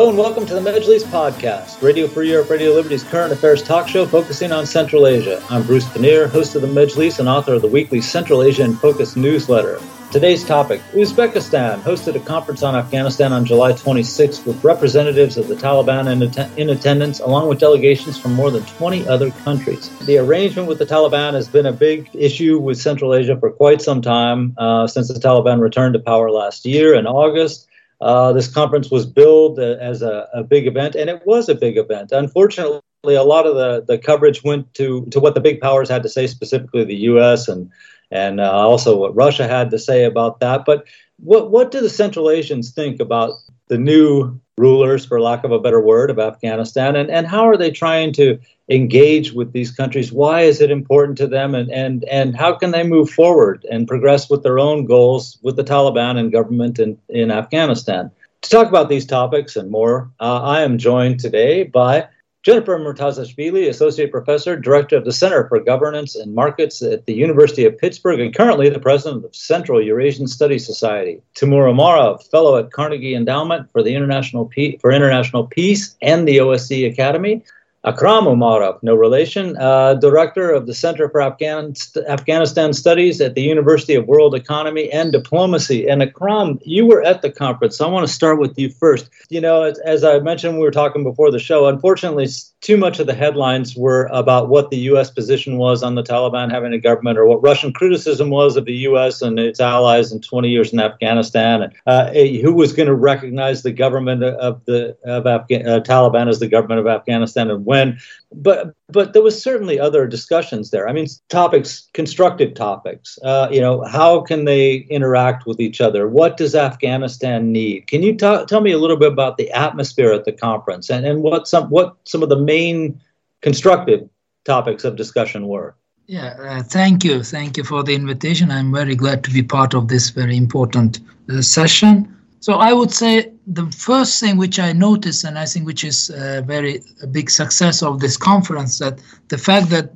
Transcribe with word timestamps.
Hello 0.00 0.08
and 0.08 0.18
welcome 0.18 0.46
to 0.46 0.54
the 0.54 0.60
Majlis 0.62 1.02
podcast, 1.02 1.82
Radio 1.82 2.08
Free 2.08 2.30
Europe, 2.30 2.48
Radio 2.48 2.72
Liberty's 2.72 3.04
current 3.04 3.34
affairs 3.34 3.62
talk 3.62 3.86
show 3.86 4.06
focusing 4.06 4.50
on 4.50 4.64
Central 4.64 5.06
Asia. 5.06 5.44
I'm 5.50 5.62
Bruce 5.62 5.86
Pannier, 5.90 6.26
host 6.26 6.54
of 6.54 6.62
the 6.62 6.68
Majlis 6.68 7.18
and 7.18 7.28
author 7.28 7.52
of 7.52 7.60
the 7.60 7.68
weekly 7.68 8.00
Central 8.00 8.42
Asia 8.42 8.64
in 8.64 8.74
Focus 8.76 9.14
newsletter. 9.14 9.78
Today's 10.10 10.42
topic 10.42 10.80
Uzbekistan 10.94 11.82
hosted 11.82 12.16
a 12.16 12.20
conference 12.20 12.62
on 12.62 12.74
Afghanistan 12.74 13.34
on 13.34 13.44
July 13.44 13.74
26 13.74 14.46
with 14.46 14.64
representatives 14.64 15.36
of 15.36 15.48
the 15.48 15.54
Taliban 15.54 16.10
in, 16.10 16.22
att- 16.22 16.58
in, 16.58 16.70
attendance, 16.70 17.20
along 17.20 17.50
with 17.50 17.58
delegations 17.60 18.18
from 18.18 18.32
more 18.32 18.50
than 18.50 18.64
20 18.64 19.06
other 19.06 19.30
countries. 19.30 19.90
The 20.06 20.16
arrangement 20.16 20.66
with 20.66 20.78
the 20.78 20.86
Taliban 20.86 21.34
has 21.34 21.46
been 21.46 21.66
a 21.66 21.72
big 21.72 22.08
issue 22.14 22.58
with 22.58 22.80
Central 22.80 23.14
Asia 23.14 23.38
for 23.38 23.50
quite 23.50 23.82
some 23.82 24.00
time, 24.00 24.54
uh, 24.56 24.86
since 24.86 25.08
the 25.08 25.20
Taliban 25.20 25.60
returned 25.60 25.92
to 25.92 26.00
power 26.00 26.30
last 26.30 26.64
year 26.64 26.94
in 26.94 27.06
August. 27.06 27.66
Uh, 28.00 28.32
this 28.32 28.48
conference 28.48 28.90
was 28.90 29.04
billed 29.04 29.58
as 29.58 30.00
a, 30.00 30.26
a, 30.32 30.42
big 30.42 30.66
event, 30.66 30.94
and 30.94 31.10
it 31.10 31.20
was 31.26 31.50
a 31.50 31.54
big 31.54 31.76
event. 31.76 32.12
Unfortunately, 32.12 32.80
a 33.04 33.22
lot 33.22 33.46
of 33.46 33.56
the, 33.56 33.84
the 33.86 33.98
coverage 33.98 34.42
went 34.42 34.72
to, 34.74 35.04
to 35.06 35.20
what 35.20 35.34
the 35.34 35.40
big 35.40 35.60
powers 35.60 35.90
had 35.90 36.02
to 36.02 36.08
say, 36.08 36.26
specifically 36.26 36.84
the 36.84 36.96
U.S. 36.96 37.46
and 37.46 37.70
and 38.10 38.40
uh, 38.40 38.50
also 38.50 38.96
what 38.96 39.14
Russia 39.14 39.46
had 39.46 39.70
to 39.70 39.78
say 39.78 40.04
about 40.04 40.40
that. 40.40 40.64
But 40.64 40.86
what 41.18 41.50
what 41.50 41.70
do 41.70 41.80
the 41.80 41.90
Central 41.90 42.30
Asians 42.30 42.72
think 42.72 43.00
about 43.00 43.34
the 43.68 43.78
new 43.78 44.40
rulers, 44.60 45.04
for 45.06 45.20
lack 45.20 45.42
of 45.44 45.52
a 45.52 45.58
better 45.58 45.80
word, 45.80 46.10
of 46.10 46.18
Afghanistan, 46.18 46.94
and, 46.94 47.10
and 47.10 47.26
how 47.26 47.48
are 47.48 47.56
they 47.56 47.70
trying 47.70 48.12
to 48.12 48.38
engage 48.68 49.32
with 49.32 49.52
these 49.52 49.70
countries? 49.70 50.12
Why 50.12 50.42
is 50.42 50.60
it 50.60 50.70
important 50.70 51.18
to 51.18 51.26
them, 51.26 51.54
and, 51.54 51.70
and, 51.72 52.04
and 52.04 52.36
how 52.36 52.52
can 52.52 52.70
they 52.70 52.84
move 52.84 53.10
forward 53.10 53.66
and 53.70 53.88
progress 53.88 54.30
with 54.30 54.42
their 54.42 54.58
own 54.58 54.84
goals 54.84 55.38
with 55.42 55.56
the 55.56 55.64
Taliban 55.64 56.18
and 56.18 56.30
government 56.30 56.78
in, 56.78 56.98
in 57.08 57.30
Afghanistan? 57.30 58.10
To 58.42 58.50
talk 58.50 58.68
about 58.68 58.88
these 58.88 59.06
topics 59.06 59.56
and 59.56 59.70
more, 59.70 60.10
uh, 60.20 60.40
I 60.42 60.62
am 60.62 60.78
joined 60.78 61.20
today 61.20 61.64
by 61.64 62.06
Jennifer 62.42 62.78
Murtazashvili, 62.78 63.68
Associate 63.68 64.10
Professor, 64.10 64.56
Director 64.56 64.96
of 64.96 65.04
the 65.04 65.12
Center 65.12 65.46
for 65.46 65.60
Governance 65.60 66.16
and 66.16 66.34
Markets 66.34 66.80
at 66.80 67.04
the 67.04 67.12
University 67.12 67.66
of 67.66 67.76
Pittsburgh, 67.76 68.18
and 68.18 68.34
currently 68.34 68.70
the 68.70 68.80
President 68.80 69.26
of 69.26 69.36
Central 69.36 69.82
Eurasian 69.82 70.26
Studies 70.26 70.64
Society. 70.64 71.20
Timur 71.34 71.66
Umarov, 71.66 72.26
Fellow 72.30 72.56
at 72.56 72.72
Carnegie 72.72 73.14
Endowment 73.14 73.70
for 73.70 73.82
the 73.82 73.94
International 73.94 74.46
Pe- 74.46 74.78
for 74.78 74.90
International 74.90 75.46
Peace 75.46 75.96
and 76.00 76.26
the 76.26 76.38
OSCE 76.38 76.90
Academy. 76.90 77.44
Akram 77.82 78.26
Umarov, 78.26 78.78
no 78.82 78.94
relation, 78.94 79.56
uh, 79.56 79.94
director 79.94 80.50
of 80.50 80.66
the 80.66 80.74
Center 80.74 81.08
for 81.08 81.22
Afghan- 81.22 81.72
Afghanistan 82.08 82.74
Studies 82.74 83.22
at 83.22 83.34
the 83.34 83.40
University 83.40 83.94
of 83.94 84.06
World 84.06 84.34
Economy 84.34 84.92
and 84.92 85.12
Diplomacy. 85.12 85.88
And 85.88 86.02
Akram, 86.02 86.58
you 86.62 86.84
were 86.84 87.02
at 87.02 87.22
the 87.22 87.30
conference, 87.30 87.78
so 87.78 87.86
I 87.86 87.90
want 87.90 88.06
to 88.06 88.12
start 88.12 88.38
with 88.38 88.58
you 88.58 88.68
first. 88.68 89.08
You 89.30 89.40
know, 89.40 89.62
as, 89.62 89.78
as 89.78 90.04
I 90.04 90.18
mentioned, 90.18 90.58
we 90.58 90.64
were 90.64 90.70
talking 90.70 91.02
before 91.02 91.30
the 91.30 91.38
show. 91.38 91.68
Unfortunately, 91.68 92.28
too 92.60 92.76
much 92.76 93.00
of 93.00 93.06
the 93.06 93.14
headlines 93.14 93.74
were 93.74 94.10
about 94.12 94.50
what 94.50 94.68
the 94.70 94.76
U.S. 94.90 95.10
position 95.10 95.56
was 95.56 95.82
on 95.82 95.94
the 95.94 96.02
Taliban 96.02 96.50
having 96.50 96.74
a 96.74 96.78
government, 96.78 97.16
or 97.16 97.24
what 97.24 97.42
Russian 97.42 97.72
criticism 97.72 98.28
was 98.28 98.58
of 98.58 98.66
the 98.66 98.74
U.S. 98.74 99.22
and 99.22 99.38
its 99.38 99.58
allies 99.58 100.12
in 100.12 100.20
20 100.20 100.50
years 100.50 100.70
in 100.70 100.80
Afghanistan, 100.80 101.62
and 101.62 101.72
uh, 101.86 102.12
who 102.12 102.52
was 102.52 102.74
going 102.74 102.88
to 102.88 102.94
recognize 102.94 103.62
the 103.62 103.72
government 103.72 104.22
of 104.22 104.62
the 104.66 104.94
of 105.04 105.24
Afga- 105.24 105.66
uh, 105.66 105.80
Taliban 105.80 106.28
as 106.28 106.40
the 106.40 106.48
government 106.48 106.80
of 106.80 106.86
Afghanistan, 106.86 107.50
and 107.50 107.64
when. 107.70 107.98
But 108.32 108.74
but 108.88 109.12
there 109.12 109.22
was 109.22 109.40
certainly 109.40 109.78
other 109.78 110.06
discussions 110.06 110.70
there. 110.70 110.88
I 110.88 110.92
mean, 110.92 111.06
topics, 111.28 111.88
constructive 111.94 112.54
topics. 112.54 113.18
Uh, 113.22 113.48
you 113.50 113.60
know, 113.60 113.84
how 113.84 114.20
can 114.20 114.44
they 114.44 114.86
interact 114.96 115.46
with 115.46 115.60
each 115.60 115.80
other? 115.80 116.08
What 116.08 116.36
does 116.36 116.54
Afghanistan 116.54 117.52
need? 117.52 117.86
Can 117.86 118.02
you 118.02 118.12
t- 118.12 118.44
tell 118.50 118.60
me 118.60 118.72
a 118.72 118.78
little 118.78 118.96
bit 118.96 119.12
about 119.12 119.36
the 119.36 119.50
atmosphere 119.52 120.12
at 120.12 120.24
the 120.24 120.32
conference 120.32 120.90
and, 120.90 121.06
and 121.06 121.22
what 121.22 121.46
some 121.46 121.70
what 121.70 121.96
some 122.04 122.22
of 122.22 122.28
the 122.28 122.42
main 122.54 123.00
constructive 123.40 124.08
topics 124.44 124.84
of 124.84 124.96
discussion 124.96 125.46
were? 125.46 125.74
Yeah, 126.06 126.34
uh, 126.40 126.62
thank 126.64 127.04
you, 127.04 127.22
thank 127.22 127.56
you 127.56 127.62
for 127.62 127.84
the 127.84 127.94
invitation. 127.94 128.50
I'm 128.50 128.72
very 128.72 128.96
glad 128.96 129.22
to 129.24 129.30
be 129.30 129.44
part 129.44 129.74
of 129.74 129.86
this 129.86 130.10
very 130.10 130.36
important 130.36 130.98
uh, 131.28 131.40
session. 131.40 131.92
So 132.40 132.54
I 132.54 132.72
would 132.72 132.90
say 132.90 133.30
the 133.52 133.66
first 133.72 134.20
thing 134.20 134.36
which 134.36 134.60
I 134.60 134.72
noticed, 134.72 135.24
and 135.24 135.36
I 135.36 135.44
think 135.44 135.66
which 135.66 135.82
is 135.82 136.10
a 136.10 136.40
very 136.40 136.82
a 137.02 137.06
big 137.06 137.28
success 137.30 137.82
of 137.82 137.98
this 137.98 138.16
conference, 138.16 138.78
that 138.78 139.00
the 139.28 139.38
fact 139.38 139.70
that 139.70 139.92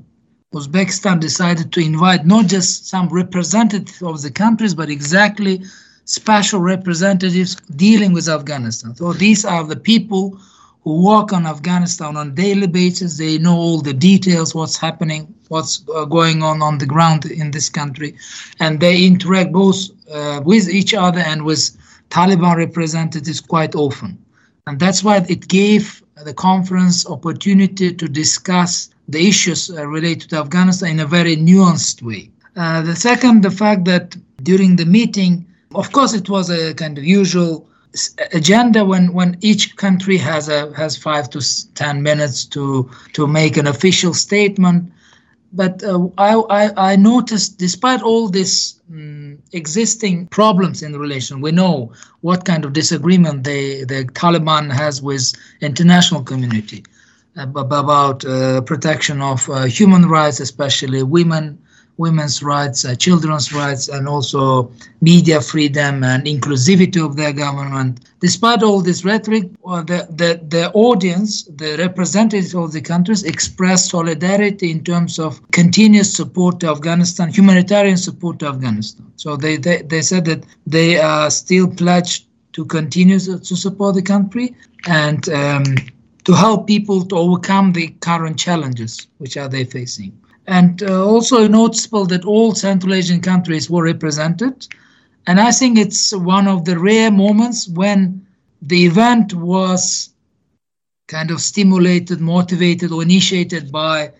Uzbekistan 0.52 1.20
decided 1.20 1.72
to 1.72 1.80
invite 1.80 2.26
not 2.26 2.46
just 2.46 2.88
some 2.88 3.08
representatives 3.08 4.02
of 4.02 4.22
the 4.22 4.30
countries, 4.30 4.74
but 4.74 4.90
exactly 4.90 5.62
special 6.04 6.60
representatives 6.60 7.54
dealing 7.76 8.12
with 8.12 8.28
Afghanistan. 8.28 8.94
So 8.96 9.12
these 9.12 9.44
are 9.44 9.64
the 9.64 9.76
people 9.76 10.38
who 10.82 11.04
work 11.04 11.32
on 11.32 11.46
Afghanistan 11.46 12.16
on 12.16 12.28
a 12.28 12.30
daily 12.30 12.66
basis. 12.66 13.16
They 13.16 13.38
know 13.38 13.56
all 13.56 13.80
the 13.80 13.94
details, 13.94 14.54
what's 14.54 14.76
happening, 14.76 15.32
what's 15.48 15.82
uh, 15.94 16.04
going 16.04 16.42
on 16.42 16.60
on 16.60 16.78
the 16.78 16.86
ground 16.86 17.24
in 17.24 17.52
this 17.52 17.68
country, 17.68 18.16
and 18.58 18.80
they 18.80 19.06
interact 19.06 19.52
both 19.52 19.78
uh, 20.10 20.40
with 20.44 20.68
each 20.68 20.92
other 20.92 21.20
and 21.20 21.44
with 21.44 21.70
Taliban 22.14 22.56
representatives 22.56 23.40
quite 23.40 23.74
often. 23.74 24.16
And 24.68 24.78
that's 24.78 25.02
why 25.02 25.16
it 25.28 25.48
gave 25.48 26.00
the 26.24 26.32
conference 26.32 27.04
opportunity 27.06 27.92
to 27.92 28.08
discuss 28.08 28.90
the 29.08 29.28
issues 29.28 29.68
uh, 29.68 29.84
related 29.86 30.30
to 30.30 30.36
Afghanistan 30.36 30.90
in 30.90 31.00
a 31.00 31.06
very 31.06 31.36
nuanced 31.36 32.02
way. 32.02 32.30
Uh, 32.54 32.82
the 32.82 32.94
second, 32.94 33.42
the 33.42 33.50
fact 33.50 33.84
that 33.86 34.16
during 34.44 34.76
the 34.76 34.86
meeting, 34.86 35.44
of 35.74 35.90
course, 35.90 36.14
it 36.14 36.28
was 36.28 36.50
a 36.50 36.72
kind 36.74 36.96
of 36.98 37.04
usual 37.04 37.66
agenda 38.32 38.84
when, 38.84 39.12
when 39.12 39.36
each 39.40 39.76
country 39.76 40.16
has 40.16 40.48
a 40.48 40.72
has 40.74 40.96
five 40.96 41.28
to 41.30 41.40
ten 41.74 42.02
minutes 42.02 42.44
to 42.44 42.88
to 43.12 43.26
make 43.26 43.56
an 43.56 43.66
official 43.66 44.14
statement 44.14 44.92
but 45.54 45.82
uh, 45.84 46.08
I, 46.18 46.34
I, 46.34 46.92
I, 46.92 46.96
noticed, 46.96 47.58
despite 47.58 48.02
all 48.02 48.28
these 48.28 48.80
um, 48.90 49.38
existing 49.52 50.26
problems 50.26 50.82
in 50.82 50.92
the 50.92 50.98
relation, 50.98 51.40
we 51.40 51.52
know 51.52 51.92
what 52.22 52.44
kind 52.44 52.64
of 52.64 52.72
disagreement 52.72 53.44
they, 53.44 53.84
the 53.84 54.04
Taliban 54.12 54.72
has 54.72 55.00
with 55.00 55.32
international 55.60 56.22
community 56.22 56.84
about 57.36 58.24
uh, 58.24 58.60
protection 58.62 59.20
of 59.20 59.48
uh, 59.50 59.64
human 59.64 60.06
rights, 60.06 60.40
especially 60.40 61.02
women, 61.02 61.58
women's 61.96 62.42
rights, 62.42 62.84
uh, 62.84 62.94
children's 62.94 63.52
rights, 63.52 63.88
and 63.88 64.08
also 64.08 64.70
media 65.00 65.40
freedom 65.40 66.02
and 66.02 66.24
inclusivity 66.26 67.04
of 67.04 67.16
their 67.16 67.32
government. 67.32 68.00
Despite 68.20 68.62
all 68.62 68.80
this 68.80 69.04
rhetoric, 69.04 69.44
uh, 69.66 69.82
the, 69.82 70.06
the, 70.10 70.40
the 70.48 70.72
audience, 70.72 71.44
the 71.44 71.76
representatives 71.78 72.54
of 72.54 72.72
the 72.72 72.80
countries 72.80 73.22
expressed 73.22 73.90
solidarity 73.90 74.70
in 74.70 74.82
terms 74.82 75.18
of 75.18 75.40
continuous 75.52 76.14
support 76.14 76.60
to 76.60 76.68
Afghanistan, 76.68 77.32
humanitarian 77.32 77.96
support 77.96 78.38
to 78.40 78.46
Afghanistan. 78.46 79.06
So 79.16 79.36
they, 79.36 79.56
they, 79.56 79.82
they 79.82 80.02
said 80.02 80.24
that 80.24 80.44
they 80.66 80.98
are 80.98 81.30
still 81.30 81.68
pledged 81.68 82.26
to 82.54 82.64
continue 82.64 83.18
to 83.18 83.56
support 83.56 83.94
the 83.94 84.02
country 84.02 84.56
and 84.86 85.28
um, 85.28 85.64
to 86.24 86.32
help 86.32 86.66
people 86.66 87.04
to 87.04 87.16
overcome 87.16 87.72
the 87.72 87.88
current 88.00 88.38
challenges 88.38 89.08
which 89.18 89.36
are 89.36 89.48
they 89.48 89.64
facing. 89.64 90.18
And 90.46 90.82
uh, 90.82 91.04
also 91.06 91.48
noticeable 91.48 92.04
that 92.06 92.24
all 92.24 92.54
Central 92.54 92.94
Asian 92.94 93.20
countries 93.20 93.70
were 93.70 93.84
represented. 93.84 94.66
And 95.26 95.40
I 95.40 95.52
think 95.52 95.78
it's 95.78 96.14
one 96.14 96.46
of 96.46 96.64
the 96.64 96.78
rare 96.78 97.10
moments 97.10 97.68
when 97.68 98.26
the 98.60 98.84
event 98.84 99.32
was 99.32 100.10
kind 101.08 101.30
of 101.30 101.40
stimulated, 101.40 102.20
motivated, 102.20 102.92
or 102.92 103.02
initiated 103.02 103.72
by 103.72 104.12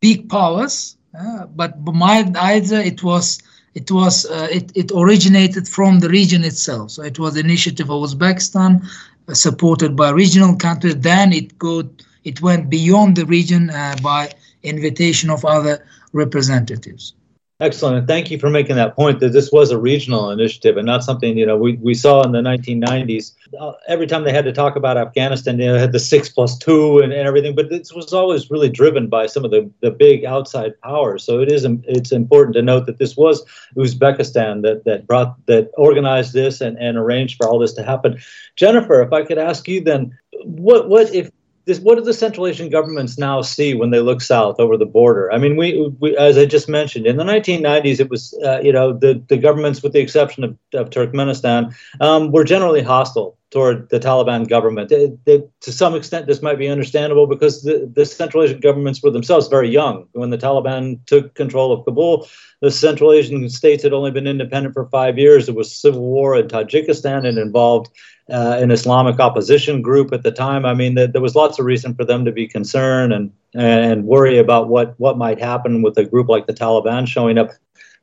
big 0.00 0.28
powers. 0.28 0.96
Uh, 1.18 1.46
but 1.46 1.80
my, 1.84 2.30
either 2.40 2.78
it 2.80 3.02
was 3.02 3.40
it 3.74 3.90
was 3.90 4.26
uh, 4.26 4.48
it, 4.50 4.72
it 4.74 4.90
originated 4.94 5.68
from 5.68 6.00
the 6.00 6.08
region 6.08 6.44
itself. 6.44 6.92
So 6.92 7.02
it 7.02 7.18
was 7.18 7.36
initiative 7.36 7.90
of 7.90 8.02
Uzbekistan, 8.02 8.84
uh, 9.28 9.34
supported 9.34 9.94
by 9.96 10.10
regional 10.10 10.56
countries. 10.56 10.96
Then 10.96 11.32
it 11.32 11.56
go 11.58 11.88
it 12.24 12.40
went 12.42 12.70
beyond 12.70 13.16
the 13.16 13.26
region 13.26 13.70
uh, 13.70 13.96
by 14.02 14.30
invitation 14.62 15.30
of 15.30 15.44
other 15.44 15.86
representatives. 16.12 17.14
Excellent. 17.60 17.98
And 17.98 18.08
thank 18.08 18.30
you 18.30 18.38
for 18.38 18.48
making 18.48 18.76
that 18.76 18.96
point 18.96 19.20
that 19.20 19.34
this 19.34 19.52
was 19.52 19.70
a 19.70 19.78
regional 19.78 20.30
initiative 20.30 20.78
and 20.78 20.86
not 20.86 21.04
something, 21.04 21.36
you 21.36 21.44
know, 21.44 21.58
we, 21.58 21.74
we 21.76 21.92
saw 21.92 22.22
in 22.22 22.32
the 22.32 22.40
1990s. 22.40 23.34
Uh, 23.58 23.72
every 23.86 24.06
time 24.06 24.24
they 24.24 24.32
had 24.32 24.46
to 24.46 24.52
talk 24.52 24.76
about 24.76 24.96
Afghanistan, 24.96 25.58
they 25.58 25.66
had 25.66 25.92
the 25.92 25.98
six 25.98 26.30
plus 26.30 26.56
two 26.56 27.00
and, 27.00 27.12
and 27.12 27.28
everything, 27.28 27.54
but 27.54 27.68
this 27.68 27.92
was 27.92 28.14
always 28.14 28.50
really 28.50 28.70
driven 28.70 29.08
by 29.08 29.26
some 29.26 29.44
of 29.44 29.50
the, 29.50 29.70
the 29.82 29.90
big 29.90 30.24
outside 30.24 30.72
powers. 30.80 31.22
So 31.22 31.40
it 31.40 31.52
is 31.52 31.66
it's 31.84 32.12
important 32.12 32.54
to 32.54 32.62
note 32.62 32.86
that 32.86 32.96
this 32.96 33.14
was 33.14 33.44
Uzbekistan 33.76 34.62
that, 34.62 34.84
that 34.86 35.06
brought 35.06 35.36
that 35.44 35.70
organized 35.76 36.32
this 36.32 36.62
and, 36.62 36.78
and 36.78 36.96
arranged 36.96 37.36
for 37.36 37.46
all 37.46 37.58
this 37.58 37.74
to 37.74 37.82
happen. 37.82 38.18
Jennifer, 38.56 39.02
if 39.02 39.12
I 39.12 39.22
could 39.22 39.38
ask 39.38 39.68
you 39.68 39.82
then, 39.82 40.18
what 40.44 40.88
what 40.88 41.14
if 41.14 41.30
this, 41.70 41.78
what 41.78 41.96
do 41.96 42.02
the 42.02 42.12
Central 42.12 42.48
Asian 42.48 42.68
governments 42.68 43.16
now 43.16 43.42
see 43.42 43.74
when 43.74 43.90
they 43.90 44.00
look 44.00 44.20
south 44.20 44.58
over 44.58 44.76
the 44.76 44.86
border? 44.86 45.32
I 45.32 45.38
mean, 45.38 45.56
we, 45.56 45.88
we 46.00 46.16
as 46.16 46.36
I 46.36 46.44
just 46.44 46.68
mentioned, 46.68 47.06
in 47.06 47.16
the 47.16 47.24
1990s, 47.24 48.00
it 48.00 48.10
was, 48.10 48.36
uh, 48.44 48.60
you 48.60 48.72
know, 48.72 48.92
the, 48.92 49.22
the 49.28 49.36
governments, 49.36 49.80
with 49.80 49.92
the 49.92 50.00
exception 50.00 50.42
of, 50.42 50.58
of 50.74 50.90
Turkmenistan, 50.90 51.72
um, 52.00 52.32
were 52.32 52.42
generally 52.42 52.82
hostile 52.82 53.38
toward 53.50 53.88
the 53.90 53.98
Taliban 53.98 54.48
government. 54.48 54.88
They, 54.88 55.10
they, 55.24 55.42
to 55.60 55.72
some 55.72 55.94
extent, 55.94 56.26
this 56.26 56.40
might 56.40 56.58
be 56.58 56.68
understandable 56.68 57.26
because 57.26 57.62
the, 57.62 57.90
the 57.92 58.06
Central 58.06 58.44
Asian 58.44 58.60
governments 58.60 59.02
were 59.02 59.10
themselves 59.10 59.48
very 59.48 59.68
young. 59.68 60.06
When 60.12 60.30
the 60.30 60.38
Taliban 60.38 61.04
took 61.06 61.34
control 61.34 61.72
of 61.72 61.84
Kabul, 61.84 62.28
the 62.60 62.70
Central 62.70 63.12
Asian 63.12 63.48
states 63.48 63.82
had 63.82 63.92
only 63.92 64.12
been 64.12 64.28
independent 64.28 64.74
for 64.74 64.86
five 64.86 65.18
years. 65.18 65.46
There 65.46 65.54
was 65.54 65.74
civil 65.74 66.02
war 66.02 66.36
in 66.36 66.46
Tajikistan 66.46 67.26
and 67.26 67.38
involved 67.38 67.90
uh, 68.30 68.58
an 68.60 68.70
Islamic 68.70 69.18
opposition 69.18 69.82
group 69.82 70.12
at 70.12 70.22
the 70.22 70.30
time. 70.30 70.64
I 70.64 70.74
mean, 70.74 70.94
there 70.94 71.20
was 71.20 71.34
lots 71.34 71.58
of 71.58 71.66
reason 71.66 71.94
for 71.94 72.04
them 72.04 72.24
to 72.24 72.32
be 72.32 72.46
concerned 72.46 73.12
and 73.12 73.32
and 73.52 74.04
worry 74.04 74.38
about 74.38 74.68
what 74.68 74.94
what 74.98 75.18
might 75.18 75.40
happen 75.40 75.82
with 75.82 75.98
a 75.98 76.04
group 76.04 76.28
like 76.28 76.46
the 76.46 76.54
Taliban 76.54 77.08
showing 77.08 77.38
up. 77.38 77.50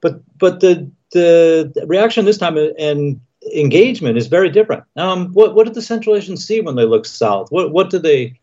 But 0.01 0.21
but 0.37 0.59
the 0.59 0.91
the 1.13 1.85
reaction 1.87 2.25
this 2.25 2.37
time 2.37 2.57
and 2.57 3.21
engagement 3.55 4.17
is 4.17 4.27
very 4.27 4.49
different. 4.49 4.83
Um, 4.95 5.27
what 5.33 5.55
what 5.55 5.65
did 5.65 5.73
the 5.73 5.81
Central 5.81 6.15
Asians 6.15 6.45
see 6.45 6.61
when 6.61 6.75
they 6.75 6.85
looked 6.85 7.07
south? 7.07 7.51
What 7.51 7.71
what 7.71 7.89
do 7.89 7.99
they 7.99 8.39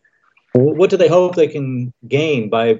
what 0.53 0.89
do 0.89 0.97
they 0.97 1.07
hope 1.07 1.35
they 1.35 1.47
can 1.47 1.93
gain 2.07 2.49
by 2.49 2.79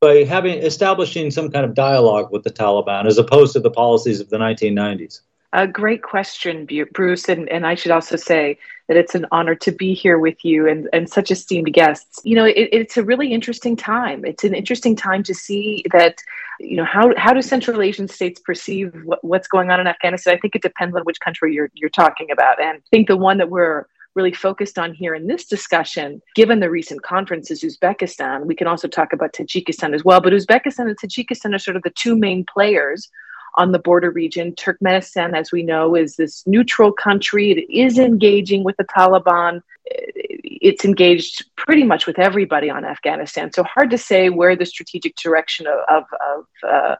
by 0.00 0.24
having 0.24 0.58
establishing 0.58 1.30
some 1.30 1.50
kind 1.50 1.64
of 1.64 1.74
dialogue 1.74 2.30
with 2.30 2.44
the 2.44 2.50
Taliban 2.50 3.06
as 3.06 3.16
opposed 3.16 3.54
to 3.54 3.60
the 3.60 3.70
policies 3.70 4.20
of 4.20 4.28
the 4.28 4.36
1990s? 4.36 5.20
A 5.54 5.68
great 5.68 6.02
question, 6.02 6.66
Bruce. 6.92 7.28
And, 7.28 7.48
and 7.48 7.64
I 7.64 7.76
should 7.76 7.92
also 7.92 8.16
say 8.16 8.58
that 8.88 8.96
it's 8.96 9.14
an 9.14 9.24
honor 9.30 9.54
to 9.54 9.70
be 9.70 9.94
here 9.94 10.18
with 10.18 10.44
you 10.44 10.68
and, 10.68 10.88
and 10.92 11.08
such 11.08 11.30
esteemed 11.30 11.72
guests. 11.72 12.20
You 12.24 12.34
know, 12.34 12.44
it, 12.44 12.68
it's 12.72 12.96
a 12.96 13.04
really 13.04 13.32
interesting 13.32 13.76
time. 13.76 14.24
It's 14.24 14.42
an 14.42 14.52
interesting 14.52 14.96
time 14.96 15.22
to 15.22 15.32
see 15.32 15.84
that, 15.92 16.20
you 16.60 16.76
know, 16.76 16.84
how, 16.84 17.12
how 17.16 17.32
do 17.32 17.42
Central 17.42 17.82
Asian 17.82 18.08
states 18.08 18.40
perceive 18.40 18.92
what, 19.04 19.22
what's 19.24 19.48
going 19.48 19.70
on 19.70 19.80
in 19.80 19.86
Afghanistan? 19.86 20.34
I 20.34 20.38
think 20.38 20.54
it 20.54 20.62
depends 20.62 20.96
on 20.96 21.02
which 21.02 21.20
country 21.20 21.54
you're, 21.54 21.70
you're 21.74 21.90
talking 21.90 22.30
about. 22.30 22.60
And 22.60 22.78
I 22.78 22.88
think 22.90 23.08
the 23.08 23.16
one 23.16 23.38
that 23.38 23.50
we're 23.50 23.86
really 24.14 24.32
focused 24.32 24.78
on 24.78 24.94
here 24.94 25.14
in 25.14 25.26
this 25.26 25.44
discussion, 25.44 26.22
given 26.34 26.60
the 26.60 26.70
recent 26.70 27.02
conferences, 27.02 27.62
Uzbekistan, 27.62 28.46
we 28.46 28.54
can 28.54 28.66
also 28.66 28.88
talk 28.88 29.12
about 29.12 29.32
Tajikistan 29.32 29.94
as 29.94 30.04
well. 30.04 30.20
But 30.20 30.32
Uzbekistan 30.32 30.86
and 30.86 30.96
Tajikistan 30.96 31.54
are 31.54 31.58
sort 31.58 31.76
of 31.76 31.82
the 31.82 31.90
two 31.90 32.16
main 32.16 32.44
players 32.44 33.10
on 33.56 33.72
the 33.72 33.78
border 33.78 34.10
region. 34.10 34.52
Turkmenistan, 34.52 35.36
as 35.36 35.52
we 35.52 35.62
know, 35.62 35.94
is 35.94 36.16
this 36.16 36.46
neutral 36.46 36.92
country. 36.92 37.52
It 37.52 37.72
is 37.72 37.98
engaging 37.98 38.64
with 38.64 38.76
the 38.76 38.84
Taliban. 38.84 39.62
It's 39.86 40.84
engaged 40.84 41.44
pretty 41.56 41.84
much 41.84 42.06
with 42.06 42.18
everybody 42.18 42.70
on 42.70 42.84
Afghanistan. 42.84 43.52
So 43.52 43.62
hard 43.64 43.90
to 43.90 43.98
say 43.98 44.28
where 44.28 44.56
the 44.56 44.66
strategic 44.66 45.16
direction 45.16 45.66
of, 45.66 45.78
of, 45.88 46.04
of 46.26 46.44
uh, 46.68 46.96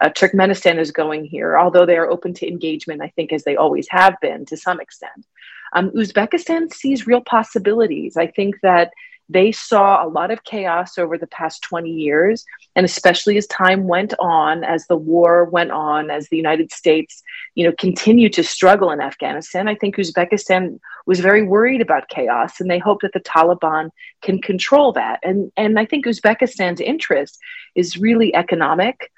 uh, 0.00 0.08
Turkmenistan 0.08 0.78
is 0.78 0.90
going 0.90 1.24
here, 1.24 1.56
although 1.56 1.86
they 1.86 1.96
are 1.96 2.10
open 2.10 2.34
to 2.34 2.48
engagement, 2.48 3.02
I 3.02 3.08
think, 3.08 3.32
as 3.32 3.44
they 3.44 3.56
always 3.56 3.86
have 3.90 4.16
been 4.20 4.44
to 4.46 4.56
some 4.56 4.80
extent. 4.80 5.26
Um, 5.74 5.90
Uzbekistan 5.90 6.72
sees 6.72 7.06
real 7.06 7.20
possibilities. 7.20 8.16
I 8.16 8.26
think 8.26 8.56
that 8.62 8.90
they 9.32 9.52
saw 9.52 10.04
a 10.04 10.08
lot 10.08 10.30
of 10.30 10.44
chaos 10.44 10.98
over 10.98 11.16
the 11.16 11.26
past 11.26 11.62
20 11.62 11.90
years. 11.90 12.44
And 12.74 12.84
especially 12.84 13.36
as 13.36 13.46
time 13.46 13.84
went 13.84 14.14
on, 14.18 14.64
as 14.64 14.86
the 14.86 14.96
war 14.96 15.44
went 15.44 15.70
on, 15.70 16.10
as 16.10 16.28
the 16.28 16.36
United 16.36 16.72
States, 16.72 17.22
you 17.54 17.66
know, 17.66 17.74
continued 17.78 18.32
to 18.34 18.44
struggle 18.44 18.90
in 18.90 19.00
Afghanistan, 19.00 19.68
I 19.68 19.74
think 19.74 19.96
Uzbekistan 19.96 20.78
was 21.06 21.20
very 21.20 21.42
worried 21.42 21.80
about 21.80 22.08
chaos 22.08 22.60
and 22.60 22.70
they 22.70 22.78
hope 22.78 23.02
that 23.02 23.12
the 23.12 23.20
Taliban 23.20 23.90
can 24.22 24.40
control 24.40 24.92
that. 24.92 25.20
And, 25.22 25.52
and 25.56 25.78
I 25.78 25.84
think 25.84 26.06
Uzbekistan's 26.06 26.80
interest 26.80 27.38
is 27.74 27.98
really 27.98 28.34
economic. 28.34 29.10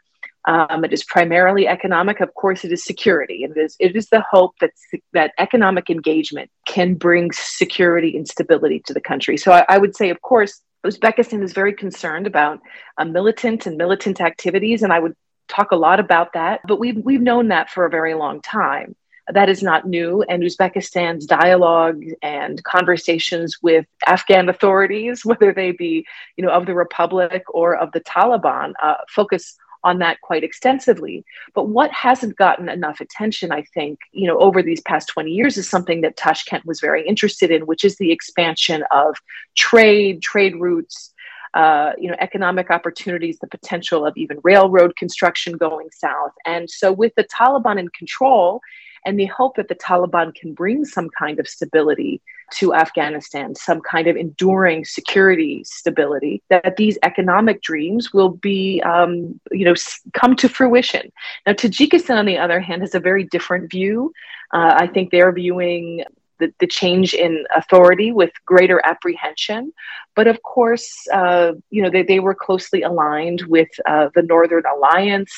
Um, 0.46 0.85
it 0.85 0.93
is 0.93 1.05
primarily 1.05 1.67
economic. 1.67 2.20
Of 2.20 2.35
course, 2.35 2.64
it 2.64 2.73
is 2.73 2.85
security. 2.85 3.44
It 3.44 3.56
is, 3.56 3.76
it 3.81 3.96
is 3.96 4.08
the 4.08 4.20
hope 4.20 4.55
that, 4.61 4.73
that 5.12 5.32
economic 5.38 5.88
engagement 5.88 6.50
can 6.67 6.94
bring 6.94 7.32
security 7.32 8.17
and 8.17 8.29
stability 8.29 8.82
to 8.87 8.93
the 8.93 9.00
country. 9.00 9.37
So 9.38 9.52
I, 9.52 9.64
I 9.69 9.79
would 9.79 9.96
say, 9.96 10.11
of 10.11 10.20
course, 10.20 10.61
Uzbekistan 10.85 11.43
is 11.43 11.55
very 11.55 11.73
concerned 11.73 12.26
about 12.26 12.61
uh, 12.99 13.06
militant 13.06 13.67
and 13.67 13.79
militant 13.79 14.20
activities, 14.20 14.82
and 14.82 14.93
I 14.93 14.99
would 14.99 15.17
talk 15.49 15.73
a 15.73 15.76
lot 15.76 15.99
about 15.99 16.35
that. 16.35 16.61
But 16.69 16.79
we've, 16.79 16.99
we've 16.99 17.23
known 17.23 17.49
that 17.49 17.70
for 17.70 17.87
a 17.87 17.90
very 17.90 18.12
long 18.14 18.43
time. 18.43 18.94
That 19.32 19.49
is 19.49 19.62
not 19.62 19.87
new, 19.87 20.23
and 20.29 20.43
Uzbekistan's 20.43 21.25
dialogue 21.25 22.02
and 22.20 22.62
conversations 22.64 23.56
with 23.62 23.87
Afghan 24.06 24.50
authorities, 24.50 25.25
whether 25.25 25.55
they 25.55 25.73
be, 25.73 26.06
you 26.37 26.44
know, 26.44 26.50
of 26.50 26.67
the 26.67 26.75
republic 26.75 27.44
or 27.49 27.75
of 27.75 27.93
the 27.93 28.00
Taliban, 28.00 28.75
uh, 28.82 28.97
focus 29.08 29.56
on 29.85 29.99
that 29.99 30.21
quite 30.23 30.43
extensively. 30.43 31.25
But 31.55 31.69
what 31.69 31.93
hasn't 31.93 32.37
gotten 32.37 32.69
enough 32.69 33.01
attention, 33.01 33.53
I 33.53 33.63
think, 33.63 34.01
you 34.13 34.27
know, 34.27 34.39
over 34.39 34.63
these 34.63 34.81
past 34.81 35.09
20 35.09 35.31
years 35.31 35.57
is 35.57 35.69
something 35.69 36.01
that 36.01 36.17
Tashkent 36.17 36.65
was 36.67 36.81
very 36.81 37.07
interested 37.07 37.51
in, 37.51 37.67
which 37.67 37.85
is 37.85 37.97
the 37.97 38.11
expansion 38.11 38.83
of 38.91 39.17
trade, 39.55 40.23
trade 40.23 40.57
routes, 40.57 41.13
uh, 41.53 41.93
you 41.99 42.09
know, 42.11 42.17
economic 42.19 42.71
opportunities, 42.71 43.39
the 43.39 43.47
potential 43.47 44.05
of 44.05 44.17
even 44.17 44.41
railroad 44.43 44.97
construction 44.97 45.57
going 45.57 45.89
south. 45.93 46.33
And 46.45 46.69
so 46.69 46.91
with 46.91 47.15
the 47.15 47.25
Taliban 47.25 47.79
in 47.79 47.89
control, 47.91 48.61
and 49.05 49.21
the 49.21 49.27
hope 49.27 49.57
that 49.57 49.69
the 49.69 49.75
Taliban 49.75 50.35
can 50.35 50.55
bring 50.55 50.85
some 50.85 51.11
kind 51.11 51.39
of 51.39 51.47
stability 51.47 52.23
to 52.52 52.75
Afghanistan, 52.75 53.55
some 53.55 53.81
kind 53.81 54.06
of 54.06 54.17
enduring 54.17 54.85
security 54.85 55.62
stability, 55.64 56.43
that 56.49 56.76
these 56.76 56.99
economic 57.02 57.62
dreams 57.62 58.12
will 58.12 58.31
be, 58.31 58.82
um, 58.82 59.41
you 59.50 59.64
know, 59.64 59.75
come 60.12 60.37
to 60.37 60.49
fruition. 60.49 61.11
Now, 61.46 61.52
Tajikistan, 61.52 62.19
on 62.19 62.26
the 62.26 62.38
other 62.38 62.61
hand, 62.61 62.82
has 62.82 62.94
a 62.94 63.00
very 63.00 63.25
different 63.25 63.70
view. 63.70 64.12
Uh, 64.52 64.75
I 64.76 64.87
think 64.87 65.11
they're 65.11 65.32
viewing 65.32 66.05
the, 66.38 66.52
the, 66.58 66.67
change 66.67 67.14
in 67.14 67.44
authority 67.55 68.11
with 68.11 68.32
greater 68.44 68.81
apprehension. 68.85 69.73
But 70.17 70.26
of 70.26 70.43
course, 70.43 71.06
uh, 71.12 71.52
you 71.70 71.82
know, 71.82 71.90
they, 71.90 72.02
they 72.02 72.19
were 72.19 72.35
closely 72.35 72.82
aligned 72.82 73.43
with 73.43 73.69
uh, 73.87 74.08
the 74.14 74.23
Northern 74.23 74.64
Alliance 74.67 75.32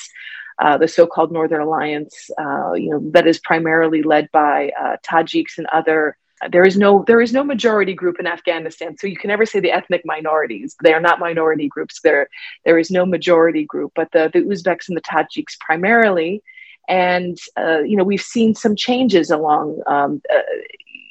uh, 0.58 0.78
the 0.78 0.88
so-called 0.88 1.32
Northern 1.32 1.60
Alliance, 1.60 2.30
uh, 2.38 2.72
you 2.72 2.90
know, 2.90 3.00
that 3.10 3.26
is 3.26 3.38
primarily 3.38 4.02
led 4.02 4.30
by 4.32 4.72
uh, 4.78 4.96
Tajiks 5.06 5.58
and 5.58 5.66
other. 5.66 6.16
There 6.50 6.66
is 6.66 6.76
no 6.76 7.02
there 7.06 7.20
is 7.20 7.32
no 7.32 7.42
majority 7.42 7.94
group 7.94 8.20
in 8.20 8.26
Afghanistan, 8.26 8.96
so 8.98 9.06
you 9.06 9.16
can 9.16 9.28
never 9.28 9.46
say 9.46 9.60
the 9.60 9.72
ethnic 9.72 10.02
minorities. 10.04 10.76
They 10.82 10.92
are 10.92 11.00
not 11.00 11.18
minority 11.18 11.68
groups. 11.68 12.00
There 12.02 12.28
there 12.64 12.78
is 12.78 12.90
no 12.90 13.06
majority 13.06 13.64
group, 13.64 13.92
but 13.94 14.12
the 14.12 14.30
the 14.32 14.40
Uzbeks 14.40 14.88
and 14.88 14.96
the 14.96 15.02
Tajiks 15.02 15.58
primarily. 15.58 16.42
And 16.88 17.38
uh, 17.58 17.80
you 17.80 17.96
know, 17.96 18.04
we've 18.04 18.20
seen 18.20 18.54
some 18.54 18.76
changes 18.76 19.30
along. 19.30 19.80
Um, 19.86 20.20
uh, 20.32 20.42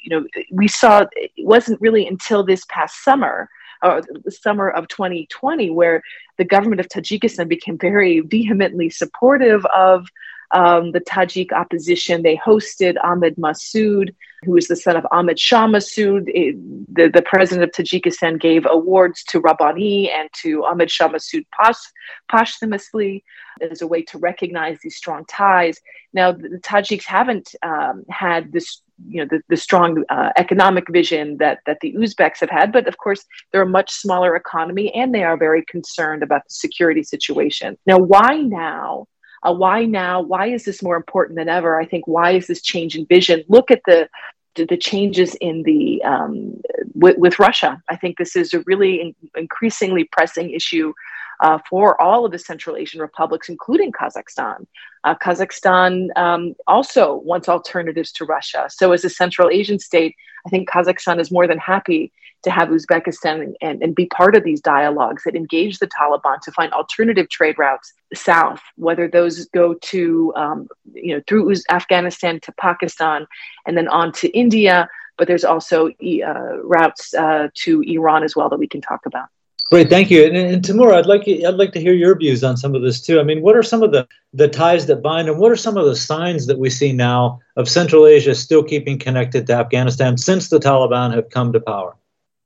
you 0.04 0.10
know, 0.10 0.26
we 0.52 0.68
saw 0.68 1.06
it 1.12 1.32
wasn't 1.38 1.80
really 1.80 2.06
until 2.06 2.44
this 2.44 2.64
past 2.68 3.02
summer 3.02 3.50
uh, 3.82 4.02
the 4.24 4.30
summer 4.30 4.70
of 4.70 4.88
2020, 4.88 5.70
where 5.70 6.02
the 6.38 6.44
government 6.44 6.80
of 6.80 6.88
Tajikistan 6.88 7.48
became 7.48 7.78
very 7.78 8.20
vehemently 8.20 8.90
supportive 8.90 9.64
of 9.66 10.06
um, 10.52 10.92
the 10.92 11.00
Tajik 11.00 11.52
opposition. 11.52 12.22
They 12.22 12.36
hosted 12.36 12.96
Ahmed 13.02 13.36
Massoud, 13.36 14.14
who 14.44 14.56
is 14.56 14.68
the 14.68 14.76
son 14.76 14.96
of 14.96 15.06
Ahmed 15.10 15.38
Shah 15.38 15.66
Massoud. 15.66 16.26
The, 16.26 17.08
the 17.08 17.22
president 17.22 17.64
of 17.64 17.70
Tajikistan 17.72 18.40
gave 18.40 18.66
awards 18.68 19.22
to 19.24 19.40
Rabbani 19.40 20.10
and 20.10 20.28
to 20.42 20.64
Ahmed 20.64 20.90
Shah 20.90 21.08
Massoud 21.08 21.44
post, 21.58 21.92
posthumously 22.30 23.24
as 23.60 23.82
a 23.82 23.86
way 23.86 24.02
to 24.02 24.18
recognize 24.18 24.78
these 24.82 24.96
strong 24.96 25.24
ties. 25.26 25.80
Now, 26.12 26.32
the, 26.32 26.48
the 26.48 26.58
Tajiks 26.58 27.04
haven't 27.04 27.54
um, 27.62 28.04
had 28.08 28.52
this 28.52 28.82
you 29.06 29.20
know 29.20 29.28
the, 29.30 29.42
the 29.48 29.56
strong 29.56 30.04
uh, 30.08 30.30
economic 30.36 30.88
vision 30.88 31.36
that 31.38 31.58
that 31.66 31.78
the 31.80 31.92
Uzbeks 31.92 32.40
have 32.40 32.50
had, 32.50 32.72
but 32.72 32.88
of 32.88 32.96
course 32.96 33.24
they're 33.52 33.62
a 33.62 33.66
much 33.66 33.92
smaller 33.92 34.34
economy 34.36 34.92
and 34.94 35.14
they 35.14 35.22
are 35.22 35.36
very 35.36 35.64
concerned 35.66 36.22
about 36.22 36.44
the 36.44 36.54
security 36.54 37.02
situation. 37.02 37.76
Now, 37.86 37.98
why 37.98 38.38
now? 38.38 39.06
Why 39.52 39.84
now? 39.84 40.20
Why 40.20 40.46
is 40.46 40.64
this 40.64 40.82
more 40.82 40.96
important 40.96 41.36
than 41.36 41.48
ever? 41.48 41.80
I 41.80 41.86
think 41.86 42.06
why 42.06 42.32
is 42.32 42.46
this 42.46 42.62
change 42.62 42.96
in 42.96 43.06
vision? 43.06 43.44
Look 43.48 43.70
at 43.70 43.82
the 43.86 44.08
the 44.54 44.76
changes 44.76 45.34
in 45.42 45.62
the 45.64 46.02
um, 46.02 46.60
with, 46.94 47.18
with, 47.18 47.38
Russia. 47.38 47.82
I 47.90 47.96
think 47.96 48.16
this 48.16 48.36
is 48.36 48.54
a 48.54 48.60
really 48.60 49.02
in, 49.02 49.14
increasingly 49.36 50.04
pressing 50.04 50.50
issue 50.50 50.94
uh, 51.40 51.58
for 51.68 52.00
all 52.00 52.24
of 52.24 52.32
the 52.32 52.38
Central 52.38 52.76
Asian 52.76 53.00
republics, 53.00 53.50
including 53.50 53.92
Kazakhstan. 53.92 54.66
Uh, 55.04 55.14
Kazakhstan 55.14 56.08
um, 56.16 56.54
also 56.66 57.16
wants 57.16 57.48
alternatives 57.48 58.12
to 58.12 58.24
Russia. 58.24 58.68
So, 58.70 58.92
as 58.92 59.04
a 59.04 59.10
Central 59.10 59.50
Asian 59.50 59.78
state, 59.78 60.14
I 60.46 60.48
think 60.48 60.70
Kazakhstan 60.70 61.20
is 61.20 61.30
more 61.30 61.46
than 61.46 61.58
happy 61.58 62.12
to 62.46 62.50
have 62.52 62.68
Uzbekistan 62.68 63.54
and, 63.60 63.82
and, 63.82 63.92
be 63.96 64.06
part 64.06 64.36
of 64.36 64.44
these 64.44 64.60
dialogues 64.60 65.24
that 65.24 65.34
engage 65.34 65.80
the 65.80 65.88
Taliban 65.88 66.40
to 66.42 66.52
find 66.52 66.72
alternative 66.72 67.28
trade 67.28 67.58
routes 67.58 67.92
south, 68.14 68.60
whether 68.76 69.08
those 69.08 69.46
go 69.46 69.74
to, 69.74 70.32
um, 70.36 70.68
you 70.94 71.12
know, 71.12 71.20
through 71.26 71.52
Afghanistan 71.70 72.38
to 72.38 72.52
Pakistan 72.52 73.26
and 73.66 73.76
then 73.76 73.88
on 73.88 74.12
to 74.12 74.28
India. 74.28 74.88
But 75.18 75.26
there's 75.26 75.44
also 75.44 75.88
uh, 75.88 76.58
routes 76.62 77.12
uh, 77.14 77.48
to 77.64 77.80
Iran 77.82 78.22
as 78.22 78.36
well 78.36 78.48
that 78.48 78.60
we 78.60 78.68
can 78.68 78.80
talk 78.80 79.06
about. 79.06 79.26
Great, 79.68 79.90
thank 79.90 80.08
you. 80.12 80.24
And, 80.24 80.36
and 80.36 80.64
Timur, 80.64 80.92
I'd 80.92 81.06
like 81.06 81.26
I'd 81.26 81.54
like 81.54 81.72
to 81.72 81.80
hear 81.80 81.94
your 81.94 82.16
views 82.16 82.44
on 82.44 82.56
some 82.56 82.76
of 82.76 82.82
this 82.82 83.00
too. 83.00 83.18
I 83.18 83.24
mean, 83.24 83.42
what 83.42 83.56
are 83.56 83.64
some 83.64 83.82
of 83.82 83.90
the 83.90 84.06
the 84.32 84.46
ties 84.46 84.86
that 84.86 85.02
bind, 85.02 85.28
and 85.28 85.40
what 85.40 85.50
are 85.50 85.56
some 85.56 85.76
of 85.76 85.86
the 85.86 85.96
signs 85.96 86.46
that 86.46 86.60
we 86.60 86.70
see 86.70 86.92
now 86.92 87.40
of 87.56 87.68
Central 87.68 88.06
Asia 88.06 88.36
still 88.36 88.62
keeping 88.62 89.00
connected 89.00 89.48
to 89.48 89.54
Afghanistan 89.54 90.16
since 90.16 90.48
the 90.48 90.60
Taliban 90.60 91.12
have 91.12 91.30
come 91.30 91.52
to 91.52 91.58
power? 91.58 91.96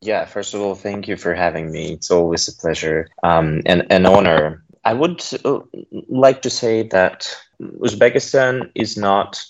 Yeah, 0.02 0.24
first 0.24 0.54
of 0.54 0.60
all, 0.60 0.74
thank 0.74 1.08
you 1.08 1.16
for 1.16 1.34
having 1.34 1.70
me. 1.70 1.92
It's 1.92 2.10
always 2.10 2.48
a 2.48 2.56
pleasure 2.56 3.08
um, 3.22 3.62
and 3.66 3.86
an 3.90 4.06
honor. 4.06 4.64
I 4.84 4.94
would 4.94 5.22
uh, 5.44 5.60
like 6.08 6.40
to 6.42 6.50
say 6.50 6.84
that 6.88 7.36
Uzbekistan 7.60 8.70
is 8.74 8.96
not 8.96 9.44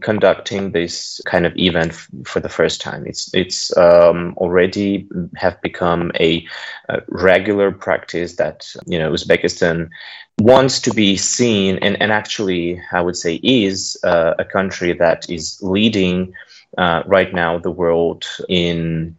conducting 0.00 0.72
this 0.72 1.20
kind 1.26 1.46
of 1.46 1.56
event 1.56 1.92
f- 1.92 2.08
for 2.24 2.40
the 2.40 2.48
first 2.48 2.80
time. 2.80 3.06
It's 3.06 3.32
it's 3.32 3.76
um, 3.76 4.34
already 4.36 5.06
have 5.36 5.60
become 5.62 6.10
a, 6.18 6.44
a, 6.88 7.00
regular 7.08 7.70
practice 7.70 8.34
that 8.34 8.74
you 8.86 8.98
know 8.98 9.12
Uzbekistan 9.12 9.90
wants 10.40 10.80
to 10.80 10.92
be 10.92 11.16
seen 11.16 11.78
and, 11.78 12.00
and 12.02 12.10
actually 12.10 12.80
I 12.90 13.00
would 13.00 13.16
say 13.16 13.36
is 13.44 13.96
uh, 14.02 14.34
a 14.40 14.44
country 14.44 14.92
that 14.94 15.30
is 15.30 15.62
leading 15.62 16.34
uh, 16.76 17.04
right 17.06 17.32
now 17.32 17.58
the 17.58 17.70
world 17.70 18.26
in 18.48 19.16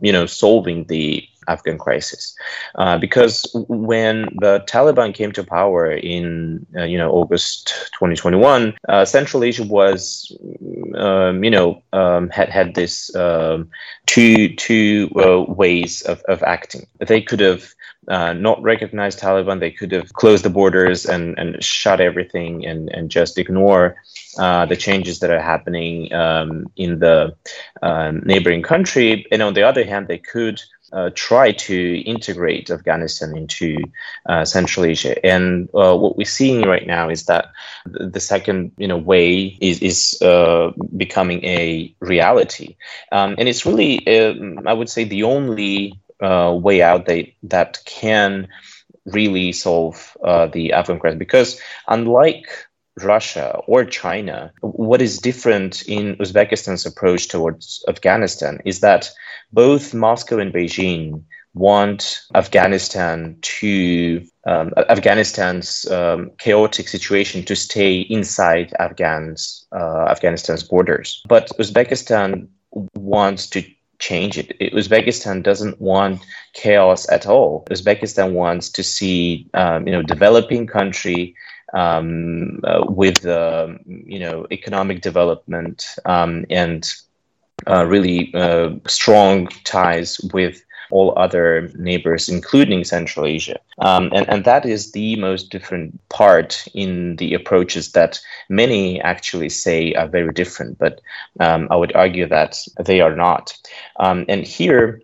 you 0.00 0.12
know 0.12 0.26
solving 0.26 0.84
the 0.84 1.26
Afghan 1.48 1.78
crisis. 1.78 2.34
Uh, 2.76 2.98
because 2.98 3.46
when 3.68 4.28
the 4.40 4.64
Taliban 4.68 5.14
came 5.14 5.32
to 5.32 5.44
power 5.44 5.90
in 5.90 6.66
uh, 6.76 6.84
you 6.84 6.98
know 6.98 7.10
August 7.10 7.68
2021, 7.94 8.74
uh, 8.88 9.04
Central 9.04 9.44
Asia 9.44 9.64
was 9.64 10.36
um, 10.96 11.44
you 11.44 11.50
know 11.50 11.82
um, 11.92 12.30
had 12.30 12.48
had 12.48 12.74
this 12.74 13.14
um, 13.16 13.70
two 14.06 14.54
two 14.56 15.10
uh, 15.16 15.44
ways 15.52 16.02
of, 16.02 16.22
of 16.22 16.42
acting. 16.42 16.86
They 16.98 17.22
could 17.22 17.40
have 17.40 17.74
uh, 18.08 18.32
not 18.32 18.62
recognized 18.62 19.20
Taliban. 19.20 19.60
They 19.60 19.70
could 19.70 19.92
have 19.92 20.12
closed 20.14 20.44
the 20.44 20.50
borders 20.50 21.06
and, 21.06 21.38
and 21.38 21.62
shut 21.62 22.00
everything 22.00 22.66
and, 22.66 22.88
and 22.90 23.10
just 23.10 23.38
ignore 23.38 23.96
uh, 24.38 24.66
the 24.66 24.76
changes 24.76 25.20
that 25.20 25.30
are 25.30 25.40
happening 25.40 26.12
um, 26.12 26.66
in 26.76 26.98
the 26.98 27.36
uh, 27.82 28.12
neighboring 28.24 28.62
country. 28.62 29.26
And 29.30 29.42
on 29.42 29.54
the 29.54 29.62
other 29.62 29.84
hand, 29.84 30.08
they 30.08 30.18
could 30.18 30.60
uh, 30.92 31.10
try 31.14 31.52
to 31.52 32.00
integrate 32.00 32.70
Afghanistan 32.70 33.36
into 33.36 33.76
uh, 34.26 34.44
Central 34.44 34.86
Asia. 34.86 35.14
And 35.24 35.68
uh, 35.74 35.96
what 35.96 36.16
we're 36.16 36.24
seeing 36.24 36.62
right 36.62 36.86
now 36.86 37.08
is 37.08 37.26
that 37.26 37.52
the 37.86 38.20
second, 38.20 38.72
you 38.76 38.88
know, 38.88 38.98
way 38.98 39.56
is 39.60 39.80
is 39.80 40.20
uh, 40.22 40.72
becoming 40.96 41.44
a 41.44 41.94
reality, 42.00 42.76
um, 43.12 43.34
and 43.38 43.48
it's 43.48 43.64
really, 43.66 44.06
um, 44.18 44.66
I 44.66 44.72
would 44.72 44.88
say, 44.88 45.04
the 45.04 45.24
only 45.24 46.00
uh, 46.20 46.56
way 46.60 46.82
out 46.82 47.06
that 47.06 47.26
that 47.44 47.78
can 47.84 48.48
really 49.06 49.52
solve 49.52 50.16
uh, 50.24 50.46
the 50.46 50.72
Afghan 50.72 50.98
crisis. 50.98 51.18
Because 51.18 51.60
unlike 51.88 52.46
Russia 53.04 53.60
or 53.66 53.84
China, 53.84 54.52
what 54.60 55.02
is 55.02 55.18
different 55.18 55.82
in 55.88 56.16
Uzbekistan's 56.16 56.86
approach 56.86 57.28
towards 57.28 57.84
Afghanistan 57.88 58.60
is 58.64 58.80
that 58.80 59.10
both 59.52 59.94
Moscow 59.94 60.38
and 60.38 60.52
Beijing 60.52 61.22
want 61.54 62.20
Afghanistan 62.34 63.36
to 63.42 64.24
um, 64.46 64.72
Afghanistan's 64.88 65.90
um, 65.90 66.30
chaotic 66.38 66.88
situation 66.88 67.44
to 67.44 67.56
stay 67.56 68.00
inside 68.00 68.72
Afghans 68.78 69.66
uh, 69.72 70.06
Afghanistan's 70.08 70.62
borders, 70.62 71.22
but 71.28 71.50
Uzbekistan 71.58 72.48
wants 72.94 73.48
to 73.48 73.64
change 73.98 74.38
it. 74.38 74.58
Uzbekistan 74.72 75.42
doesn't 75.42 75.80
want 75.80 76.20
chaos 76.54 77.08
at 77.10 77.26
all. 77.26 77.66
Uzbekistan 77.70 78.32
wants 78.32 78.70
to 78.70 78.82
see 78.82 79.48
um, 79.54 79.86
you 79.86 79.92
know 79.92 80.02
developing 80.02 80.66
country 80.66 81.34
um, 81.74 82.60
uh, 82.64 82.84
with 82.88 83.26
uh, 83.26 83.68
you 83.86 84.18
know 84.18 84.46
economic 84.50 85.02
development 85.02 85.96
um, 86.04 86.44
and 86.50 86.92
uh, 87.66 87.84
really 87.84 88.32
uh, 88.34 88.70
strong 88.86 89.48
ties 89.64 90.20
with 90.32 90.62
all 90.90 91.16
other 91.16 91.70
neighbors, 91.76 92.28
including 92.28 92.84
Central 92.84 93.26
Asia. 93.26 93.58
Um, 93.78 94.10
and, 94.12 94.28
and 94.28 94.44
that 94.44 94.66
is 94.66 94.92
the 94.92 95.16
most 95.16 95.50
different 95.50 96.00
part 96.08 96.66
in 96.74 97.16
the 97.16 97.34
approaches 97.34 97.92
that 97.92 98.20
many 98.48 99.00
actually 99.00 99.48
say 99.48 99.94
are 99.94 100.08
very 100.08 100.32
different, 100.32 100.78
but 100.78 101.00
um, 101.38 101.68
I 101.70 101.76
would 101.76 101.94
argue 101.94 102.26
that 102.28 102.58
they 102.84 103.00
are 103.00 103.14
not. 103.14 103.56
Um, 103.98 104.24
and 104.28 104.44
here, 104.44 105.00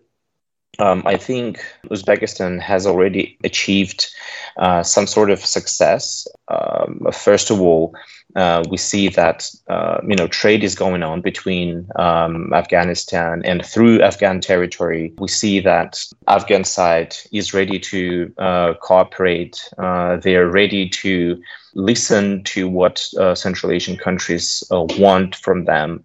um, 0.78 1.02
I 1.06 1.16
think 1.16 1.60
Uzbekistan 1.90 2.60
has 2.60 2.86
already 2.86 3.36
achieved 3.44 4.08
uh, 4.56 4.82
some 4.82 5.06
sort 5.06 5.30
of 5.30 5.44
success. 5.44 6.26
Um, 6.48 7.06
first 7.12 7.50
of 7.50 7.60
all, 7.60 7.94
uh, 8.34 8.62
we 8.68 8.76
see 8.76 9.08
that 9.08 9.50
uh, 9.68 9.98
you 10.06 10.14
know 10.14 10.28
trade 10.28 10.62
is 10.62 10.74
going 10.74 11.02
on 11.02 11.22
between 11.22 11.88
um, 11.96 12.52
Afghanistan 12.52 13.42
and 13.44 13.64
through 13.64 14.02
Afghan 14.02 14.40
territory. 14.40 15.14
We 15.18 15.28
see 15.28 15.60
that 15.60 16.04
Afghan 16.28 16.64
side 16.64 17.16
is 17.32 17.54
ready 17.54 17.78
to 17.78 18.32
uh, 18.38 18.74
cooperate. 18.74 19.56
Uh, 19.78 20.16
they 20.16 20.36
are 20.36 20.50
ready 20.50 20.88
to 20.88 21.40
listen 21.74 22.42
to 22.44 22.68
what 22.68 23.08
uh, 23.18 23.34
Central 23.34 23.72
Asian 23.72 23.96
countries 23.96 24.62
want 24.70 25.36
from 25.36 25.64
them 25.64 26.02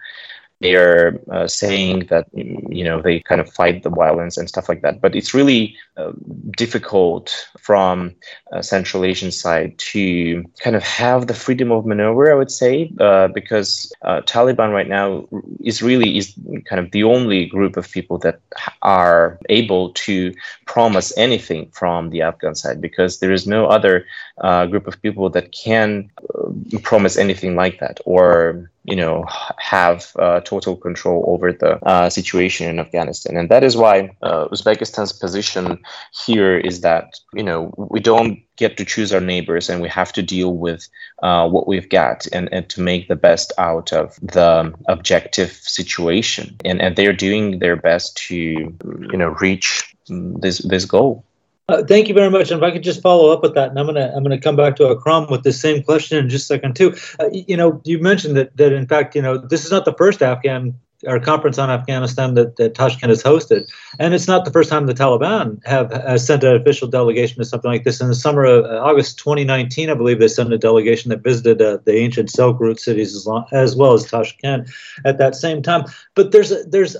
they're 0.61 1.19
uh, 1.31 1.47
saying 1.47 2.07
that 2.09 2.27
you 2.33 2.83
know 2.83 3.01
they 3.01 3.19
kind 3.19 3.41
of 3.41 3.51
fight 3.51 3.83
the 3.83 3.89
violence 3.89 4.37
and 4.37 4.47
stuff 4.47 4.69
like 4.69 4.81
that. 4.81 5.01
But 5.01 5.15
it's 5.15 5.33
really 5.33 5.75
uh, 5.97 6.13
difficult 6.51 7.47
from 7.59 8.15
a 8.51 8.63
central 8.63 9.05
asian 9.05 9.31
side 9.31 9.77
to 9.77 10.43
kind 10.59 10.75
of 10.75 10.83
have 10.83 11.27
the 11.27 11.33
freedom 11.33 11.71
of 11.71 11.85
maneuver 11.85 12.31
i 12.31 12.35
would 12.35 12.51
say 12.51 12.91
uh, 12.99 13.27
because 13.29 13.91
uh, 14.03 14.21
taliban 14.21 14.71
right 14.73 14.87
now 14.87 15.27
is 15.63 15.81
really 15.81 16.17
is 16.17 16.33
kind 16.65 16.79
of 16.83 16.91
the 16.91 17.03
only 17.03 17.45
group 17.45 17.77
of 17.77 17.89
people 17.91 18.17
that 18.17 18.39
are 18.81 19.39
able 19.49 19.91
to 19.93 20.33
promise 20.65 21.15
anything 21.17 21.69
from 21.71 22.09
the 22.09 22.21
afghan 22.21 22.55
side 22.55 22.81
because 22.81 23.19
there 23.19 23.31
is 23.31 23.47
no 23.47 23.67
other 23.67 24.05
uh, 24.41 24.65
group 24.65 24.87
of 24.87 25.01
people 25.01 25.29
that 25.29 25.51
can 25.51 26.09
uh, 26.33 26.79
promise 26.83 27.17
anything 27.17 27.55
like 27.55 27.79
that 27.79 27.99
or 28.05 28.71
you 28.83 28.95
know 28.95 29.25
have 29.57 30.11
uh, 30.17 30.39
total 30.41 30.75
control 30.75 31.23
over 31.27 31.53
the 31.53 31.77
uh, 31.85 32.09
situation 32.09 32.67
in 32.67 32.79
Afghanistan, 32.79 33.37
and 33.37 33.49
that 33.49 33.63
is 33.63 33.77
why 33.77 34.09
uh, 34.23 34.47
Uzbekistan's 34.47 35.13
position 35.13 35.79
here 36.25 36.57
is 36.57 36.81
that 36.81 37.19
you 37.33 37.43
know 37.43 37.71
we 37.77 37.99
don't 37.99 38.39
get 38.55 38.77
to 38.77 38.85
choose 38.85 39.13
our 39.13 39.21
neighbors, 39.21 39.69
and 39.69 39.81
we 39.81 39.89
have 39.89 40.11
to 40.13 40.23
deal 40.23 40.55
with 40.55 40.87
uh, 41.21 41.47
what 41.47 41.67
we've 41.67 41.89
got, 41.89 42.25
and, 42.33 42.51
and 42.51 42.69
to 42.69 42.81
make 42.81 43.07
the 43.07 43.15
best 43.15 43.53
out 43.57 43.93
of 43.93 44.15
the 44.21 44.73
objective 44.87 45.51
situation, 45.51 46.55
and 46.65 46.81
and 46.81 46.95
they're 46.95 47.13
doing 47.13 47.59
their 47.59 47.75
best 47.75 48.17
to 48.17 48.35
you 48.35 49.17
know 49.17 49.29
reach 49.39 49.95
this 50.07 50.57
this 50.59 50.85
goal. 50.85 51.23
Uh, 51.71 51.83
thank 51.83 52.07
you 52.07 52.13
very 52.13 52.29
much. 52.29 52.51
And 52.51 52.61
if 52.61 52.63
I 52.63 52.71
could 52.71 52.83
just 52.83 53.01
follow 53.01 53.31
up 53.31 53.41
with 53.41 53.55
that, 53.55 53.69
and 53.69 53.79
I'm 53.79 53.85
gonna 53.85 54.11
I'm 54.15 54.23
gonna 54.23 54.39
come 54.39 54.55
back 54.55 54.75
to 54.77 54.89
Akram 54.89 55.27
with 55.29 55.43
the 55.43 55.53
same 55.53 55.83
question 55.83 56.17
in 56.17 56.29
just 56.29 56.45
a 56.45 56.55
second 56.55 56.75
too. 56.75 56.95
Uh, 57.19 57.29
you 57.31 57.55
know, 57.55 57.81
you 57.85 57.99
mentioned 57.99 58.35
that 58.35 58.55
that 58.57 58.73
in 58.73 58.87
fact, 58.87 59.15
you 59.15 59.21
know, 59.21 59.37
this 59.37 59.63
is 59.63 59.71
not 59.71 59.85
the 59.85 59.93
first 59.93 60.21
Afghan 60.21 60.75
or 61.07 61.19
conference 61.19 61.57
on 61.57 61.71
Afghanistan 61.71 62.35
that, 62.35 62.57
that 62.57 62.75
Tashkent 62.75 63.09
has 63.09 63.23
hosted, 63.23 63.71
and 63.99 64.13
it's 64.13 64.27
not 64.27 64.45
the 64.45 64.51
first 64.51 64.69
time 64.69 64.85
the 64.85 64.93
Taliban 64.93 65.59
have, 65.65 65.91
have 65.91 66.21
sent 66.21 66.43
an 66.43 66.55
official 66.55 66.87
delegation 66.87 67.37
to 67.37 67.45
something 67.45 67.71
like 67.71 67.83
this. 67.83 68.01
In 68.01 68.07
the 68.07 68.15
summer 68.15 68.43
of 68.43 68.65
uh, 68.65 68.79
August 68.83 69.17
2019, 69.17 69.89
I 69.89 69.93
believe 69.95 70.19
they 70.19 70.27
sent 70.27 70.53
a 70.53 70.57
delegation 70.57 71.09
that 71.09 71.23
visited 71.23 71.61
uh, 71.61 71.79
the 71.85 71.95
ancient 71.95 72.29
Silk 72.29 72.59
Route 72.59 72.79
cities 72.79 73.15
as, 73.15 73.25
long, 73.25 73.45
as 73.51 73.75
well 73.75 73.93
as 73.93 74.05
Tashkent 74.05 74.69
at 75.05 75.17
that 75.17 75.35
same 75.35 75.61
time. 75.61 75.85
But 76.15 76.31
there's 76.31 76.53
there's 76.65 76.95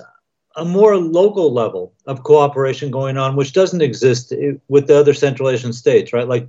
a 0.56 0.64
more 0.64 0.96
local 0.96 1.52
level 1.52 1.92
of 2.06 2.22
cooperation 2.22 2.90
going 2.90 3.16
on, 3.16 3.36
which 3.36 3.52
doesn't 3.52 3.80
exist 3.80 4.32
with 4.68 4.86
the 4.86 4.98
other 4.98 5.14
Central 5.14 5.48
Asian 5.48 5.72
states, 5.72 6.12
right? 6.12 6.28
Like 6.28 6.48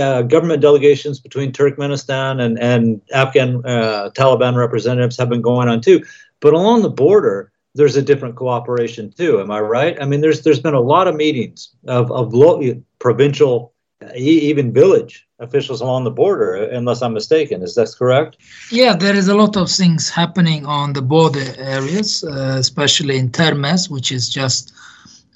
uh, 0.00 0.22
government 0.22 0.62
delegations 0.62 1.20
between 1.20 1.52
Turkmenistan 1.52 2.40
and, 2.40 2.58
and 2.58 3.00
Afghan 3.12 3.64
uh, 3.64 4.10
Taliban 4.14 4.56
representatives 4.56 5.16
have 5.18 5.28
been 5.28 5.42
going 5.42 5.68
on 5.68 5.80
too. 5.80 6.02
But 6.40 6.54
along 6.54 6.82
the 6.82 6.90
border, 6.90 7.52
there's 7.74 7.96
a 7.96 8.02
different 8.02 8.36
cooperation 8.36 9.12
too. 9.12 9.40
Am 9.40 9.50
I 9.50 9.60
right? 9.60 10.00
I 10.00 10.06
mean, 10.06 10.20
there's 10.20 10.42
there's 10.42 10.60
been 10.60 10.74
a 10.74 10.80
lot 10.80 11.08
of 11.08 11.16
meetings 11.16 11.74
of 11.86 12.10
of 12.10 12.32
lo- 12.32 12.82
provincial, 12.98 13.73
even 14.14 14.72
village 14.72 15.26
officials 15.40 15.80
along 15.80 16.04
the 16.04 16.10
border, 16.10 16.54
unless 16.54 17.02
I'm 17.02 17.12
mistaken. 17.12 17.62
Is 17.62 17.74
that 17.74 17.94
correct? 17.98 18.36
Yeah, 18.70 18.94
there 18.96 19.16
is 19.16 19.28
a 19.28 19.34
lot 19.34 19.56
of 19.56 19.70
things 19.70 20.10
happening 20.10 20.66
on 20.66 20.92
the 20.92 21.02
border 21.02 21.44
areas, 21.58 22.24
uh, 22.24 22.56
especially 22.58 23.18
in 23.18 23.30
Termez, 23.30 23.90
which 23.90 24.12
is 24.12 24.28
just 24.28 24.72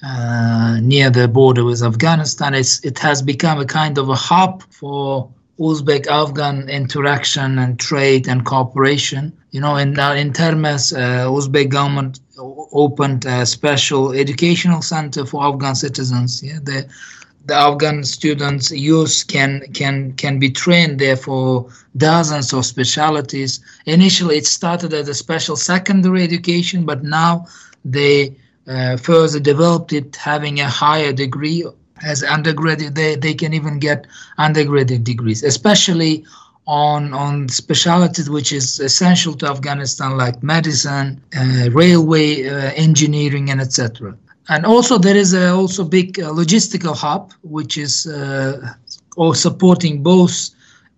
uh, 0.03 0.79
near 0.81 1.09
the 1.09 1.27
border 1.27 1.63
with 1.63 1.83
Afghanistan. 1.83 2.53
It's, 2.53 2.83
it 2.85 2.97
has 2.99 3.21
become 3.21 3.59
a 3.59 3.65
kind 3.65 3.97
of 3.97 4.09
a 4.09 4.15
hub 4.15 4.63
for 4.71 5.29
Uzbek 5.59 6.07
Afghan 6.07 6.69
interaction 6.69 7.59
and 7.59 7.77
trade 7.77 8.27
and 8.27 8.45
cooperation. 8.45 9.33
You 9.51 9.59
know, 9.59 9.75
in 9.75 9.99
uh, 9.99 10.13
in 10.13 10.31
Termez, 10.31 10.93
uh, 10.93 11.27
Uzbek 11.27 11.69
government 11.69 12.21
opened 12.71 13.25
a 13.25 13.45
special 13.45 14.13
educational 14.13 14.81
center 14.81 15.25
for 15.25 15.43
Afghan 15.43 15.75
citizens. 15.75 16.41
Yeah, 16.41 16.59
the 16.63 16.87
the 17.45 17.55
Afghan 17.55 18.03
students, 18.03 18.71
youth 18.71 19.25
can 19.27 19.61
can 19.73 20.13
can 20.13 20.39
be 20.39 20.49
trained 20.49 20.99
there 20.99 21.17
for 21.17 21.69
dozens 21.97 22.53
of 22.53 22.65
specialities. 22.65 23.59
Initially, 23.85 24.37
it 24.37 24.45
started 24.45 24.93
as 24.93 25.07
a 25.09 25.13
special 25.13 25.55
secondary 25.55 26.23
education, 26.23 26.85
but 26.85 27.03
now 27.03 27.47
they 27.83 28.35
uh, 28.67 28.97
further 28.97 29.39
developed 29.39 29.93
it, 29.93 30.15
having 30.15 30.59
a 30.59 30.69
higher 30.69 31.11
degree 31.11 31.65
as 32.03 32.23
undergraduate. 32.23 32.95
They 32.95 33.15
they 33.15 33.33
can 33.33 33.53
even 33.53 33.79
get 33.79 34.05
undergraduate 34.37 35.03
degrees, 35.03 35.43
especially 35.43 36.25
on 36.67 37.13
on 37.13 37.49
specialities 37.49 38.29
which 38.29 38.53
is 38.53 38.79
essential 38.79 39.33
to 39.33 39.47
Afghanistan, 39.47 40.17
like 40.17 40.43
medicine, 40.43 41.21
uh, 41.35 41.69
railway 41.71 42.47
uh, 42.47 42.71
engineering, 42.75 43.49
and 43.49 43.59
etc. 43.59 44.15
And 44.49 44.65
also 44.65 44.97
there 44.97 45.15
is 45.15 45.33
a 45.33 45.51
also 45.51 45.83
big 45.83 46.19
uh, 46.19 46.31
logistical 46.31 46.95
hub 46.97 47.31
which 47.43 47.77
is 47.77 48.07
uh, 48.07 48.73
supporting 49.33 50.01
both 50.01 50.49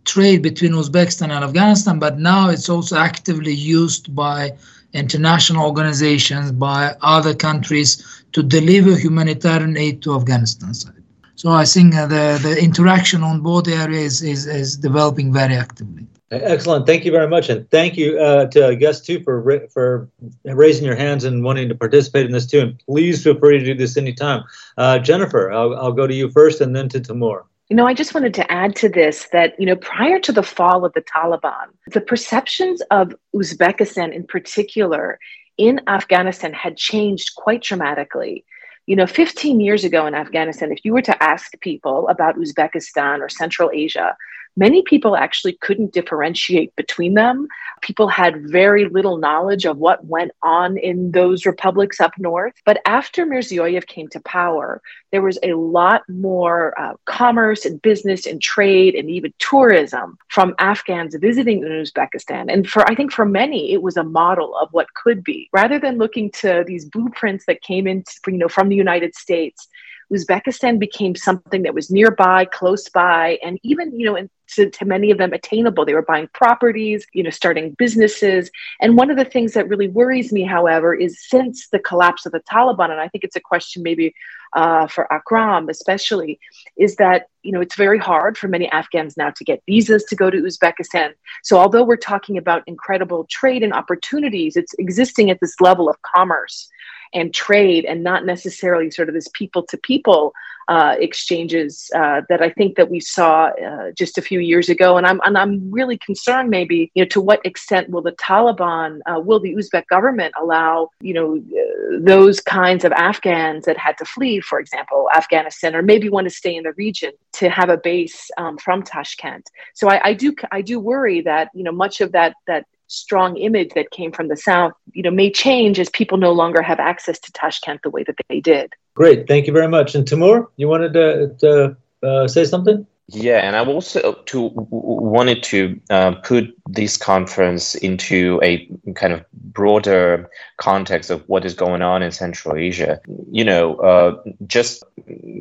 trade 0.05 0.41
between 0.41 0.71
Uzbekistan 0.71 1.29
and 1.31 1.43
Afghanistan, 1.43 1.99
but 1.99 2.17
now 2.17 2.49
it's 2.49 2.69
also 2.69 2.95
actively 2.95 3.53
used 3.53 4.15
by 4.15 4.53
international 4.93 5.65
organizations, 5.65 6.51
by 6.51 6.95
other 7.01 7.35
countries 7.35 8.23
to 8.31 8.41
deliver 8.41 8.95
humanitarian 8.95 9.77
aid 9.77 10.01
to 10.01 10.15
Afghanistan 10.15 10.73
side. 10.73 11.03
So 11.35 11.49
I 11.49 11.65
think 11.65 11.93
uh, 11.95 12.07
the, 12.07 12.39
the 12.41 12.57
interaction 12.61 13.21
on 13.21 13.41
both 13.41 13.67
areas 13.67 14.21
is, 14.21 14.47
is 14.47 14.77
developing 14.77 15.33
very 15.33 15.55
actively. 15.55 16.07
Excellent. 16.31 16.85
Thank 16.85 17.03
you 17.03 17.11
very 17.11 17.27
much, 17.27 17.49
and 17.49 17.69
thank 17.71 17.97
you 17.97 18.17
uh, 18.17 18.45
to 18.47 18.75
guests 18.77 19.05
too 19.05 19.21
for 19.21 19.67
for 19.67 20.09
raising 20.45 20.85
your 20.85 20.95
hands 20.95 21.25
and 21.25 21.43
wanting 21.43 21.67
to 21.67 21.75
participate 21.75 22.25
in 22.25 22.31
this 22.31 22.45
too. 22.45 22.61
And 22.61 22.79
please 22.85 23.21
feel 23.21 23.37
free 23.37 23.59
to 23.59 23.65
do 23.65 23.75
this 23.75 23.97
anytime. 23.97 24.45
Uh, 24.77 24.97
Jennifer, 24.99 25.51
I'll, 25.51 25.75
I'll 25.75 25.91
go 25.91 26.07
to 26.07 26.13
you 26.13 26.31
first, 26.31 26.61
and 26.61 26.73
then 26.73 26.87
to 26.89 27.01
Timur. 27.01 27.45
You 27.69 27.75
know, 27.75 27.85
I 27.85 27.93
just 27.93 28.13
wanted 28.13 28.33
to 28.35 28.51
add 28.51 28.75
to 28.77 28.89
this 28.89 29.27
that, 29.31 29.57
you 29.57 29.65
know, 29.65 29.77
prior 29.77 30.19
to 30.19 30.31
the 30.31 30.43
fall 30.43 30.83
of 30.83 30.91
the 30.93 31.01
Taliban, 31.01 31.67
the 31.87 32.01
perceptions 32.01 32.81
of 32.91 33.13
Uzbekistan 33.33 34.13
in 34.13 34.25
particular 34.25 35.19
in 35.57 35.79
Afghanistan 35.87 36.53
had 36.53 36.75
changed 36.75 37.35
quite 37.35 37.61
dramatically. 37.61 38.43
You 38.87 38.95
know, 38.95 39.07
15 39.07 39.59
years 39.59 39.83
ago 39.83 40.05
in 40.05 40.15
Afghanistan, 40.15 40.71
if 40.71 40.83
you 40.83 40.91
were 40.91 41.01
to 41.01 41.23
ask 41.23 41.57
people 41.61 42.09
about 42.09 42.35
Uzbekistan 42.35 43.19
or 43.19 43.29
Central 43.29 43.69
Asia, 43.73 44.17
many 44.55 44.81
people 44.83 45.15
actually 45.15 45.53
couldn't 45.53 45.93
differentiate 45.93 46.75
between 46.75 47.13
them. 47.13 47.47
People 47.81 48.07
had 48.07 48.49
very 48.49 48.85
little 48.85 49.17
knowledge 49.17 49.65
of 49.65 49.77
what 49.77 50.05
went 50.05 50.31
on 50.43 50.77
in 50.77 51.11
those 51.11 51.45
republics 51.45 51.99
up 51.99 52.13
north. 52.17 52.53
But 52.65 52.79
after 52.85 53.25
Mirziyoyev 53.25 53.87
came 53.87 54.07
to 54.09 54.19
power, 54.21 54.81
there 55.11 55.21
was 55.21 55.39
a 55.43 55.53
lot 55.53 56.03
more 56.09 56.79
uh, 56.79 56.93
commerce 57.05 57.65
and 57.65 57.81
business 57.81 58.25
and 58.25 58.41
trade 58.41 58.95
and 58.95 59.09
even 59.09 59.33
tourism 59.39 60.17
from 60.29 60.55
Afghans 60.59 61.15
visiting 61.15 61.61
Uzbekistan. 61.61 62.51
And 62.51 62.69
for 62.69 62.89
I 62.89 62.95
think 62.95 63.11
for 63.11 63.25
many, 63.25 63.73
it 63.73 63.81
was 63.81 63.97
a 63.97 64.03
model 64.03 64.55
of 64.55 64.69
what 64.71 64.93
could 64.93 65.23
be. 65.23 65.49
Rather 65.53 65.79
than 65.79 65.97
looking 65.97 66.31
to 66.31 66.63
these 66.65 66.85
blueprints 66.85 67.45
that 67.45 67.61
came 67.61 67.87
in, 67.87 68.03
you 68.27 68.37
know, 68.37 68.47
from 68.47 68.69
the 68.69 68.75
United 68.75 69.15
States 69.15 69.67
Uzbekistan 70.11 70.79
became 70.79 71.15
something 71.15 71.63
that 71.63 71.73
was 71.73 71.89
nearby, 71.89 72.45
close 72.45 72.89
by, 72.89 73.39
and 73.43 73.59
even, 73.63 73.97
you 73.97 74.05
know, 74.05 74.27
to, 74.55 74.69
to, 74.69 74.85
many 74.85 75.11
of 75.11 75.17
them 75.17 75.31
attainable. 75.31 75.85
They 75.85 75.93
were 75.93 76.01
buying 76.01 76.27
properties, 76.33 77.05
you 77.13 77.23
know, 77.23 77.29
starting 77.29 77.71
businesses. 77.71 78.51
And 78.81 78.97
one 78.97 79.09
of 79.09 79.17
the 79.17 79.25
things 79.25 79.53
that 79.53 79.69
really 79.69 79.87
worries 79.87 80.33
me, 80.33 80.43
however, 80.43 80.93
is 80.93 81.25
since 81.25 81.69
the 81.69 81.79
collapse 81.79 82.25
of 82.25 82.33
the 82.33 82.41
Taliban, 82.41 82.91
and 82.91 82.99
I 82.99 83.07
think 83.07 83.23
it's 83.23 83.37
a 83.37 83.41
question 83.41 83.83
maybe 83.83 84.13
uh, 84.53 84.87
for 84.87 85.11
Akram 85.11 85.69
especially, 85.69 86.39
is 86.77 86.95
that, 86.97 87.27
you 87.43 87.51
know, 87.51 87.61
it's 87.61 87.75
very 87.75 87.97
hard 87.97 88.37
for 88.37 88.47
many 88.47 88.69
Afghans 88.69 89.17
now 89.17 89.31
to 89.31 89.43
get 89.43 89.63
visas 89.65 90.03
to 90.05 90.15
go 90.15 90.29
to 90.29 90.37
Uzbekistan. 90.37 91.13
So 91.43 91.57
although 91.57 91.83
we're 91.83 91.97
talking 91.97 92.37
about 92.37 92.63
incredible 92.67 93.25
trade 93.29 93.63
and 93.63 93.73
opportunities, 93.73 94.55
it's 94.55 94.73
existing 94.77 95.29
at 95.29 95.39
this 95.39 95.55
level 95.59 95.89
of 95.89 95.95
commerce 96.01 96.69
and 97.13 97.33
trade 97.33 97.85
and 97.85 98.03
not 98.03 98.25
necessarily 98.25 98.89
sort 98.89 99.09
of 99.09 99.15
this 99.15 99.27
people 99.33 99.63
to 99.63 99.77
people 99.77 100.33
uh, 100.67 100.95
exchanges 100.99 101.89
uh, 101.95 102.21
that 102.29 102.41
I 102.41 102.49
think 102.49 102.77
that 102.77 102.89
we 102.89 102.99
saw 102.99 103.47
uh, 103.47 103.91
just 103.91 104.17
a 104.17 104.21
few 104.21 104.39
years 104.39 104.69
ago. 104.69 104.97
And 104.97 105.05
I'm, 105.05 105.19
and 105.25 105.37
I'm 105.37 105.69
really 105.71 105.97
concerned 105.97 106.49
maybe, 106.49 106.91
you 106.93 107.03
know, 107.03 107.09
to 107.09 107.19
what 107.19 107.45
extent 107.45 107.89
will 107.89 108.01
the 108.01 108.13
Taliban, 108.13 108.99
uh, 109.05 109.19
will 109.19 109.39
the 109.39 109.53
Uzbek 109.55 109.87
government 109.87 110.33
allow, 110.39 110.89
you 111.01 111.13
know, 111.13 111.37
uh, 111.37 111.99
those 111.99 112.39
kinds 112.39 112.85
of 112.85 112.91
Afghans 112.93 113.65
that 113.65 113.77
had 113.77 113.97
to 113.97 114.05
flee, 114.05 114.39
for 114.41 114.59
example, 114.59 115.09
Afghanistan, 115.15 115.75
or 115.75 115.81
maybe 115.81 116.09
want 116.09 116.25
to 116.25 116.33
stay 116.33 116.55
in 116.55 116.63
the 116.63 116.73
region 116.73 117.11
to 117.33 117.49
have 117.49 117.69
a 117.69 117.77
base 117.77 118.29
um, 118.37 118.57
from 118.57 118.83
Tashkent. 118.83 119.43
So 119.73 119.89
I, 119.89 120.09
I 120.09 120.13
do, 120.13 120.35
I 120.51 120.61
do 120.61 120.79
worry 120.79 121.21
that, 121.21 121.49
you 121.53 121.63
know, 121.63 121.71
much 121.71 122.01
of 122.01 122.11
that, 122.11 122.35
that 122.47 122.65
strong 122.87 123.37
image 123.37 123.69
that 123.73 123.89
came 123.91 124.11
from 124.11 124.27
the 124.27 124.35
South, 124.35 124.73
you 124.93 125.01
know, 125.01 125.11
may 125.11 125.31
change 125.31 125.79
as 125.79 125.89
people 125.89 126.17
no 126.17 126.31
longer 126.31 126.61
have 126.61 126.79
access 126.79 127.19
to 127.19 127.31
Tashkent 127.31 127.81
the 127.83 127.89
way 127.89 128.03
that 128.03 128.15
they 128.27 128.41
did. 128.41 128.73
Great, 128.95 129.27
thank 129.27 129.47
you 129.47 129.53
very 129.53 129.67
much. 129.67 129.95
And 129.95 130.05
Timur, 130.05 130.49
you 130.57 130.67
wanted 130.67 130.93
to, 130.93 131.35
to 131.39 131.77
uh, 132.07 132.27
say 132.27 132.43
something? 132.43 132.85
Yeah, 133.13 133.39
and 133.39 133.57
I 133.57 133.65
also 133.65 134.13
to 134.13 134.51
wanted 134.53 135.43
to 135.43 135.79
uh, 135.89 136.11
put 136.23 136.55
this 136.69 136.95
conference 136.95 137.75
into 137.75 138.39
a 138.41 138.69
kind 138.95 139.11
of 139.11 139.25
broader 139.33 140.29
context 140.57 141.09
of 141.09 141.27
what 141.27 141.43
is 141.43 141.53
going 141.53 141.81
on 141.81 142.03
in 142.03 142.11
Central 142.11 142.55
Asia. 142.55 143.01
You 143.29 143.43
know, 143.43 143.75
uh, 143.75 144.23
just 144.47 144.83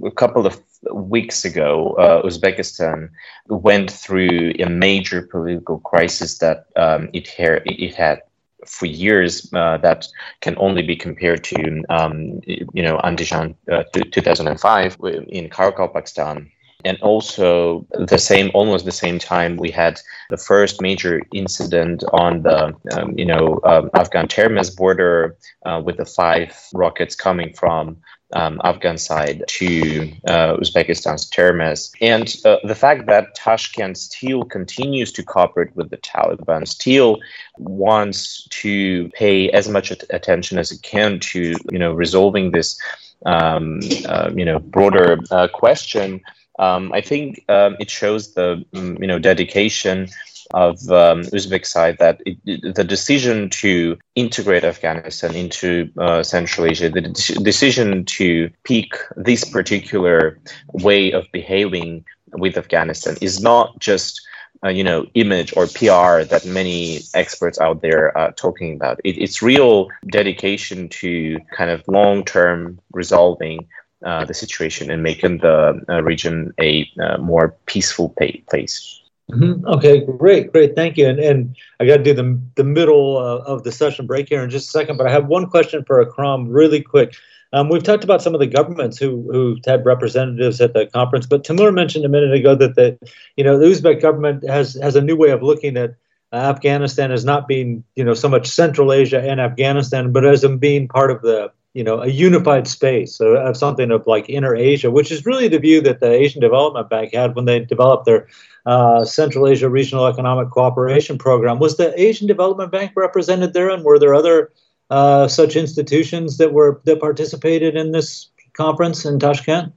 a 0.04 0.10
couple 0.10 0.46
of 0.46 0.60
weeks 0.92 1.44
ago, 1.44 1.92
uh, 1.92 2.22
Uzbekistan 2.22 3.10
went 3.48 3.90
through 3.90 4.52
a 4.58 4.68
major 4.68 5.22
political 5.22 5.78
crisis 5.78 6.38
that 6.38 6.66
um, 6.74 7.08
it, 7.12 7.28
ha- 7.28 7.62
it 7.66 7.94
had 7.94 8.22
for 8.66 8.86
years 8.86 9.48
uh, 9.54 9.76
that 9.78 10.08
can 10.40 10.56
only 10.58 10.82
be 10.82 10.96
compared 10.96 11.44
to 11.44 11.82
um, 11.88 12.40
you 12.46 12.82
know 12.82 12.98
Andijan 12.98 13.54
uh, 13.70 13.84
2005 13.92 14.96
in 15.28 15.48
Karakalpakstan 15.48 16.50
and 16.84 16.98
also 17.00 17.86
the 17.90 18.18
same, 18.18 18.50
almost 18.54 18.84
the 18.84 18.92
same 18.92 19.18
time, 19.18 19.56
we 19.56 19.70
had 19.70 20.00
the 20.30 20.36
first 20.36 20.80
major 20.80 21.22
incident 21.32 22.04
on 22.12 22.42
the, 22.42 22.74
um, 22.92 23.18
you 23.18 23.24
know, 23.24 23.60
um, 23.64 23.90
Afghan 23.94 24.28
Termez 24.28 24.74
border 24.76 25.36
uh, 25.66 25.80
with 25.84 25.96
the 25.96 26.06
five 26.06 26.56
rockets 26.74 27.14
coming 27.14 27.52
from 27.54 27.96
um, 28.32 28.60
Afghan 28.64 28.98
side 28.98 29.42
to 29.48 30.12
uh, 30.26 30.56
Uzbekistan's 30.56 31.28
Termez. 31.30 31.90
And 32.00 32.34
uh, 32.44 32.58
the 32.64 32.74
fact 32.74 33.06
that 33.06 33.34
Tashkent 33.34 33.96
still 33.96 34.44
continues 34.44 35.12
to 35.12 35.22
cooperate 35.22 35.74
with 35.74 35.90
the 35.90 35.98
Taliban, 35.98 36.66
still 36.66 37.18
wants 37.58 38.46
to 38.50 39.08
pay 39.10 39.50
as 39.50 39.68
much 39.68 39.90
attention 39.90 40.58
as 40.58 40.70
it 40.70 40.82
can 40.82 41.18
to, 41.20 41.54
you 41.70 41.78
know, 41.78 41.92
resolving 41.92 42.52
this, 42.52 42.80
um, 43.26 43.80
uh, 44.06 44.30
you 44.34 44.44
know, 44.44 44.58
broader 44.58 45.18
uh, 45.30 45.48
question 45.48 46.20
um, 46.60 46.92
I 46.92 47.00
think 47.00 47.42
um, 47.48 47.76
it 47.80 47.90
shows 47.90 48.34
the 48.34 48.64
mm, 48.72 49.00
you 49.00 49.06
know 49.06 49.18
dedication 49.18 50.08
of 50.52 50.76
um, 50.90 51.22
Uzbek 51.32 51.64
side 51.64 51.96
that 51.98 52.20
it, 52.26 52.74
the 52.74 52.84
decision 52.84 53.48
to 53.50 53.96
integrate 54.14 54.64
Afghanistan 54.64 55.34
into 55.34 55.90
uh, 55.98 56.22
Central 56.22 56.66
Asia, 56.66 56.90
the 56.90 57.00
de- 57.00 57.40
decision 57.42 58.04
to 58.04 58.50
pick 58.64 58.92
this 59.16 59.44
particular 59.44 60.38
way 60.72 61.12
of 61.12 61.26
behaving 61.32 62.04
with 62.32 62.58
Afghanistan 62.58 63.16
is 63.20 63.40
not 63.40 63.78
just 63.78 64.20
uh, 64.62 64.68
you 64.68 64.84
know 64.84 65.06
image 65.14 65.56
or 65.56 65.66
PR 65.66 66.24
that 66.28 66.44
many 66.44 67.00
experts 67.14 67.58
out 67.58 67.80
there 67.80 68.16
are 68.18 68.32
talking 68.32 68.74
about. 68.74 69.00
It, 69.02 69.16
it's 69.16 69.40
real 69.40 69.88
dedication 70.12 70.90
to 71.00 71.38
kind 71.56 71.70
of 71.70 71.88
long 71.88 72.22
term 72.22 72.80
resolving 72.92 73.66
uh, 74.04 74.24
the 74.24 74.34
situation 74.34 74.90
and 74.90 75.02
making 75.02 75.38
the 75.38 75.80
uh, 75.88 76.02
region 76.02 76.52
a 76.60 76.90
uh, 77.00 77.18
more 77.18 77.56
peaceful 77.66 78.14
place. 78.48 79.00
Mm-hmm. 79.30 79.66
Okay, 79.66 80.04
great, 80.04 80.52
great, 80.52 80.74
thank 80.74 80.96
you. 80.96 81.06
And, 81.06 81.18
and 81.20 81.56
I 81.78 81.86
got 81.86 81.98
to 81.98 82.02
do 82.02 82.14
the 82.14 82.40
the 82.56 82.64
middle 82.64 83.18
uh, 83.18 83.38
of 83.44 83.62
the 83.62 83.72
session 83.72 84.06
break 84.06 84.28
here 84.28 84.42
in 84.42 84.50
just 84.50 84.68
a 84.68 84.70
second, 84.70 84.96
but 84.96 85.06
I 85.06 85.10
have 85.10 85.26
one 85.26 85.46
question 85.46 85.84
for 85.84 86.02
Akram, 86.02 86.48
really 86.48 86.82
quick. 86.82 87.14
Um, 87.52 87.68
we've 87.68 87.82
talked 87.82 88.04
about 88.04 88.22
some 88.22 88.34
of 88.34 88.40
the 88.40 88.46
governments 88.46 88.98
who 88.98 89.28
who 89.30 89.56
had 89.66 89.84
representatives 89.84 90.60
at 90.60 90.72
the 90.72 90.86
conference, 90.86 91.26
but 91.26 91.44
Timur 91.44 91.72
mentioned 91.72 92.04
a 92.04 92.08
minute 92.08 92.32
ago 92.32 92.54
that 92.54 92.74
the 92.74 92.98
you 93.36 93.44
know 93.44 93.58
the 93.58 93.66
Uzbek 93.66 94.00
government 94.00 94.48
has 94.48 94.74
has 94.74 94.96
a 94.96 95.00
new 95.00 95.16
way 95.16 95.30
of 95.30 95.42
looking 95.42 95.76
at 95.76 95.94
Afghanistan 96.32 97.10
as 97.10 97.24
not 97.24 97.48
being 97.48 97.84
you 97.96 98.04
know 98.04 98.14
so 98.14 98.28
much 98.28 98.46
Central 98.46 98.92
Asia 98.92 99.20
and 99.20 99.40
Afghanistan, 99.40 100.12
but 100.12 100.24
as 100.24 100.44
being 100.58 100.88
part 100.88 101.10
of 101.10 101.22
the 101.22 101.52
you 101.74 101.84
know, 101.84 102.00
a 102.00 102.08
unified 102.08 102.66
space 102.66 103.20
of 103.20 103.56
something 103.56 103.90
of 103.90 104.06
like 104.06 104.28
inner 104.28 104.56
Asia, 104.56 104.90
which 104.90 105.12
is 105.12 105.24
really 105.24 105.46
the 105.46 105.58
view 105.58 105.80
that 105.82 106.00
the 106.00 106.10
Asian 106.10 106.40
Development 106.40 106.88
Bank 106.90 107.14
had 107.14 107.36
when 107.36 107.44
they 107.44 107.60
developed 107.60 108.06
their 108.06 108.26
uh, 108.66 109.04
Central 109.04 109.46
Asia 109.46 109.68
Regional 109.68 110.06
Economic 110.06 110.50
Cooperation 110.50 111.16
Program. 111.16 111.58
Was 111.58 111.76
the 111.76 111.98
Asian 112.00 112.26
Development 112.26 112.72
Bank 112.72 112.92
represented 112.96 113.52
there, 113.52 113.70
and 113.70 113.84
were 113.84 113.98
there 113.98 114.14
other 114.14 114.50
uh, 114.90 115.28
such 115.28 115.54
institutions 115.54 116.38
that 116.38 116.52
were 116.52 116.80
that 116.84 117.00
participated 117.00 117.76
in 117.76 117.92
this 117.92 118.28
conference 118.52 119.04
in 119.04 119.20
Tashkent? 119.20 119.72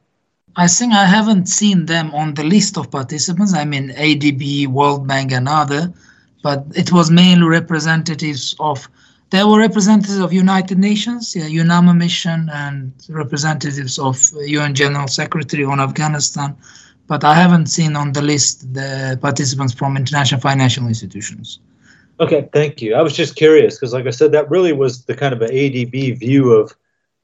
I 0.55 0.67
think 0.67 0.93
I 0.93 1.05
haven't 1.05 1.47
seen 1.47 1.85
them 1.85 2.13
on 2.13 2.33
the 2.33 2.43
list 2.43 2.77
of 2.77 2.91
participants. 2.91 3.53
I 3.53 3.65
mean, 3.65 3.89
ADB, 3.89 4.67
World 4.67 5.07
Bank, 5.07 5.31
and 5.31 5.47
other, 5.47 5.93
but 6.41 6.65
it 6.75 6.91
was 6.91 7.11
mainly 7.11 7.47
representatives 7.47 8.55
of. 8.59 8.89
There 9.33 9.47
were 9.47 9.57
representatives 9.57 10.19
of 10.19 10.31
United 10.31 10.77
Nations, 10.77 11.35
yeah, 11.35 11.45
UNAMA 11.45 11.97
mission, 11.97 12.51
and 12.53 12.93
representatives 13.09 13.97
of 13.97 14.15
UN 14.45 14.75
General 14.75 15.07
Secretary 15.07 15.65
on 15.65 15.79
Afghanistan, 15.79 16.55
but 17.07 17.23
I 17.23 17.33
haven't 17.33 17.65
seen 17.65 17.95
on 17.95 18.11
the 18.11 18.21
list 18.21 18.71
the 18.75 19.17
participants 19.19 19.73
from 19.73 19.97
international 19.97 20.39
financial 20.39 20.85
institutions. 20.85 21.57
Okay, 22.19 22.47
thank 22.53 22.79
you. 22.79 22.93
I 22.93 23.01
was 23.01 23.13
just 23.13 23.35
curious 23.35 23.73
because, 23.73 23.91
like 23.91 24.05
I 24.05 24.11
said, 24.11 24.31
that 24.33 24.51
really 24.51 24.71
was 24.71 25.03
the 25.05 25.15
kind 25.15 25.33
of 25.33 25.41
an 25.41 25.49
ADB 25.49 26.19
view 26.19 26.51
of 26.51 26.75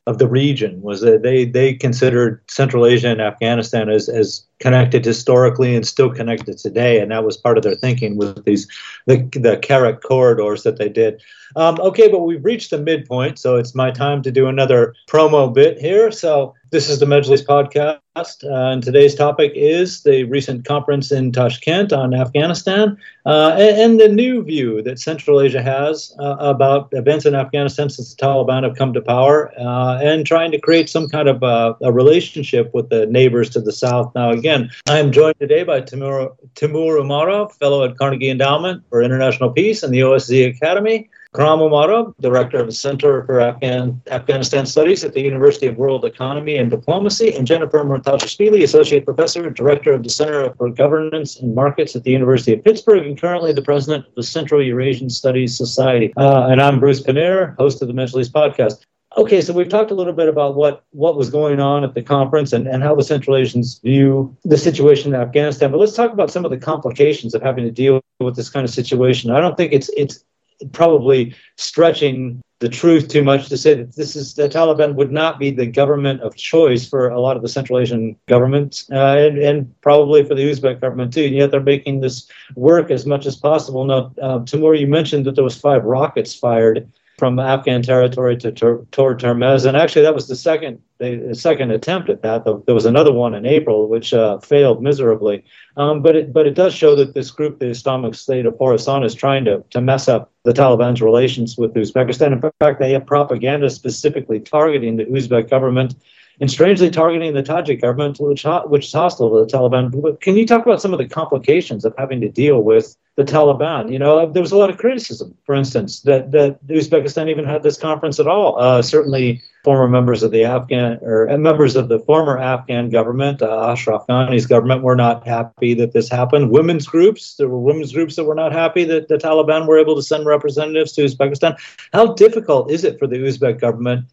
of 0.08 0.18
the 0.18 0.28
region 0.28 0.82
was 0.82 1.02
that 1.02 1.22
they 1.22 1.46
they 1.46 1.74
considered 1.74 2.42
Central 2.48 2.86
Asia 2.86 3.10
and 3.10 3.22
Afghanistan 3.22 3.90
as 3.90 4.10
as 4.10 4.44
connected 4.60 5.06
historically 5.06 5.76
and 5.76 5.86
still 5.86 6.10
connected 6.10 6.58
today, 6.58 7.00
and 7.00 7.12
that 7.12 7.24
was 7.24 7.38
part 7.38 7.58
of 7.58 7.64
their 7.64 7.76
thinking 7.76 8.18
with 8.18 8.44
these 8.46 8.68
the 9.06 9.18
the 9.34 9.58
CAREC 9.58 10.02
corridors 10.02 10.64
that 10.64 10.78
they 10.78 10.90
did. 10.90 11.22
Um, 11.56 11.80
okay, 11.80 12.08
but 12.08 12.22
we've 12.22 12.44
reached 12.44 12.72
the 12.72 12.78
midpoint, 12.78 13.40
so 13.40 13.56
it's 13.56 13.76
my 13.76 13.92
time 13.92 14.22
to 14.24 14.32
do 14.32 14.48
another 14.48 14.96
promo 15.08 15.54
bit 15.54 15.80
here. 15.80 16.12
So 16.12 16.56
this 16.72 16.90
is 16.90 17.00
the 17.00 17.06
Majlis 17.06 17.46
podcast, 17.46 18.44
uh, 18.44 18.72
and 18.72 18.84
today's 18.84 19.16
topic 19.16 19.52
is 19.56 20.04
the 20.04 20.24
recent 20.26 20.66
conference 20.66 21.12
in 21.12 21.32
Tashkent 21.32 21.92
on 21.92 22.14
Afghanistan 22.14 22.98
uh, 23.26 23.56
and, 23.58 23.78
and, 23.80 24.00
the 24.00 24.08
new 24.08 24.44
view 24.44 24.82
that 24.84 25.00
Central 25.00 25.42
Asia 25.42 25.62
has 25.62 26.16
uh, 26.20 26.36
about 26.40 26.90
events 26.92 27.26
in 27.26 27.34
Afghanistan 27.34 27.90
since 27.90 28.14
the 28.14 28.22
Taliban 28.24 28.64
have 28.64 28.76
come 28.76 28.94
to 28.94 29.02
power 29.02 29.52
uh, 29.60 30.00
and 30.02 30.26
trying 30.26 30.52
to 30.52 30.60
create 30.60 30.90
some 30.90 31.08
kind 31.08 31.28
of 31.28 31.42
uh, 31.44 31.74
a 31.82 31.92
relationship 31.92 32.74
with 32.74 32.90
the 32.90 33.06
neighbors 33.08 33.50
to 33.52 33.62
the 33.62 33.72
south. 33.72 34.14
Now, 34.14 34.32
again, 34.32 34.70
I 34.88 35.00
am 35.00 35.12
joined 35.12 35.40
today 35.40 35.64
by 35.64 35.82
Timur, 35.82 36.36
Timur 36.56 37.00
Umarov, 37.00 37.54
fellow 37.54 37.84
at 37.84 37.98
Carnegie 37.98 38.30
Endowment 38.30 38.84
for 38.90 39.02
International 39.02 39.52
Peace 39.52 39.82
and 39.82 39.94
the 39.94 40.02
OSCE 40.02 40.56
Academy. 40.56 41.10
Akram 41.32 41.60
Umarov, 41.60 42.16
Director 42.20 42.58
of 42.58 42.66
the 42.66 42.72
Center 42.72 43.24
for 43.26 43.40
Afghan, 43.40 44.02
Afghanistan 44.10 44.66
Studies 44.66 45.04
at 45.04 45.14
the 45.14 45.22
University 45.22 45.68
of 45.68 45.78
World 45.78 46.04
Economy 46.04 46.58
and 46.58 46.72
Diplomacy, 46.72 47.36
and 47.36 47.46
Jennifer 47.46 47.84
Murtazashvili, 47.84 48.64
Associate 48.64 49.06
Professor 49.06 49.48
Director 49.52 49.94
of 49.94 50.02
the 50.02 50.10
Center 50.10 50.52
for 50.56 50.72
Governance 50.72 51.40
and 51.40 51.54
Markets 51.54 51.96
at 51.96 52.04
the 52.04 52.10
University 52.10 52.54
of 52.54 52.64
Pittsburgh, 52.64 53.06
and 53.06 53.20
currently 53.20 53.54
the 53.54 53.62
President 53.62 54.08
of 54.08 54.16
the 54.16 54.24
Central 54.24 54.60
Eurasian 54.64 55.12
Studies 55.12 55.56
Society. 55.56 56.12
Uh, 56.18 56.48
and 56.48 56.60
I'm 56.60 56.80
Bruce 56.80 57.02
Pannier, 57.02 57.54
host 57.60 57.84
of 57.84 57.88
the 57.88 57.94
Majlis 57.94 58.32
podcast. 58.32 58.84
Okay, 59.16 59.42
so 59.42 59.54
we've 59.54 59.70
talked 59.70 59.92
a 59.92 59.96
little 59.96 60.14
bit 60.14 60.30
about 60.30 60.56
what, 60.56 60.84
what 60.92 61.16
was 61.16 61.30
going 61.30 61.60
on 61.60 61.84
at 61.84 61.94
the 61.94 62.02
conference 62.02 62.54
and, 62.54 62.68
and 62.68 62.82
how 62.82 62.96
the 62.96 63.04
Central 63.04 63.36
Asians 63.36 63.80
view 63.80 64.36
the 64.46 64.58
situation 64.58 65.14
in 65.14 65.20
Afghanistan. 65.20 65.70
But 65.70 65.80
let's 65.80 65.96
talk 65.96 66.12
about 66.12 66.32
some 66.32 66.44
of 66.44 66.50
the 66.50 66.58
complications 66.58 67.36
of 67.36 67.44
having 67.44 67.66
to 67.66 67.72
deal 67.72 68.02
with 68.20 68.36
this 68.36 68.50
kind 68.50 68.64
of 68.64 68.72
situation. 68.72 69.30
I 69.30 69.40
don't 69.40 69.58
think 69.58 69.74
it's 69.74 69.90
it's 69.90 70.24
probably 70.72 71.36
stretching 71.58 72.42
the 72.60 72.70
truth 72.70 73.08
too 73.08 73.24
much 73.24 73.48
to 73.48 73.58
say 73.58 73.74
that 73.74 73.96
this 73.96 74.16
is 74.18 74.34
the 74.34 74.50
Taliban 74.50 74.96
would 74.96 75.12
not 75.12 75.40
be 75.40 75.50
the 75.50 75.66
government 75.66 76.22
of 76.22 76.36
choice 76.36 76.88
for 76.88 77.08
a 77.08 77.20
lot 77.20 77.38
of 77.38 77.42
the 77.42 77.48
Central 77.48 77.80
Asian 77.80 78.18
governments 78.28 78.86
uh, 78.92 79.16
and, 79.18 79.38
and, 79.38 79.82
probably 79.82 80.26
for 80.26 80.36
the 80.36 80.44
Uzbek 80.44 80.82
government 80.82 81.14
too. 81.14 81.24
And 81.24 81.36
yet 81.36 81.52
they're 81.52 81.62
making 81.62 82.02
this 82.02 82.28
work 82.56 82.92
as 82.92 83.06
much 83.06 83.26
as 83.26 83.38
possible. 83.38 83.86
Now, 83.86 84.12
uh, 84.22 84.44
Timur, 84.44 84.74
you 84.74 84.88
mentioned 84.88 85.26
that 85.26 85.36
there 85.36 85.44
was 85.44 85.58
five 85.58 85.86
rockets 85.86 86.36
fired 86.36 86.92
from 87.20 87.38
Afghan 87.38 87.84
territory 87.84 88.38
to 88.38 88.52
toward 88.52 89.20
Termez, 89.20 89.66
and 89.66 89.76
actually 89.78 90.02
that 90.04 90.16
was 90.16 90.28
the 90.28 90.36
second 90.36 90.82
the 90.98 91.36
second 91.36 91.72
attempt 91.72 92.10
at 92.10 92.22
that. 92.24 92.46
There 92.66 92.74
was 92.76 92.86
another 92.86 93.12
one 93.12 93.36
in 93.36 93.46
April 93.46 93.88
which 93.88 94.14
uh, 94.14 94.40
failed 94.40 94.82
miserably, 94.82 95.44
um, 95.78 96.02
but 96.02 96.16
it 96.16 96.34
but 96.34 96.48
it 96.48 96.56
does 96.56 96.74
show 96.74 96.96
that 96.96 97.14
this 97.14 97.30
group, 97.30 97.60
the 97.60 97.68
Islamic 97.68 98.16
State 98.16 98.46
of 98.46 98.56
Khorasan, 98.56 99.06
is 99.06 99.14
trying 99.14 99.46
to 99.46 99.64
to 99.70 99.82
mess 99.82 100.08
up 100.08 100.32
the 100.46 100.54
Taliban's 100.54 101.02
relations 101.02 101.58
with 101.58 101.74
Uzbekistan. 101.74 102.32
In 102.32 102.52
fact, 102.60 102.80
they 102.80 102.94
have 102.94 103.06
propaganda 103.06 103.70
specifically 103.70 104.40
targeting 104.40 104.96
the 104.96 105.06
Uzbek 105.06 105.50
government 105.50 105.96
and 106.40 106.50
strangely 106.50 106.90
targeting 106.90 107.34
the 107.34 107.44
Tajik 107.44 107.82
government, 107.82 108.20
which, 108.20 108.46
which 108.66 108.86
is 108.86 108.94
hostile 108.94 109.30
to 109.30 109.46
the 109.46 109.58
Taliban. 109.58 110.20
Can 110.22 110.38
you 110.38 110.46
talk 110.46 110.66
about 110.66 110.82
some 110.82 110.94
of 110.94 111.00
the 111.00 111.08
complications 111.08 111.86
of 111.86 111.94
having 111.98 112.22
to 112.22 112.30
deal 112.30 112.62
with 112.62 112.96
the 113.16 113.24
Taliban? 113.24 113.92
You 113.92 114.00
know, 114.00 114.32
there 114.32 114.42
was 114.42 114.52
a 114.52 114.58
lot 114.58 114.70
of 114.70 114.78
criticism, 114.78 115.36
for 115.46 115.56
instance, 115.56 116.02
that, 116.02 116.32
that 116.32 116.66
Uzbekistan 116.68 117.30
even 117.30 117.46
had 117.46 117.64
this 117.64 117.78
conference 117.78 118.20
at 118.20 118.28
all. 118.28 118.58
Uh, 118.60 118.82
certainly, 118.82 119.42
former 119.66 119.90
members 119.90 120.24
of 120.24 120.32
the 120.32 120.46
Afghan 120.46 121.00
or 121.02 121.30
uh, 121.30 121.38
members 121.38 121.76
of 121.76 121.90
the 121.90 122.00
former 122.00 122.38
Afghan 122.38 122.90
government, 122.90 123.42
uh, 123.42 123.72
Ashraf 123.72 124.08
Ghani's 124.08 124.46
government, 124.46 124.84
were 124.84 124.96
not 124.96 125.28
happy 125.28 125.74
that 125.74 125.92
this 125.92 126.10
happened. 126.10 126.52
Women's 126.52 126.88
groups, 126.88 127.36
there 127.36 127.50
were 127.50 127.60
women's 127.60 127.92
groups 127.92 128.16
that 128.16 128.24
were 128.24 128.36
not 128.36 128.54
happy 128.54 128.86
that 128.86 129.10
the 129.10 129.18
Taliban 129.18 129.68
were 129.68 129.78
able 129.78 129.96
to 129.96 130.02
send 130.02 130.26
representatives 130.26 130.94
to 130.94 131.02
Uzbekistan. 131.04 131.58
How 131.92 132.14
difficult 132.14 132.72
is 132.72 132.86
it 132.86 132.98
for 132.98 133.08
the 133.08 133.18
Uzbek 133.18 133.60
government? 133.60 134.06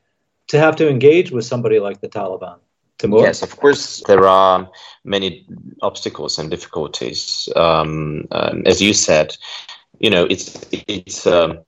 To 0.48 0.58
have 0.58 0.76
to 0.76 0.88
engage 0.88 1.30
with 1.30 1.44
somebody 1.44 1.78
like 1.78 2.00
the 2.00 2.08
Taliban? 2.08 2.58
Timur? 2.98 3.20
Yes, 3.20 3.42
of 3.42 3.56
course, 3.56 4.02
there 4.06 4.26
are 4.26 4.70
many 5.04 5.46
obstacles 5.82 6.38
and 6.38 6.50
difficulties. 6.50 7.48
Um, 7.54 8.26
um, 8.30 8.62
as 8.64 8.80
you 8.80 8.94
said, 8.94 9.36
you 9.98 10.08
know, 10.10 10.24
it's 10.24 10.56
it's 10.72 11.26
um, 11.26 11.58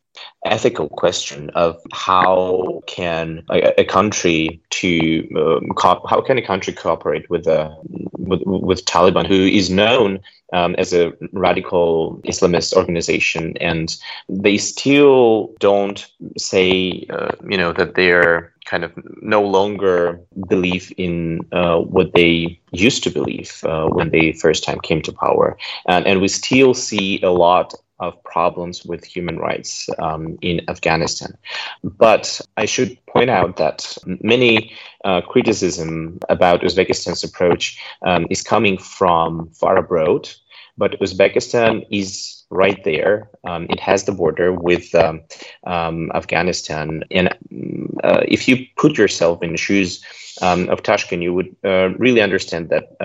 ethical 0.53 0.89
question 0.89 1.51
of 1.51 1.81
how 1.93 2.83
can 2.87 3.43
a, 3.51 3.81
a 3.81 3.85
country 3.85 4.61
to 4.71 5.29
um, 5.37 5.69
co- 5.77 6.05
how 6.09 6.21
can 6.21 6.39
a 6.39 6.43
country 6.43 6.73
cooperate 6.73 7.29
with 7.31 7.47
a 7.47 7.75
with, 8.19 8.43
with 8.45 8.85
Taliban, 8.85 9.27
who 9.27 9.47
is 9.47 9.71
known 9.71 10.21
um, 10.53 10.75
as 10.77 10.93
a 10.93 11.13
radical 11.33 12.21
Islamist 12.25 12.75
organization, 12.75 13.57
and 13.59 13.97
they 14.29 14.59
still 14.59 15.55
don't 15.59 16.07
say 16.37 17.07
uh, 17.11 17.33
you 17.49 17.57
know 17.57 17.73
that 17.73 17.95
they're 17.95 18.53
kind 18.65 18.85
of 18.85 18.93
no 19.23 19.43
longer 19.43 20.21
believe 20.49 20.93
in 20.99 21.41
uh, 21.53 21.79
what 21.79 22.13
they 22.13 22.61
used 22.73 23.03
to 23.03 23.11
believe 23.11 23.65
uh, 23.65 23.87
when 23.87 24.11
they 24.11 24.33
first 24.33 24.63
time 24.65 24.81
came 24.81 25.03
to 25.03 25.13
power, 25.13 25.57
and 25.87 26.07
and 26.07 26.21
we 26.21 26.29
still 26.29 26.75
see 26.75 27.21
a 27.23 27.31
lot 27.31 27.75
of 28.01 28.23
problems 28.25 28.85
with 28.85 29.05
human 29.05 29.39
rights 29.39 29.89
um, 29.99 30.39
in 30.43 30.61
Afghanistan. 30.69 31.37
But 31.83 32.41
I 32.57 32.65
should 32.65 32.99
point 33.07 33.31
out 33.31 33.57
that 33.57 33.97
many 34.07 34.73
uh, 35.05 35.21
criticism 35.23 36.19
about 36.29 36.63
Uzbekistan's 36.63 37.25
approach 37.25 37.83
um, 38.03 38.27
is 38.31 38.43
coming 38.43 38.79
from 38.79 39.51
far 39.51 39.77
abroad, 39.77 40.29
but 40.77 40.99
Uzbekistan 41.01 41.87
is 41.91 42.45
right 42.51 42.83
there. 42.85 43.29
Um, 43.45 43.67
it 43.69 43.81
has 43.81 44.05
the 44.05 44.13
border 44.13 44.53
with 44.53 44.95
um, 44.95 45.23
um, 45.67 46.11
Afghanistan, 46.15 47.03
and 47.11 47.29
uh, 48.05 48.23
if 48.27 48.49
you 48.49 48.67
put 48.77 48.97
yourself 48.97 49.43
in 49.43 49.53
the 49.53 49.59
shoes 49.59 50.05
um, 50.41 50.69
of 50.69 50.83
Tashkent, 50.83 51.23
you 51.23 51.35
would 51.35 51.55
uh, 51.65 51.91
really 51.99 52.23
understand 52.23 52.71
that 52.71 52.97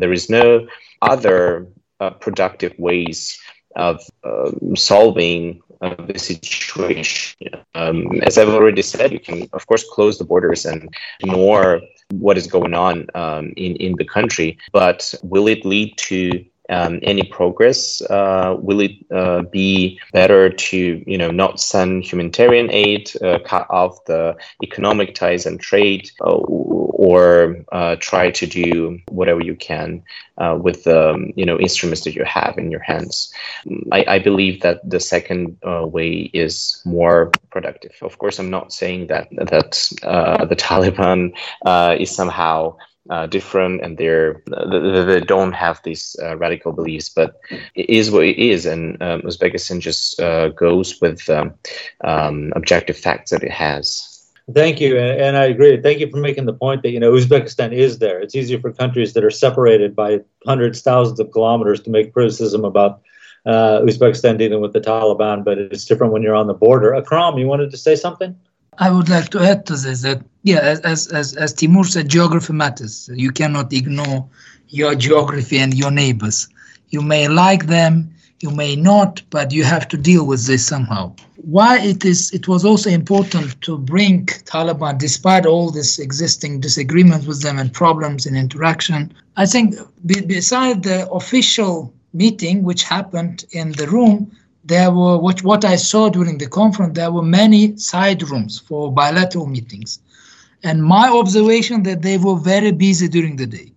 there 0.00 0.12
is 0.12 0.28
no 0.28 0.66
other 1.00 1.66
uh, 2.02 2.10
productive 2.10 2.76
ways 2.78 3.38
of 3.76 4.00
um, 4.24 4.76
solving 4.76 5.62
uh, 5.80 5.94
the 6.06 6.18
situation. 6.18 7.50
Um, 7.74 8.20
as 8.22 8.38
I've 8.38 8.48
already 8.48 8.82
said, 8.82 9.12
you 9.12 9.20
can, 9.20 9.48
of 9.52 9.66
course, 9.66 9.84
close 9.90 10.18
the 10.18 10.24
borders 10.24 10.64
and 10.64 10.94
ignore 11.20 11.80
what 12.12 12.36
is 12.36 12.46
going 12.46 12.74
on 12.74 13.06
um, 13.14 13.52
in, 13.56 13.76
in 13.76 13.94
the 13.96 14.04
country, 14.04 14.58
but 14.72 15.14
will 15.22 15.48
it 15.48 15.64
lead 15.64 15.96
to 15.98 16.44
um, 16.68 17.00
any 17.02 17.22
progress? 17.22 18.00
Uh, 18.02 18.56
will 18.58 18.80
it 18.80 18.92
uh, 19.10 19.42
be 19.42 19.98
better 20.12 20.50
to, 20.50 21.02
you 21.06 21.18
know, 21.18 21.30
not 21.30 21.60
send 21.60 22.04
humanitarian 22.04 22.70
aid, 22.70 23.10
uh, 23.22 23.38
cut 23.44 23.66
off 23.70 24.04
the 24.04 24.36
economic 24.62 25.14
ties 25.14 25.46
and 25.46 25.60
trade, 25.60 26.10
uh, 26.20 26.30
or 26.30 27.56
uh, 27.72 27.96
try 27.98 28.30
to 28.30 28.46
do 28.46 28.98
whatever 29.08 29.42
you 29.42 29.56
can 29.56 30.02
uh, 30.38 30.56
with 30.60 30.84
the, 30.84 31.10
um, 31.10 31.32
you 31.36 31.44
know, 31.44 31.58
instruments 31.58 32.04
that 32.04 32.14
you 32.14 32.24
have 32.24 32.56
in 32.56 32.70
your 32.70 32.80
hands? 32.80 33.32
I, 33.90 34.04
I 34.06 34.18
believe 34.18 34.62
that 34.62 34.88
the 34.88 35.00
second 35.00 35.58
way 35.64 36.30
is 36.32 36.80
more 36.84 37.30
productive. 37.50 37.94
Of 38.02 38.18
course, 38.18 38.38
I'm 38.38 38.50
not 38.50 38.72
saying 38.72 39.08
that 39.08 39.28
that 39.32 39.88
the 40.48 40.56
Taliban 40.58 41.32
is 42.00 42.10
somehow 42.10 42.76
uh, 43.10 43.26
different 43.26 43.82
and 43.82 43.98
they're 43.98 44.42
they 44.70 45.20
don't 45.20 45.52
have 45.52 45.80
these 45.82 46.16
uh, 46.22 46.36
radical 46.36 46.72
beliefs 46.72 47.08
but 47.08 47.40
it 47.74 47.88
is 47.90 48.10
what 48.10 48.24
it 48.24 48.38
is 48.38 48.64
and 48.64 49.00
um, 49.02 49.20
uzbekistan 49.22 49.80
just 49.80 50.20
uh, 50.20 50.48
goes 50.48 51.00
with 51.00 51.28
um, 51.28 51.52
um, 52.04 52.52
objective 52.54 52.96
facts 52.96 53.30
that 53.30 53.42
it 53.42 53.50
has 53.50 54.08
Thank 54.52 54.80
you, 54.80 54.98
and 54.98 55.36
I 55.36 55.44
agree. 55.44 55.80
Thank 55.80 56.00
you 56.00 56.10
for 56.10 56.16
making 56.16 56.46
the 56.46 56.52
point 56.52 56.82
that 56.82 56.90
you 56.90 56.98
know 56.98 57.12
Uzbekistan 57.12 57.72
is 57.72 58.00
there. 58.00 58.20
It's 58.20 58.34
easier 58.34 58.60
for 58.60 58.72
countries 58.72 59.12
that 59.12 59.22
are 59.22 59.30
separated 59.30 59.94
by 59.94 60.20
hundreds, 60.44 60.82
thousands 60.82 61.20
of 61.20 61.30
kilometers 61.30 61.80
to 61.82 61.90
make 61.90 62.12
criticism 62.12 62.64
about 62.64 63.02
uh, 63.46 63.80
Uzbekistan 63.80 64.38
dealing 64.38 64.60
with 64.60 64.72
the 64.72 64.80
Taliban, 64.80 65.44
but 65.44 65.58
it's 65.58 65.84
different 65.84 66.12
when 66.12 66.22
you're 66.22 66.34
on 66.34 66.48
the 66.48 66.54
border. 66.54 66.94
Akram, 66.94 67.38
you 67.38 67.46
wanted 67.46 67.70
to 67.70 67.76
say 67.76 67.94
something? 67.94 68.36
I 68.78 68.90
would 68.90 69.08
like 69.08 69.28
to 69.30 69.40
add 69.40 69.66
to 69.66 69.76
this 69.76 70.02
that 70.02 70.22
yeah, 70.44 70.78
as 70.84 71.06
as 71.08 71.34
as 71.34 71.52
Timur 71.52 71.84
said, 71.84 72.08
geography 72.08 72.52
matters. 72.52 73.08
You 73.12 73.30
cannot 73.30 73.72
ignore 73.72 74.26
your 74.68 74.94
geography 74.94 75.58
and 75.58 75.74
your 75.74 75.90
neighbors. 75.90 76.48
You 76.88 77.02
may 77.02 77.28
like 77.28 77.66
them, 77.66 78.14
you 78.40 78.50
may 78.50 78.74
not, 78.74 79.22
but 79.30 79.52
you 79.52 79.64
have 79.64 79.88
to 79.88 79.96
deal 79.96 80.26
with 80.26 80.46
this 80.46 80.66
somehow. 80.66 81.14
Why 81.36 81.80
it 81.80 82.04
is 82.04 82.32
it 82.32 82.48
was 82.48 82.64
also 82.64 82.88
important 82.88 83.60
to 83.62 83.76
bring 83.76 84.26
Taliban, 84.26 84.98
despite 84.98 85.46
all 85.46 85.70
this 85.70 85.98
existing 85.98 86.60
disagreements 86.60 87.26
with 87.26 87.42
them 87.42 87.58
and 87.58 87.72
problems 87.72 88.26
in 88.26 88.34
interaction. 88.34 89.12
I 89.36 89.46
think 89.46 89.76
be, 90.06 90.22
beside 90.22 90.82
the 90.82 91.08
official 91.10 91.92
meeting 92.14 92.62
which 92.62 92.82
happened 92.82 93.44
in 93.52 93.72
the 93.72 93.86
room, 93.86 94.30
there 94.64 94.90
were 94.90 95.18
what, 95.18 95.42
what 95.42 95.64
I 95.64 95.76
saw 95.76 96.08
during 96.08 96.38
the 96.38 96.48
conference, 96.48 96.94
there 96.94 97.10
were 97.10 97.22
many 97.22 97.76
side 97.76 98.22
rooms 98.22 98.58
for 98.58 98.92
bilateral 98.92 99.46
meetings. 99.46 100.00
And 100.62 100.82
my 100.82 101.08
observation 101.08 101.82
that 101.84 102.02
they 102.02 102.18
were 102.18 102.36
very 102.36 102.70
busy 102.70 103.08
during 103.08 103.36
the 103.36 103.46
day. 103.46 103.72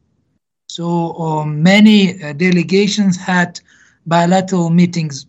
So 0.70 1.14
um, 1.14 1.64
many 1.64 2.22
uh, 2.22 2.34
delegations 2.34 3.18
had 3.18 3.60
bilateral 4.06 4.70
meetings 4.70 5.26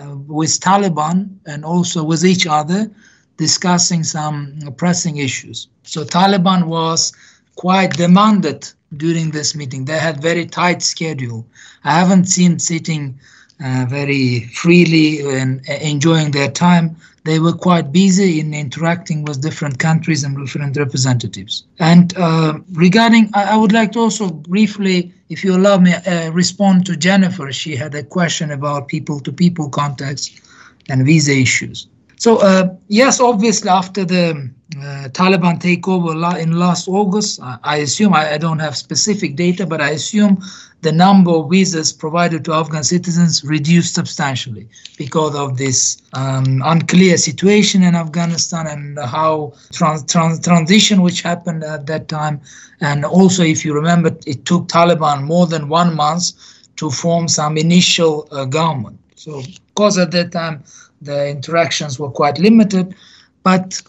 uh, 0.00 0.16
with 0.26 0.58
Taliban 0.60 1.36
and 1.46 1.64
also 1.64 2.02
with 2.02 2.24
each 2.24 2.46
other, 2.46 2.90
discussing 3.36 4.02
some 4.02 4.58
pressing 4.76 5.18
issues. 5.18 5.68
So 5.84 6.04
Taliban 6.04 6.64
was 6.64 7.12
quite 7.54 7.92
demanded 7.96 8.68
during 8.96 9.30
this 9.30 9.54
meeting. 9.54 9.84
They 9.84 9.98
had 9.98 10.20
very 10.20 10.46
tight 10.46 10.82
schedule. 10.82 11.46
I 11.84 11.98
haven't 11.98 12.24
seen 12.24 12.58
sitting 12.58 13.18
uh, 13.64 13.86
very 13.88 14.40
freely 14.48 15.20
and 15.20 15.66
enjoying 15.68 16.30
their 16.30 16.50
time. 16.50 16.96
They 17.24 17.40
were 17.40 17.52
quite 17.52 17.90
busy 17.90 18.38
in 18.38 18.54
interacting 18.54 19.24
with 19.24 19.42
different 19.42 19.78
countries 19.78 20.22
and 20.22 20.36
different 20.38 20.76
representatives. 20.76 21.64
And 21.80 22.16
uh, 22.16 22.58
regarding, 22.72 23.30
I, 23.34 23.54
I, 23.54 23.56
would 23.56 23.72
like 23.72 23.92
to 23.92 23.98
also 24.00 24.30
briefly, 24.30 25.12
if 25.28 25.42
you 25.42 25.56
allow 25.56 25.78
me, 25.78 25.92
uh, 25.94 26.30
respond 26.30 26.86
to 26.86 26.96
Jennifer. 26.96 27.50
She 27.50 27.74
had 27.74 27.94
a 27.96 28.04
question 28.04 28.52
about 28.52 28.86
people 28.86 29.18
to 29.20 29.32
people 29.32 29.68
contacts 29.68 30.40
and 30.88 31.04
visa 31.04 31.32
issues. 31.32 31.88
So, 32.18 32.38
uh, 32.38 32.74
yes, 32.88 33.20
obviously, 33.20 33.70
after 33.70 34.04
the 34.04 34.50
uh, 34.76 35.08
Taliban 35.10 35.60
takeover 35.60 36.38
in 36.38 36.52
last 36.52 36.88
August, 36.88 37.40
I, 37.42 37.58
I 37.62 37.76
assume, 37.78 38.14
I, 38.14 38.32
I, 38.34 38.38
don't 38.38 38.58
have 38.58 38.76
specific 38.76 39.36
data, 39.36 39.66
but 39.66 39.80
I 39.80 39.90
assume 39.90 40.42
the 40.82 40.92
number 40.92 41.30
of 41.30 41.50
visas 41.50 41.92
provided 41.92 42.44
to 42.44 42.52
Afghan 42.52 42.84
citizens 42.84 43.42
reduced 43.44 43.94
substantially 43.94 44.68
because 44.96 45.34
of 45.34 45.56
this 45.56 46.02
um, 46.12 46.62
unclear 46.64 47.16
situation 47.16 47.82
in 47.82 47.94
Afghanistan 47.94 48.66
and 48.66 48.98
how 48.98 49.52
trans- 49.72 50.04
trans- 50.04 50.40
transition 50.40 51.02
which 51.02 51.22
happened 51.22 51.64
at 51.64 51.86
that 51.86 52.08
time. 52.08 52.40
And 52.80 53.04
also, 53.04 53.42
if 53.42 53.64
you 53.64 53.74
remember, 53.74 54.16
it 54.26 54.44
took 54.44 54.68
Taliban 54.68 55.24
more 55.24 55.46
than 55.46 55.68
one 55.68 55.96
month 55.96 56.32
to 56.76 56.90
form 56.90 57.26
some 57.26 57.56
initial 57.56 58.28
uh, 58.30 58.44
government. 58.44 58.98
So, 59.16 59.42
because 59.68 59.98
at 59.98 60.10
that 60.12 60.30
time 60.32 60.62
the 61.00 61.28
interactions 61.28 61.98
were 61.98 62.10
quite 62.10 62.38
limited, 62.38 62.94
but 63.42 63.82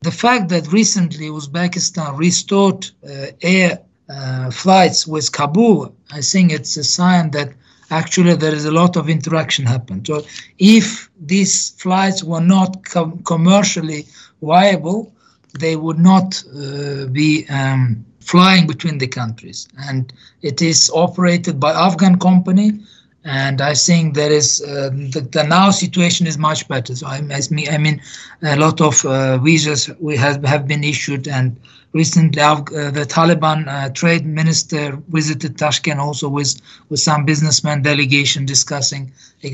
the 0.00 0.10
fact 0.10 0.48
that 0.50 0.70
recently 0.72 1.26
Uzbekistan 1.28 2.18
restored 2.18 2.90
uh, 3.08 3.26
air 3.42 3.78
uh, 4.08 4.50
flights 4.50 5.06
with 5.06 5.32
Kabul, 5.32 5.94
I 6.12 6.20
think 6.20 6.52
it's 6.52 6.76
a 6.76 6.84
sign 6.84 7.30
that 7.30 7.52
actually 7.90 8.34
there 8.34 8.54
is 8.54 8.64
a 8.64 8.70
lot 8.70 8.96
of 8.96 9.08
interaction 9.08 9.66
happened. 9.66 10.06
So 10.06 10.24
if 10.58 11.10
these 11.20 11.70
flights 11.70 12.22
were 12.22 12.40
not 12.40 12.84
com- 12.84 13.22
commercially 13.24 14.06
viable, 14.42 15.12
they 15.58 15.76
would 15.76 15.98
not 15.98 16.42
uh, 16.54 17.06
be 17.06 17.46
um, 17.48 18.04
flying 18.20 18.66
between 18.66 18.98
the 18.98 19.06
countries. 19.06 19.68
And 19.78 20.12
it 20.42 20.60
is 20.62 20.90
operated 20.94 21.60
by 21.60 21.72
Afghan 21.72 22.18
company 22.18 22.80
and 23.24 23.62
I 23.62 23.72
think 23.74 24.14
there 24.14 24.30
is 24.30 24.62
uh, 24.62 24.90
the, 24.90 25.26
the, 25.32 25.44
now 25.44 25.70
situation 25.70 26.26
is 26.26 26.36
much 26.36 26.68
better. 26.68 26.94
So 26.94 27.06
I, 27.06 27.16
I 27.16 27.78
mean, 27.78 28.00
a 28.42 28.56
lot 28.56 28.80
of 28.82 29.04
uh, 29.04 29.38
visas 29.38 29.90
we 29.98 30.16
have 30.16 30.44
have 30.44 30.68
been 30.68 30.84
issued, 30.84 31.26
and 31.26 31.58
recently 31.94 32.42
uh, 32.42 32.56
the 32.56 33.06
Taliban 33.08 33.66
uh, 33.66 33.88
trade 33.90 34.26
minister 34.26 34.98
visited 35.08 35.56
Tashkent 35.56 35.98
also 35.98 36.28
with 36.28 36.60
with 36.90 37.00
some 37.00 37.24
businessman 37.24 37.80
delegation 37.80 38.44
discussing 38.44 39.10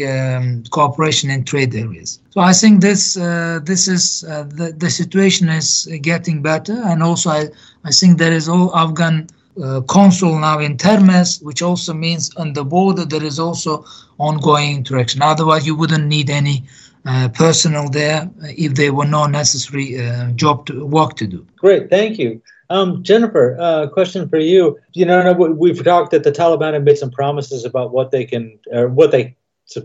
um, 0.08 0.64
cooperation 0.70 1.30
in 1.30 1.44
trade 1.44 1.72
areas. 1.74 2.18
So 2.30 2.40
I 2.40 2.52
think 2.52 2.80
this 2.80 3.16
uh, 3.16 3.60
this 3.62 3.86
is 3.86 4.24
uh, 4.24 4.44
the 4.48 4.72
the 4.72 4.90
situation 4.90 5.48
is 5.48 5.88
getting 6.02 6.42
better, 6.42 6.82
and 6.86 7.04
also 7.04 7.30
I 7.30 7.48
I 7.84 7.92
think 7.92 8.18
there 8.18 8.32
is 8.32 8.48
all 8.48 8.74
Afghan 8.74 9.28
uh, 9.62 9.80
consul 9.82 10.38
now 10.38 10.58
in 10.58 10.76
Termez, 10.76 11.42
which 11.42 11.62
also 11.62 11.92
means 11.92 12.34
on 12.36 12.52
the 12.52 12.64
border 12.64 13.04
there 13.04 13.24
is 13.24 13.38
also 13.38 13.84
ongoing 14.18 14.76
interaction. 14.76 15.22
Otherwise, 15.22 15.66
you 15.66 15.74
wouldn't 15.74 16.06
need 16.06 16.30
any 16.30 16.64
uh, 17.06 17.28
personnel 17.30 17.88
there 17.88 18.30
if 18.42 18.74
there 18.74 18.92
were 18.92 19.06
no 19.06 19.26
necessary 19.26 19.98
uh, 19.98 20.30
job 20.32 20.66
to 20.66 20.84
work 20.86 21.16
to 21.16 21.26
do. 21.26 21.46
Great, 21.56 21.90
thank 21.90 22.18
you. 22.18 22.40
Um, 22.68 23.02
Jennifer, 23.02 23.56
uh, 23.58 23.88
question 23.88 24.28
for 24.28 24.38
you. 24.38 24.78
You 24.92 25.04
know, 25.04 25.32
we've 25.32 25.82
talked 25.82 26.12
that 26.12 26.22
the 26.22 26.30
Taliban 26.30 26.74
have 26.74 26.84
made 26.84 26.98
some 26.98 27.10
promises 27.10 27.64
about 27.64 27.90
what 27.90 28.12
they 28.12 28.24
can, 28.24 28.58
or 28.70 28.88
what 28.88 29.10
they 29.10 29.34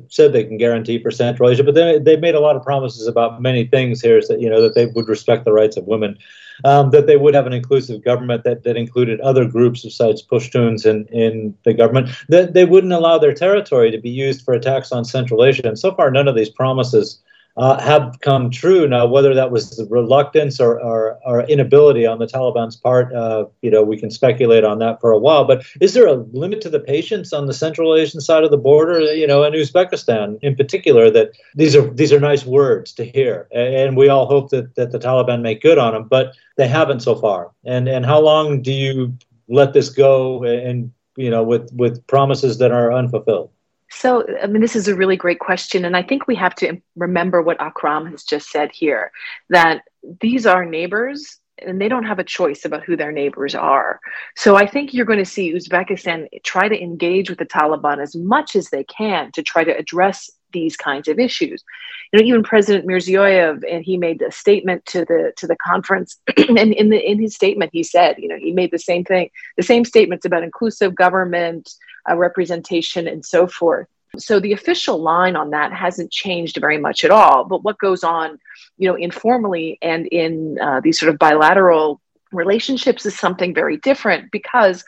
said 0.10 0.34
they 0.34 0.44
can 0.44 0.58
guarantee 0.58 1.02
for 1.02 1.12
Central 1.12 1.50
Asia, 1.50 1.64
but 1.64 1.76
they 1.76 2.00
they've 2.00 2.20
made 2.20 2.36
a 2.36 2.40
lot 2.40 2.56
of 2.56 2.64
promises 2.64 3.08
about 3.08 3.42
many 3.42 3.66
things 3.66 4.02
here. 4.02 4.22
That 4.28 4.42
you 4.42 4.50
know 4.50 4.62
that 4.62 4.76
they 4.76 4.88
would 4.88 5.08
respect 5.08 5.46
the 5.46 5.54
rights 5.54 5.78
of 5.78 5.86
women 5.86 6.18
um, 6.64 6.92
that 6.92 7.08
they 7.08 7.18
would 7.18 7.34
have 7.34 7.48
an 7.48 7.54
inclusive 7.54 8.04
government 8.04 8.44
that, 8.44 8.64
that 8.64 8.78
included 8.78 9.20
other 9.20 9.46
groups 9.46 9.84
besides 9.84 10.26
Pashtuns 10.26 10.86
in, 10.86 11.06
in 11.08 11.56
the 11.66 11.74
government, 11.74 12.10
that 12.30 12.54
they 12.54 12.66
wouldn't 12.66 12.94
allow 12.94 13.18
their 13.18 13.34
territory 13.34 13.92
to 13.92 13.98
be 13.98 14.10
used 14.10 14.44
for 14.44 14.54
attacks 14.54 14.92
on 14.92 15.04
Central 15.04 15.44
Asia. 15.44 15.68
And 15.68 15.78
so 15.78 15.94
far, 15.94 16.12
none 16.12 16.28
of 16.28 16.36
these 16.36 16.50
promises 16.50 17.20
uh, 17.58 17.80
have 17.80 18.20
come 18.22 18.50
true. 18.50 18.88
Now, 18.88 19.06
whether 19.06 19.34
that 19.34 19.52
was 19.52 19.70
the 19.78 19.86
reluctance 19.86 20.60
or, 20.60 20.82
or, 20.82 21.18
or 21.26 21.44
inability 21.44 22.06
on 22.06 22.20
the 22.20 22.28
Taliban's 22.28 22.76
part, 22.76 23.14
uh, 23.14 23.46
you 23.62 23.72
know, 23.72 23.82
we 23.82 23.98
can 23.98 24.12
speculate 24.12 24.64
on 24.64 24.80
that 24.80 25.00
for 25.00 25.12
a 25.12 25.18
while. 25.18 25.46
But 25.46 25.66
is 25.80 25.94
there 25.94 26.08
a 26.08 26.14
limit 26.34 26.62
to 26.62 26.70
the 26.70 26.80
patience 26.80 27.32
on 27.32 27.46
the 27.46 27.54
Central 27.54 27.96
Asian 27.96 28.20
side 28.20 28.44
of 28.44 28.52
the 28.52 28.58
border, 28.58 29.00
you 29.14 29.26
know, 29.26 29.44
in 29.44 29.54
Uzbekistan 29.54 30.38
in 30.42 30.56
particular? 30.56 31.10
That 31.10 31.32
these 31.56 31.76
are 31.76 31.90
these 31.94 32.12
are 32.12 32.20
nice 32.20 32.46
words 32.46 32.92
to 32.94 33.06
hear, 33.06 33.48
and 33.54 33.96
we 33.96 34.10
all 34.10 34.26
hope 34.26 34.50
that 34.50 34.76
that 34.76 34.92
the 34.92 35.00
Taliban 35.00 35.42
make 35.42 35.62
good 35.62 35.78
on 35.78 35.94
them, 35.94 36.08
but 36.08 36.34
they 36.58 36.68
haven't 36.68 37.02
so 37.02 37.16
far. 37.16 37.52
And 37.64 37.88
and 37.88 38.06
how 38.06 38.20
long 38.20 38.62
do 38.62 38.74
you 38.74 39.18
let 39.48 39.74
this 39.74 39.90
go? 39.90 40.44
And 40.44 40.92
you 41.16 41.30
know, 41.30 41.44
with 41.44 41.72
with 41.74 42.06
promises 42.08 42.58
that 42.58 42.72
are 42.72 42.92
unfulfilled. 42.92 43.50
So, 43.90 44.26
I 44.42 44.48
mean, 44.48 44.62
this 44.62 44.76
is 44.76 44.88
a 44.88 44.96
really 44.96 45.16
great 45.16 45.40
question. 45.40 45.86
And 45.86 45.96
I 45.96 46.04
think 46.04 46.28
we 46.28 46.36
have 46.36 46.56
to 46.56 46.82
remember 46.96 47.42
what 47.42 47.62
Akram 47.62 48.08
has 48.08 48.24
just 48.24 48.50
said 48.50 48.72
here 48.74 49.12
that 49.50 49.82
these 50.22 50.46
are 50.46 50.66
neighbors 50.66 51.40
and 51.60 51.80
they 51.80 51.88
don't 51.88 52.06
have 52.06 52.20
a 52.20 52.24
choice 52.24 52.66
about 52.66 52.84
who 52.84 52.98
their 52.98 53.12
neighbors 53.12 53.56
are. 53.56 54.00
So 54.36 54.56
I 54.56 54.68
think 54.68 54.94
you're 54.94 55.06
going 55.06 55.20
to 55.20 55.26
see 55.26 55.54
Uzbekistan 55.54 56.28
try 56.44 56.68
to 56.68 56.82
engage 56.82 57.30
with 57.30 57.40
the 57.40 57.46
Taliban 57.46 58.02
as 58.02 58.16
much 58.16 58.56
as 58.56 58.70
they 58.70 58.84
can 58.84 59.32
to 59.34 59.44
try 59.44 59.64
to 59.64 59.76
address 59.76 60.30
these 60.52 60.78
kinds 60.78 61.08
of 61.08 61.20
issues. 61.20 61.64
You 62.12 62.20
know, 62.20 62.26
even 62.26 62.44
President 62.44 62.88
Mirziyoyev, 62.88 63.64
and 63.70 63.84
he 63.84 63.98
made 63.98 64.22
a 64.22 64.32
statement 64.32 64.86
to 64.88 65.06
the 65.06 65.34
to 65.38 65.48
the 65.48 65.56
conference, 65.58 66.18
and 66.38 66.58
in 66.58 66.90
the 66.90 67.00
in 67.00 67.20
his 67.20 67.36
statement, 67.36 67.72
he 67.74 67.84
said, 67.84 68.18
you 68.18 68.28
know, 68.28 68.38
he 68.38 68.52
made 68.52 68.72
the 68.72 68.80
same 68.80 69.04
thing, 69.04 69.30
the 69.58 69.64
same 69.64 69.86
statements 69.86 70.26
about 70.26 70.44
inclusive 70.44 70.96
government, 70.96 71.74
uh, 72.10 72.16
representation, 72.16 73.08
and 73.08 73.26
so 73.26 73.48
forth. 73.48 73.88
So 74.18 74.40
the 74.40 74.54
official 74.54 75.02
line 75.02 75.36
on 75.36 75.50
that 75.50 75.74
hasn't 75.74 76.12
changed 76.12 76.58
very 76.60 76.78
much 76.78 77.04
at 77.04 77.12
all. 77.12 77.44
But 77.44 77.64
what 77.64 77.78
goes 77.78 78.04
on, 78.04 78.40
you 78.78 78.88
know, 78.88 78.96
informally 78.96 79.78
and 79.82 80.08
in 80.08 80.58
uh, 80.62 80.80
these 80.82 81.00
sort 81.00 81.12
of 81.12 81.20
bilateral 81.20 82.02
relationships 82.32 83.06
is 83.06 83.18
something 83.18 83.54
very 83.54 83.78
different 83.78 84.32
because 84.32 84.84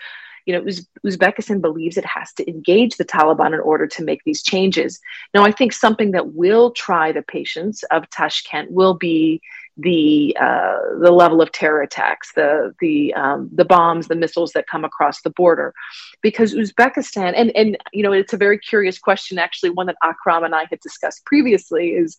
you 0.47 0.53
know, 0.53 0.65
Uz- 0.65 0.87
Uzbekistan 1.05 1.59
believes 1.59 1.97
it 1.97 2.05
has 2.05 2.31
to 2.33 2.49
engage 2.49 2.95
the 2.95 3.05
Taliban 3.05 3.53
in 3.53 3.59
order 3.59 3.85
to 3.85 4.03
make 4.03 4.23
these 4.23 4.41
changes. 4.41 4.99
Now, 5.33 5.43
I 5.43 5.51
think 5.51 5.73
something 5.73 6.11
that 6.11 6.33
will 6.33 6.71
try 6.71 7.11
the 7.11 7.21
patience 7.21 7.83
of 7.91 8.09
Tashkent 8.09 8.71
will 8.71 8.93
be 8.93 9.41
the 9.75 10.35
uh, 10.39 10.77
the 11.01 11.11
level 11.11 11.41
of 11.41 11.51
terror 11.51 11.81
attacks, 11.81 12.31
the 12.33 12.73
the 12.79 13.13
um, 13.13 13.49
the 13.53 13.65
bombs, 13.65 14.07
the 14.07 14.15
missiles 14.15 14.53
that 14.53 14.67
come 14.67 14.85
across 14.85 15.21
the 15.21 15.29
border, 15.31 15.73
because 16.21 16.55
Uzbekistan 16.55 17.33
and 17.35 17.51
and 17.55 17.77
you 17.91 18.01
know 18.01 18.13
it's 18.13 18.33
a 18.33 18.37
very 18.37 18.57
curious 18.57 18.97
question, 18.97 19.37
actually, 19.37 19.69
one 19.69 19.87
that 19.87 19.97
Akram 20.01 20.45
and 20.45 20.55
I 20.55 20.65
had 20.69 20.79
discussed 20.79 21.25
previously 21.25 21.89
is. 21.89 22.17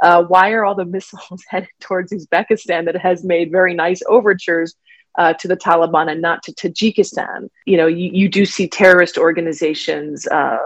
Uh, 0.00 0.22
why 0.22 0.52
are 0.52 0.64
all 0.64 0.76
the 0.76 0.84
missiles 0.96 1.42
headed 1.48 1.68
towards 1.80 2.12
Uzbekistan 2.12 2.84
that 2.84 2.94
has 2.94 3.24
made 3.24 3.50
very 3.50 3.74
nice 3.74 4.00
overtures 4.06 4.76
uh, 5.18 5.34
to 5.34 5.48
the 5.48 5.56
Taliban 5.56 6.10
and 6.10 6.22
not 6.22 6.42
to 6.44 6.52
Tajikistan. 6.52 7.50
You 7.66 7.76
know, 7.76 7.86
you, 7.86 8.10
you 8.12 8.28
do 8.28 8.46
see 8.46 8.68
terrorist 8.68 9.18
organizations, 9.18 10.26
uh, 10.28 10.56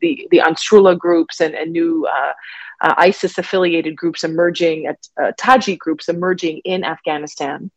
the 0.00 0.26
the 0.30 0.38
Ansarullah 0.38 0.96
groups 0.96 1.40
and, 1.40 1.54
and 1.54 1.72
new 1.72 2.06
uh, 2.06 2.32
uh 2.80 2.94
ISIS 2.96 3.36
affiliated 3.38 3.96
groups 3.96 4.24
emerging, 4.24 4.86
uh, 4.88 5.32
Tajik 5.38 5.78
groups 5.78 6.08
emerging 6.08 6.62
in 6.64 6.84
Afghanistan. 6.84 7.70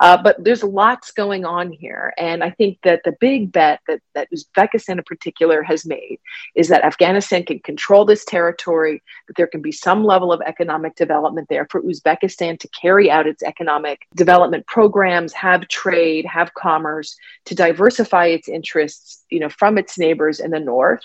Uh, 0.00 0.16
but 0.22 0.42
there's 0.42 0.62
lots 0.62 1.10
going 1.10 1.44
on 1.44 1.72
here. 1.72 2.12
And 2.18 2.44
I 2.44 2.50
think 2.50 2.78
that 2.84 3.02
the 3.04 3.16
big 3.20 3.50
bet 3.50 3.80
that, 3.88 4.00
that 4.14 4.28
Uzbekistan 4.32 4.98
in 4.98 5.04
particular 5.04 5.62
has 5.62 5.84
made 5.84 6.18
is 6.54 6.68
that 6.68 6.84
Afghanistan 6.84 7.44
can 7.44 7.58
control 7.60 8.04
this 8.04 8.24
territory, 8.24 9.02
that 9.26 9.36
there 9.36 9.46
can 9.46 9.60
be 9.60 9.72
some 9.72 10.04
level 10.04 10.32
of 10.32 10.40
economic 10.42 10.94
development 10.94 11.48
there 11.48 11.66
for 11.70 11.82
Uzbekistan 11.82 12.58
to 12.60 12.68
carry 12.68 13.10
out 13.10 13.26
its 13.26 13.42
economic 13.42 14.06
development 14.14 14.66
programs, 14.66 15.32
have 15.32 15.66
trade, 15.68 16.24
have 16.26 16.54
commerce, 16.54 17.16
to 17.46 17.54
diversify 17.54 18.26
its 18.26 18.48
interests, 18.48 19.24
you 19.30 19.40
know, 19.40 19.48
from 19.48 19.78
its 19.78 19.98
neighbors 19.98 20.40
in 20.40 20.50
the 20.50 20.60
north 20.60 21.02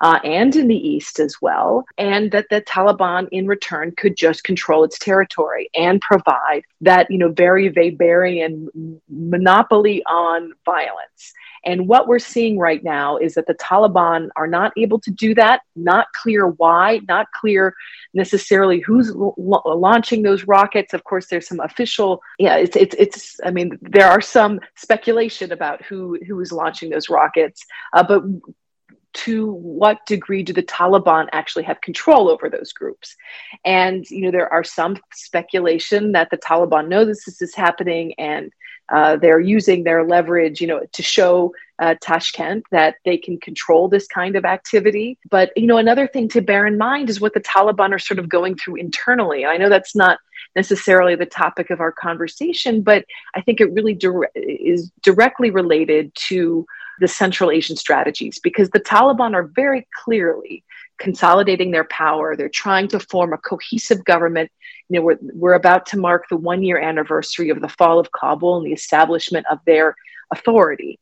uh, 0.00 0.18
and 0.24 0.54
in 0.56 0.68
the 0.68 0.88
east 0.88 1.20
as 1.20 1.36
well, 1.40 1.84
and 1.98 2.30
that 2.32 2.46
the 2.50 2.60
Taliban 2.62 3.28
in 3.32 3.46
return 3.46 3.92
could 3.96 4.16
just 4.16 4.44
control 4.44 4.84
its 4.84 4.98
territory 4.98 5.70
and 5.74 6.00
provide 6.00 6.62
that 6.80 7.10
you 7.10 7.18
know 7.18 7.30
very 7.30 7.70
Weberian 7.70 8.68
monopoly 9.08 10.02
on 10.04 10.52
violence. 10.64 11.32
And 11.64 11.88
what 11.88 12.06
we're 12.06 12.20
seeing 12.20 12.58
right 12.58 12.82
now 12.82 13.16
is 13.16 13.34
that 13.34 13.46
the 13.48 13.54
Taliban 13.54 14.28
are 14.36 14.46
not 14.46 14.72
able 14.76 15.00
to 15.00 15.10
do 15.10 15.34
that, 15.34 15.62
not 15.74 16.06
clear 16.14 16.46
why, 16.46 17.00
not 17.08 17.26
clear 17.32 17.74
necessarily 18.14 18.78
who's 18.80 19.10
l- 19.10 19.34
launching 19.66 20.22
those 20.22 20.44
rockets. 20.44 20.94
Of 20.94 21.02
course, 21.02 21.26
there's 21.26 21.48
some 21.48 21.58
official, 21.58 22.22
yeah, 22.38 22.56
it's, 22.56 22.76
it's, 22.76 22.94
it's, 22.96 23.40
I 23.44 23.50
mean, 23.50 23.78
there 23.82 24.08
are 24.08 24.20
some 24.20 24.60
speculation 24.76 25.50
about 25.50 25.84
who, 25.84 26.18
who 26.26 26.40
is 26.40 26.52
launching 26.52 26.88
those 26.88 27.10
rockets, 27.10 27.66
uh, 27.92 28.04
but 28.04 28.22
to 29.16 29.52
what 29.52 30.04
degree 30.06 30.42
do 30.42 30.52
the 30.52 30.62
Taliban 30.62 31.28
actually 31.32 31.64
have 31.64 31.80
control 31.80 32.28
over 32.28 32.48
those 32.48 32.72
groups? 32.72 33.16
And 33.64 34.08
you 34.10 34.22
know, 34.22 34.30
there 34.30 34.52
are 34.52 34.64
some 34.64 34.96
speculation 35.12 36.12
that 36.12 36.30
the 36.30 36.38
Taliban 36.38 36.88
know 36.88 37.04
this, 37.04 37.24
this 37.24 37.42
is 37.42 37.54
happening, 37.54 38.14
and 38.18 38.52
uh, 38.88 39.16
they're 39.16 39.40
using 39.40 39.84
their 39.84 40.04
leverage, 40.04 40.60
you 40.60 40.66
know, 40.66 40.82
to 40.92 41.02
show 41.02 41.52
uh, 41.78 41.94
Tashkent 42.00 42.64
that 42.70 42.96
they 43.04 43.16
can 43.16 43.38
control 43.38 43.88
this 43.88 44.06
kind 44.06 44.36
of 44.36 44.44
activity. 44.44 45.18
But 45.30 45.50
you 45.56 45.66
know, 45.66 45.78
another 45.78 46.06
thing 46.06 46.28
to 46.30 46.40
bear 46.40 46.66
in 46.66 46.78
mind 46.78 47.10
is 47.10 47.20
what 47.20 47.34
the 47.34 47.40
Taliban 47.40 47.92
are 47.92 47.98
sort 47.98 48.18
of 48.18 48.28
going 48.28 48.56
through 48.56 48.76
internally. 48.76 49.44
I 49.44 49.56
know 49.56 49.68
that's 49.68 49.96
not 49.96 50.18
necessarily 50.54 51.14
the 51.14 51.26
topic 51.26 51.70
of 51.70 51.80
our 51.80 51.92
conversation, 51.92 52.82
but 52.82 53.04
I 53.34 53.40
think 53.40 53.60
it 53.60 53.72
really 53.72 53.94
dire- 53.94 54.30
is 54.34 54.90
directly 55.02 55.50
related 55.50 56.14
to 56.28 56.66
the 57.00 57.08
Central 57.08 57.50
Asian 57.50 57.76
strategies 57.76 58.38
because 58.38 58.70
the 58.70 58.80
Taliban 58.80 59.34
are 59.34 59.50
very 59.54 59.86
clearly 60.04 60.64
consolidating 60.98 61.70
their 61.70 61.84
power. 61.84 62.36
They're 62.36 62.48
trying 62.48 62.88
to 62.88 63.00
form 63.00 63.32
a 63.32 63.38
cohesive 63.38 64.04
government. 64.04 64.50
You 64.88 64.98
know, 64.98 65.04
we're, 65.04 65.18
we're 65.34 65.54
about 65.54 65.86
to 65.86 65.98
mark 65.98 66.28
the 66.28 66.36
one 66.36 66.62
year 66.62 66.78
anniversary 66.78 67.50
of 67.50 67.60
the 67.60 67.68
fall 67.68 67.98
of 67.98 68.12
Kabul 68.12 68.58
and 68.58 68.66
the 68.66 68.72
establishment 68.72 69.46
of 69.50 69.58
their 69.66 69.94
authority. 70.32 70.98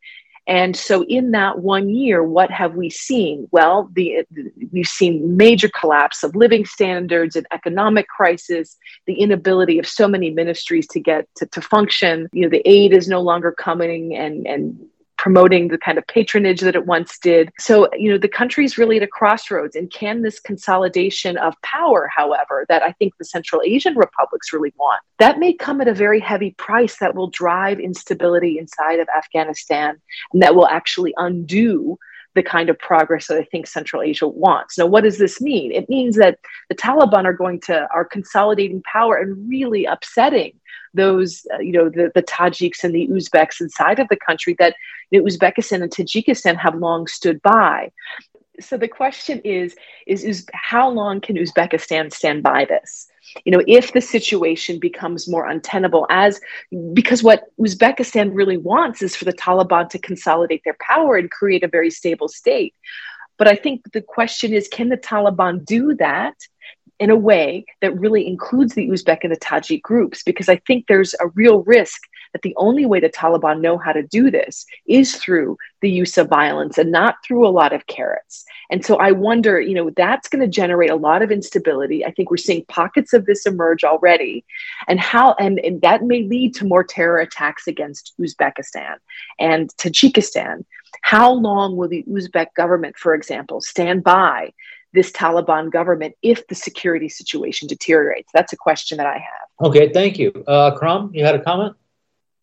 And 0.46 0.76
so, 0.76 1.04
in 1.04 1.30
that 1.30 1.60
one 1.60 1.88
year, 1.88 2.22
what 2.22 2.50
have 2.50 2.74
we 2.74 2.90
seen? 2.90 3.48
Well, 3.50 3.88
the, 3.94 4.26
we've 4.72 4.86
seen 4.86 5.38
major 5.38 5.70
collapse 5.70 6.22
of 6.22 6.36
living 6.36 6.66
standards 6.66 7.34
and 7.34 7.46
economic 7.50 8.08
crisis, 8.08 8.76
the 9.06 9.14
inability 9.14 9.78
of 9.78 9.86
so 9.86 10.06
many 10.06 10.28
ministries 10.28 10.86
to 10.88 11.00
get 11.00 11.26
to, 11.36 11.46
to 11.46 11.62
function. 11.62 12.28
You 12.32 12.42
know, 12.42 12.50
the 12.50 12.62
aid 12.68 12.92
is 12.92 13.08
no 13.08 13.22
longer 13.22 13.52
coming, 13.52 14.14
and 14.14 14.46
and 14.46 14.78
promoting 15.16 15.68
the 15.68 15.78
kind 15.78 15.98
of 15.98 16.06
patronage 16.06 16.60
that 16.60 16.74
it 16.74 16.86
once 16.86 17.18
did. 17.18 17.50
So, 17.58 17.88
you 17.94 18.10
know, 18.10 18.18
the 18.18 18.28
country 18.28 18.64
is 18.64 18.76
really 18.78 18.96
at 18.96 19.02
a 19.02 19.06
crossroads. 19.06 19.76
And 19.76 19.90
can 19.90 20.22
this 20.22 20.40
consolidation 20.40 21.36
of 21.38 21.54
power, 21.62 22.10
however, 22.14 22.66
that 22.68 22.82
I 22.82 22.92
think 22.92 23.14
the 23.18 23.24
Central 23.24 23.62
Asian 23.64 23.96
republics 23.96 24.52
really 24.52 24.72
want, 24.76 25.00
that 25.18 25.38
may 25.38 25.52
come 25.52 25.80
at 25.80 25.88
a 25.88 25.94
very 25.94 26.20
heavy 26.20 26.52
price 26.52 26.98
that 26.98 27.14
will 27.14 27.28
drive 27.28 27.80
instability 27.80 28.58
inside 28.58 28.98
of 28.98 29.08
Afghanistan 29.16 30.00
and 30.32 30.42
that 30.42 30.54
will 30.54 30.68
actually 30.68 31.14
undo 31.16 31.98
the 32.34 32.42
kind 32.42 32.68
of 32.68 32.78
progress 32.78 33.28
that 33.28 33.38
I 33.38 33.44
think 33.44 33.66
Central 33.66 34.02
Asia 34.02 34.26
wants. 34.26 34.76
Now, 34.78 34.86
what 34.86 35.04
does 35.04 35.18
this 35.18 35.40
mean? 35.40 35.72
It 35.72 35.88
means 35.88 36.16
that 36.16 36.38
the 36.68 36.74
Taliban 36.74 37.24
are 37.24 37.32
going 37.32 37.60
to 37.62 37.88
are 37.94 38.04
consolidating 38.04 38.82
power 38.82 39.16
and 39.16 39.48
really 39.48 39.84
upsetting 39.84 40.58
those, 40.94 41.44
uh, 41.52 41.58
you 41.58 41.72
know, 41.72 41.88
the, 41.88 42.10
the 42.14 42.22
Tajiks 42.22 42.84
and 42.84 42.94
the 42.94 43.08
Uzbeks 43.08 43.60
inside 43.60 43.98
of 43.98 44.08
the 44.08 44.16
country 44.16 44.54
that 44.58 44.74
you 45.10 45.20
know, 45.20 45.26
Uzbekistan 45.26 45.82
and 45.82 45.90
Tajikistan 45.90 46.56
have 46.56 46.74
long 46.76 47.06
stood 47.06 47.42
by. 47.42 47.90
So 48.60 48.76
the 48.76 48.88
question 48.88 49.40
is, 49.44 49.74
is, 50.06 50.24
is 50.24 50.46
how 50.52 50.88
long 50.88 51.20
can 51.20 51.36
Uzbekistan 51.36 52.12
stand 52.12 52.42
by 52.42 52.64
this? 52.64 53.08
you 53.44 53.52
know 53.52 53.62
if 53.66 53.92
the 53.92 54.00
situation 54.00 54.78
becomes 54.78 55.28
more 55.28 55.46
untenable 55.48 56.06
as 56.10 56.40
because 56.92 57.22
what 57.22 57.44
uzbekistan 57.58 58.30
really 58.32 58.56
wants 58.56 59.02
is 59.02 59.16
for 59.16 59.24
the 59.24 59.32
taliban 59.32 59.88
to 59.88 59.98
consolidate 59.98 60.62
their 60.64 60.76
power 60.80 61.16
and 61.16 61.30
create 61.30 61.64
a 61.64 61.68
very 61.68 61.90
stable 61.90 62.28
state 62.28 62.74
but 63.38 63.48
i 63.48 63.54
think 63.54 63.82
the 63.92 64.02
question 64.02 64.52
is 64.52 64.68
can 64.68 64.88
the 64.88 64.96
taliban 64.96 65.64
do 65.64 65.94
that 65.94 66.34
in 67.00 67.10
a 67.10 67.16
way 67.16 67.64
that 67.80 67.98
really 67.98 68.26
includes 68.26 68.74
the 68.74 68.88
Uzbek 68.88 69.24
and 69.24 69.32
the 69.32 69.36
Tajik 69.36 69.82
groups, 69.82 70.22
because 70.22 70.48
I 70.48 70.56
think 70.56 70.86
there's 70.86 71.12
a 71.14 71.26
real 71.34 71.64
risk 71.64 72.02
that 72.34 72.42
the 72.42 72.54
only 72.56 72.84
way 72.84 73.00
the 73.00 73.08
Taliban 73.08 73.60
know 73.60 73.78
how 73.78 73.92
to 73.92 74.02
do 74.02 74.30
this 74.30 74.66
is 74.86 75.14
through 75.14 75.56
the 75.80 75.88
use 75.88 76.18
of 76.18 76.28
violence 76.28 76.76
and 76.76 76.90
not 76.90 77.14
through 77.24 77.46
a 77.46 77.48
lot 77.48 77.72
of 77.72 77.86
carrots. 77.86 78.44
And 78.70 78.84
so 78.84 78.96
I 78.96 79.12
wonder, 79.12 79.60
you 79.60 79.72
know, 79.72 79.90
that's 79.96 80.28
going 80.28 80.42
to 80.42 80.48
generate 80.48 80.90
a 80.90 80.96
lot 80.96 81.22
of 81.22 81.30
instability. 81.30 82.04
I 82.04 82.10
think 82.10 82.30
we're 82.30 82.36
seeing 82.36 82.64
pockets 82.66 83.12
of 83.12 83.24
this 83.24 83.46
emerge 83.46 83.84
already, 83.84 84.44
and 84.88 84.98
how 84.98 85.34
and, 85.38 85.60
and 85.60 85.80
that 85.82 86.02
may 86.02 86.24
lead 86.24 86.56
to 86.56 86.66
more 86.66 86.82
terror 86.82 87.18
attacks 87.18 87.68
against 87.68 88.14
Uzbekistan 88.20 88.96
and 89.38 89.70
Tajikistan. 89.76 90.64
How 91.02 91.30
long 91.30 91.76
will 91.76 91.88
the 91.88 92.04
Uzbek 92.10 92.48
government, 92.56 92.96
for 92.96 93.14
example, 93.14 93.60
stand 93.60 94.02
by 94.02 94.52
this 94.92 95.12
Taliban 95.12 95.70
government 95.70 96.14
if 96.22 96.46
the 96.48 96.54
security 96.56 97.08
situation 97.08 97.68
deteriorates? 97.68 98.30
That's 98.34 98.52
a 98.52 98.56
question 98.56 98.98
that 98.98 99.06
I 99.06 99.18
have. 99.18 99.68
Okay, 99.68 99.92
thank 99.92 100.18
you. 100.18 100.32
Uh, 100.48 100.76
Kram, 100.76 101.14
you 101.14 101.24
had 101.24 101.36
a 101.36 101.42
comment? 101.42 101.76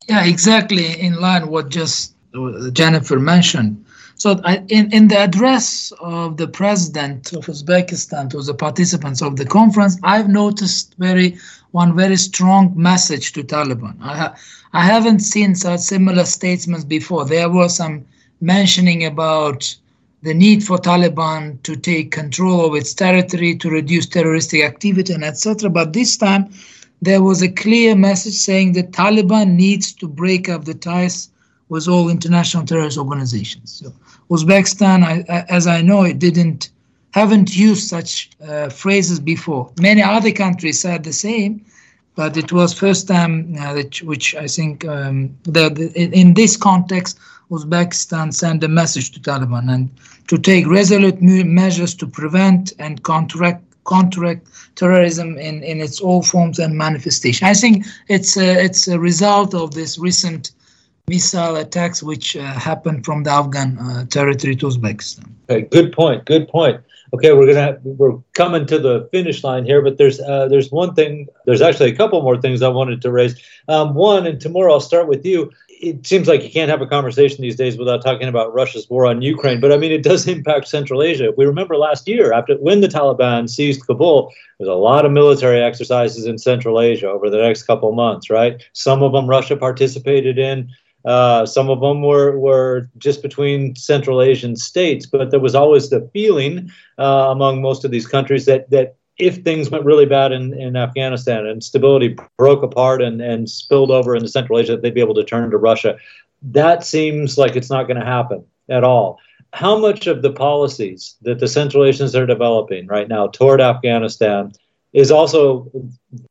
Yeah, 0.07 0.25
exactly 0.25 0.99
in 0.99 1.19
line 1.19 1.47
what 1.47 1.69
just 1.69 2.15
uh, 2.33 2.69
Jennifer 2.71 3.19
mentioned. 3.19 3.85
So, 4.15 4.33
in, 4.67 4.91
in 4.93 5.07
the 5.07 5.17
address 5.17 5.91
of 5.99 6.37
the 6.37 6.47
president 6.47 7.33
of 7.33 7.45
Uzbekistan 7.47 8.29
to 8.29 8.41
the 8.43 8.53
participants 8.53 9.21
of 9.21 9.35
the 9.35 9.45
conference, 9.45 9.97
I've 10.03 10.29
noticed 10.29 10.93
very 10.99 11.37
one 11.71 11.95
very 11.95 12.17
strong 12.17 12.73
message 12.75 13.31
to 13.33 13.43
Taliban. 13.43 13.95
I, 14.01 14.17
ha- 14.17 14.35
I 14.73 14.83
haven't 14.83 15.21
seen 15.21 15.55
such 15.55 15.79
similar 15.79 16.25
statements 16.25 16.83
before. 16.85 17.25
There 17.25 17.49
was 17.49 17.77
some 17.77 18.05
mentioning 18.41 19.05
about 19.05 19.75
the 20.21 20.33
need 20.33 20.63
for 20.63 20.77
Taliban 20.77 21.61
to 21.63 21.75
take 21.75 22.11
control 22.11 22.65
of 22.65 22.75
its 22.75 22.93
territory, 22.93 23.55
to 23.55 23.69
reduce 23.69 24.05
terroristic 24.05 24.63
activity, 24.63 25.13
and 25.13 25.23
etc. 25.23 25.69
But 25.69 25.93
this 25.93 26.15
time, 26.15 26.53
there 27.01 27.23
was 27.23 27.41
a 27.41 27.49
clear 27.49 27.95
message 27.95 28.35
saying 28.35 28.73
that 28.73 28.91
Taliban 28.91 29.55
needs 29.55 29.91
to 29.93 30.07
break 30.07 30.49
up 30.49 30.65
the 30.65 30.73
ties 30.73 31.29
with 31.69 31.87
all 31.87 32.09
international 32.09 32.65
terrorist 32.65 32.97
organizations. 32.97 33.81
So 33.83 33.93
Uzbekistan, 34.29 35.03
I, 35.03 35.25
I, 35.29 35.45
as 35.49 35.67
I 35.67 35.81
know, 35.81 36.03
it 36.03 36.19
didn't 36.19 36.69
haven't 37.11 37.55
used 37.55 37.89
such 37.89 38.29
uh, 38.47 38.69
phrases 38.69 39.19
before. 39.19 39.71
Many 39.81 40.01
other 40.01 40.31
countries 40.31 40.79
said 40.79 41.03
the 41.03 41.11
same, 41.11 41.65
but 42.15 42.37
it 42.37 42.53
was 42.53 42.73
first 42.73 43.07
time 43.07 43.55
uh, 43.59 43.73
that, 43.73 44.01
which 44.01 44.33
I 44.35 44.47
think 44.47 44.85
um, 44.85 45.35
the, 45.43 45.69
the, 45.69 45.91
in 45.97 46.33
this 46.35 46.55
context 46.55 47.19
Uzbekistan 47.49 48.33
sent 48.33 48.63
a 48.63 48.69
message 48.69 49.11
to 49.11 49.19
Taliban 49.19 49.69
and 49.73 49.89
to 50.27 50.37
take 50.37 50.65
resolute 50.67 51.21
measures 51.21 51.93
to 51.95 52.07
prevent 52.07 52.71
and 52.79 53.03
counteract 53.03 53.63
counteract 53.87 54.47
terrorism 54.75 55.37
in, 55.37 55.63
in 55.63 55.81
its 55.81 55.99
all 55.99 56.21
forms 56.21 56.59
and 56.59 56.77
manifestation. 56.77 57.47
I 57.47 57.53
think 57.53 57.85
it's 58.07 58.37
a, 58.37 58.63
it's 58.63 58.87
a 58.87 58.99
result 58.99 59.53
of 59.53 59.73
this 59.73 59.97
recent 59.97 60.51
missile 61.07 61.55
attacks 61.57 62.01
which 62.01 62.35
uh, 62.35 62.41
happened 62.53 63.05
from 63.05 63.23
the 63.23 63.31
Afghan 63.31 63.77
uh, 63.79 64.05
territory 64.05 64.55
to 64.57 64.67
Uzbekistan. 64.67 65.29
Okay, 65.49 65.67
good 65.67 65.91
point. 65.91 66.25
Good 66.25 66.47
point. 66.47 66.81
Okay, 67.13 67.33
we're 67.33 67.47
gonna 67.47 67.77
we're 67.83 68.17
coming 68.33 68.65
to 68.67 68.79
the 68.79 69.09
finish 69.11 69.43
line 69.43 69.65
here, 69.65 69.81
but 69.81 69.97
there's 69.97 70.21
uh, 70.21 70.47
there's 70.47 70.71
one 70.71 70.93
thing. 70.95 71.27
There's 71.45 71.61
actually 71.61 71.91
a 71.91 71.95
couple 71.95 72.21
more 72.21 72.39
things 72.39 72.61
I 72.61 72.69
wanted 72.69 73.01
to 73.01 73.11
raise. 73.11 73.35
Um, 73.67 73.93
one, 73.95 74.25
and 74.25 74.39
Timur 74.39 74.69
I'll 74.69 74.79
start 74.79 75.09
with 75.09 75.25
you 75.25 75.51
it 75.81 76.05
seems 76.05 76.27
like 76.27 76.43
you 76.43 76.49
can't 76.49 76.69
have 76.69 76.81
a 76.81 76.87
conversation 76.87 77.41
these 77.41 77.55
days 77.55 77.77
without 77.77 78.03
talking 78.03 78.27
about 78.27 78.53
Russia's 78.53 78.87
war 78.89 79.07
on 79.07 79.21
Ukraine. 79.21 79.59
But 79.59 79.71
I 79.71 79.77
mean, 79.77 79.91
it 79.91 80.03
does 80.03 80.27
impact 80.35 80.67
Central 80.67 81.01
Asia. 81.01 81.31
We 81.35 81.45
remember 81.45 81.75
last 81.75 82.07
year, 82.07 82.33
after 82.33 82.55
when 82.55 82.81
the 82.81 82.87
Taliban 82.87 83.49
seized 83.49 83.85
Kabul, 83.85 84.31
there's 84.59 84.69
a 84.69 84.73
lot 84.73 85.05
of 85.05 85.11
military 85.11 85.61
exercises 85.61 86.25
in 86.25 86.37
Central 86.37 86.79
Asia 86.79 87.09
over 87.09 87.29
the 87.29 87.41
next 87.41 87.63
couple 87.63 87.91
months, 87.93 88.29
right? 88.29 88.61
Some 88.73 89.01
of 89.01 89.11
them 89.11 89.27
Russia 89.27 89.57
participated 89.57 90.37
in. 90.37 90.69
Uh, 91.03 91.47
some 91.47 91.69
of 91.69 91.81
them 91.81 92.03
were, 92.03 92.37
were 92.37 92.87
just 92.99 93.23
between 93.23 93.75
Central 93.75 94.21
Asian 94.21 94.55
states, 94.55 95.07
but 95.07 95.31
there 95.31 95.39
was 95.39 95.55
always 95.55 95.89
the 95.89 96.07
feeling 96.13 96.69
uh, 96.99 97.29
among 97.31 97.59
most 97.59 97.83
of 97.83 97.89
these 97.89 98.05
countries 98.05 98.45
that 98.45 98.69
that 98.69 98.97
if 99.17 99.43
things 99.43 99.69
went 99.69 99.85
really 99.85 100.05
bad 100.05 100.31
in, 100.31 100.53
in 100.53 100.75
Afghanistan 100.75 101.45
and 101.45 101.63
stability 101.63 102.17
broke 102.37 102.63
apart 102.63 103.01
and, 103.01 103.21
and 103.21 103.49
spilled 103.49 103.91
over 103.91 104.15
into 104.15 104.27
Central 104.27 104.57
Asia, 104.57 104.77
they'd 104.77 104.93
be 104.93 105.01
able 105.01 105.15
to 105.15 105.23
turn 105.23 105.51
to 105.51 105.57
Russia. 105.57 105.97
That 106.41 106.83
seems 106.83 107.37
like 107.37 107.55
it's 107.55 107.69
not 107.69 107.87
going 107.87 107.99
to 107.99 108.05
happen 108.05 108.43
at 108.69 108.83
all. 108.83 109.19
How 109.53 109.77
much 109.77 110.07
of 110.07 110.21
the 110.21 110.31
policies 110.31 111.15
that 111.21 111.39
the 111.39 111.47
Central 111.47 111.83
Asians 111.83 112.15
are 112.15 112.25
developing 112.25 112.87
right 112.87 113.07
now 113.07 113.27
toward 113.27 113.59
Afghanistan 113.61 114.53
is 114.93 115.11
also 115.11 115.69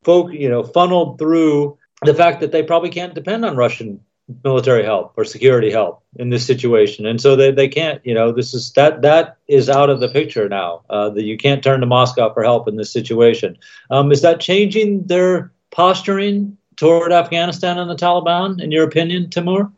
folk, 0.03 0.33
you 0.33 0.49
know, 0.49 0.63
funneled 0.63 1.19
through 1.19 1.79
the 2.03 2.15
fact 2.15 2.41
that 2.41 2.51
they 2.51 2.63
probably 2.63 2.91
can't 2.91 3.15
depend 3.15 3.45
on 3.45 3.57
Russian 3.57 4.01
military 4.45 4.85
help 4.85 5.13
or 5.17 5.25
security 5.25 5.71
help 5.71 6.03
in 6.17 6.31
this 6.31 6.47
situation. 6.47 7.07
And 7.07 7.21
so 7.21 7.37
they, 7.37 7.51
they 7.51 7.69
can't 7.69 8.05
you 8.05 8.15
know 8.15 8.33
this 8.33 8.55
is 8.55 8.73
that 8.73 9.03
that 9.03 9.37
is 9.49 9.69
out 9.69 9.91
of 9.91 10.01
the 10.01 10.09
picture 10.09 10.49
now 10.49 10.83
uh, 10.91 11.11
that 11.11 11.25
you 11.25 11.37
can't 11.37 11.63
turn 11.63 11.81
to 11.81 11.87
moscow 11.87 12.33
for 12.33 12.43
help 12.43 12.69
in 12.69 12.77
this 12.77 12.93
situation. 12.93 13.57
Um, 13.91 14.13
is 14.13 14.23
that 14.23 14.41
changing 14.41 15.07
their 15.07 15.53
posturing 15.71 16.57
toward 16.77 17.13
afghanistan 17.13 17.79
and 17.79 17.91
the 17.91 17.95
taliban 17.95 18.61
in 18.61 18.71
your 18.71 18.85
opinion 18.85 19.31
timur? 19.31 19.71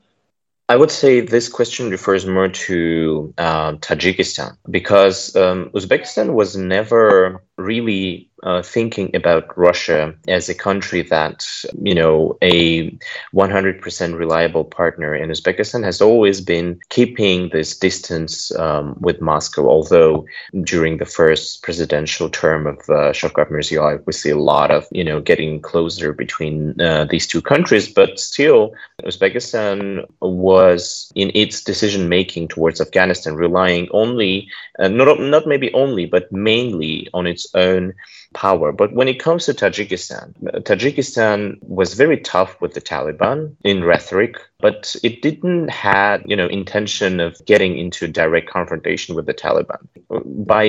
I 0.68 0.76
would 0.76 0.90
say 0.90 1.20
this 1.20 1.50
question 1.50 1.90
refers 1.90 2.24
more 2.24 2.48
to 2.48 3.34
uh, 3.36 3.72
Tajikistan 3.72 4.56
because 4.70 5.36
um, 5.36 5.70
Uzbekistan 5.74 6.32
was 6.32 6.56
never 6.56 7.42
really 7.58 8.30
uh, 8.42 8.62
thinking 8.62 9.14
about 9.14 9.56
Russia 9.56 10.14
as 10.26 10.48
a 10.48 10.54
country 10.54 11.02
that, 11.02 11.46
you 11.80 11.94
know, 11.94 12.36
a 12.42 12.90
100% 13.34 14.18
reliable 14.18 14.64
partner. 14.64 15.14
And 15.14 15.30
Uzbekistan 15.30 15.84
has 15.84 16.00
always 16.00 16.40
been 16.40 16.80
keeping 16.88 17.50
this 17.50 17.76
distance 17.78 18.54
um, 18.56 18.96
with 19.00 19.20
Moscow, 19.20 19.68
although 19.68 20.26
during 20.64 20.96
the 20.96 21.04
first 21.06 21.62
presidential 21.62 22.28
term 22.28 22.66
of 22.66 22.78
uh, 22.88 23.12
Shavkat 23.12 23.50
Mirziyoyev, 23.50 24.04
we 24.06 24.12
see 24.12 24.30
a 24.30 24.38
lot 24.38 24.70
of, 24.70 24.86
you 24.90 25.04
know, 25.04 25.20
getting 25.20 25.60
closer 25.60 26.12
between 26.12 26.80
uh, 26.80 27.04
these 27.04 27.26
two 27.26 27.42
countries. 27.42 27.88
But 27.88 28.18
still, 28.18 28.74
Uzbekistan 29.04 30.04
was 30.20 31.12
in 31.14 31.30
its 31.34 31.62
decision 31.62 32.08
making 32.08 32.48
towards 32.48 32.80
Afghanistan 32.80 33.34
relying 33.34 33.88
only, 33.92 34.48
uh, 34.80 34.88
not, 34.88 35.20
not 35.20 35.46
maybe 35.46 35.72
only, 35.74 36.06
but 36.06 36.32
mainly 36.32 37.08
on 37.14 37.26
its 37.26 37.46
own 37.54 37.94
power. 38.32 38.72
But 38.72 38.92
when 38.92 39.08
it 39.08 39.20
comes 39.20 39.46
to 39.46 39.54
Tajikistan, 39.54 40.34
Tajikistan 40.62 41.58
was 41.62 41.94
very 41.94 42.18
tough 42.18 42.60
with 42.60 42.74
the 42.74 42.80
Taliban 42.80 43.54
in 43.64 43.84
rhetoric, 43.84 44.36
but 44.60 44.94
it 45.02 45.22
didn't 45.22 45.68
have, 45.68 46.22
you 46.26 46.36
know, 46.36 46.46
intention 46.46 47.20
of 47.20 47.36
getting 47.46 47.78
into 47.78 48.08
direct 48.08 48.48
confrontation 48.48 49.14
with 49.14 49.26
the 49.26 49.34
Taliban. 49.34 49.78
By, 50.46 50.64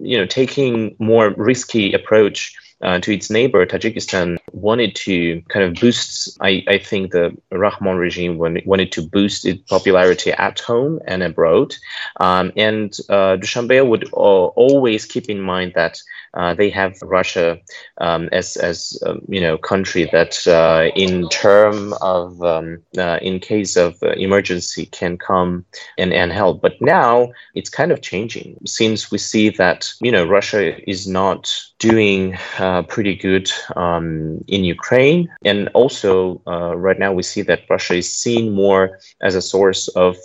you 0.00 0.18
know, 0.18 0.26
taking 0.26 0.96
more 0.98 1.30
risky 1.36 1.92
approach 1.92 2.54
uh, 2.82 2.98
to 3.00 3.14
its 3.14 3.30
neighbor, 3.30 3.64
Tajikistan 3.64 4.36
wanted 4.52 4.94
to 4.96 5.40
kind 5.48 5.64
of 5.64 5.80
boost, 5.80 6.36
I, 6.40 6.64
I 6.68 6.78
think 6.78 7.12
the 7.12 7.36
Rahmon 7.52 7.98
regime 7.98 8.36
wanted 8.38 8.92
to 8.92 9.02
boost 9.02 9.46
its 9.46 9.62
popularity 9.62 10.32
at 10.32 10.60
home 10.60 11.00
and 11.06 11.22
abroad. 11.22 11.74
Um, 12.20 12.52
and 12.56 12.92
uh, 13.08 13.36
Dushanbe 13.36 13.88
would 13.88 14.04
uh, 14.12 14.16
always 14.16 15.06
keep 15.06 15.30
in 15.30 15.40
mind 15.40 15.72
that 15.76 15.98
uh, 16.34 16.54
they 16.54 16.70
have 16.70 17.00
Russia 17.02 17.58
um, 17.98 18.28
as, 18.32 18.56
as 18.56 19.00
um, 19.06 19.22
you 19.28 19.40
know, 19.40 19.56
country 19.56 20.08
that 20.12 20.46
uh, 20.46 20.90
in 20.94 21.28
term 21.28 21.94
of, 22.00 22.42
um, 22.42 22.82
uh, 22.98 23.18
in 23.22 23.40
case 23.40 23.76
of 23.76 23.96
emergency 24.02 24.86
can 24.86 25.16
come 25.16 25.64
and, 25.98 26.12
and 26.12 26.32
help. 26.32 26.60
But 26.60 26.80
now 26.80 27.32
it's 27.54 27.70
kind 27.70 27.92
of 27.92 28.02
changing 28.02 28.58
since 28.66 29.10
we 29.10 29.18
see 29.18 29.50
that, 29.50 29.92
you 30.00 30.10
know, 30.10 30.26
Russia 30.26 30.78
is 30.90 31.06
not 31.06 31.54
doing 31.78 32.36
uh, 32.58 32.82
pretty 32.82 33.14
good 33.16 33.50
um, 33.76 34.42
in 34.46 34.64
Ukraine. 34.64 35.28
And 35.44 35.68
also, 35.74 36.40
uh, 36.46 36.76
right 36.76 36.98
now, 36.98 37.12
we 37.12 37.22
see 37.22 37.42
that 37.42 37.62
Russia 37.68 37.94
is 37.94 38.12
seen 38.12 38.54
more 38.54 38.98
as 39.20 39.34
a 39.34 39.42
source 39.42 39.88
of, 39.88 40.16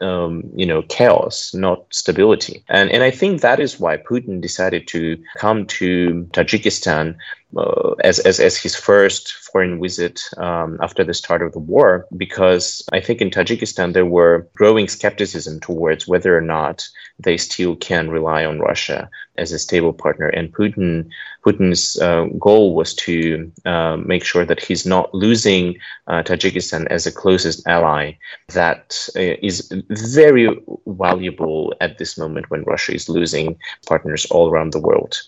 um, 0.00 0.42
you 0.54 0.66
know, 0.66 0.82
chaos, 0.82 1.54
not 1.54 1.86
stability. 1.90 2.64
And, 2.68 2.90
and 2.90 3.02
I 3.02 3.10
think 3.10 3.40
that 3.40 3.60
is 3.60 3.80
why 3.80 3.96
Putin 3.96 4.40
decided 4.40 4.86
to 4.88 5.16
come 5.36 5.66
to 5.66 6.26
Tajikistan 6.32 7.16
uh, 7.56 7.92
as, 8.04 8.18
as, 8.20 8.40
as 8.40 8.56
his 8.56 8.76
first 8.76 9.32
foreign 9.32 9.80
visit 9.80 10.22
um, 10.36 10.78
after 10.82 11.02
the 11.02 11.14
start 11.14 11.42
of 11.42 11.52
the 11.52 11.58
war, 11.58 12.06
because 12.16 12.86
I 12.92 13.00
think 13.00 13.20
in 13.20 13.30
Tajikistan 13.30 13.94
there 13.94 14.06
were 14.06 14.46
growing 14.54 14.88
skepticism 14.88 15.60
towards 15.60 16.06
whether 16.06 16.36
or 16.36 16.42
not 16.42 16.86
they 17.18 17.36
still 17.36 17.74
can 17.76 18.10
rely 18.10 18.44
on 18.44 18.60
Russia 18.60 19.08
as 19.38 19.52
a 19.52 19.58
stable 19.58 19.92
partner. 19.92 20.28
And 20.28 20.52
Putin, 20.52 21.08
Putin's 21.44 21.98
uh, 22.00 22.26
goal 22.38 22.74
was 22.74 22.94
to 22.96 23.50
uh, 23.64 23.96
make 23.96 24.24
sure 24.24 24.44
that 24.44 24.62
he's 24.62 24.84
not 24.84 25.14
losing 25.14 25.78
uh, 26.06 26.22
Tajikistan 26.22 26.86
as 26.88 27.06
a 27.06 27.12
closest 27.12 27.66
ally 27.66 28.12
that 28.48 29.08
uh, 29.16 29.36
is 29.42 29.72
very 29.88 30.48
valuable 30.86 31.74
at 31.80 31.98
this 31.98 32.18
moment 32.18 32.50
when 32.50 32.62
Russia 32.64 32.92
is 32.94 33.08
losing 33.08 33.56
partners 33.86 34.26
all 34.26 34.50
around 34.50 34.72
the 34.72 34.80
world. 34.80 35.22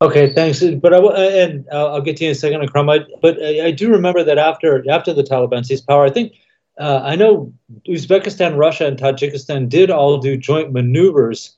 Okay, 0.00 0.32
thanks. 0.32 0.62
But 0.62 0.94
I 0.94 0.98
and 0.98 1.66
I'll 1.72 2.00
get 2.00 2.16
to 2.18 2.24
you 2.24 2.30
in 2.30 2.32
a 2.32 2.38
second, 2.38 2.62
Akram. 2.62 2.86
But 2.86 3.42
I, 3.42 3.66
I 3.66 3.70
do 3.72 3.90
remember 3.90 4.22
that 4.22 4.38
after 4.38 4.88
after 4.88 5.12
the 5.12 5.24
Taliban 5.24 5.66
seized 5.66 5.86
power, 5.86 6.04
I 6.04 6.10
think 6.10 6.34
uh, 6.78 7.00
I 7.02 7.16
know 7.16 7.52
Uzbekistan, 7.88 8.56
Russia, 8.56 8.86
and 8.86 8.96
Tajikistan 8.96 9.68
did 9.68 9.90
all 9.90 10.18
do 10.18 10.36
joint 10.36 10.72
maneuvers 10.72 11.56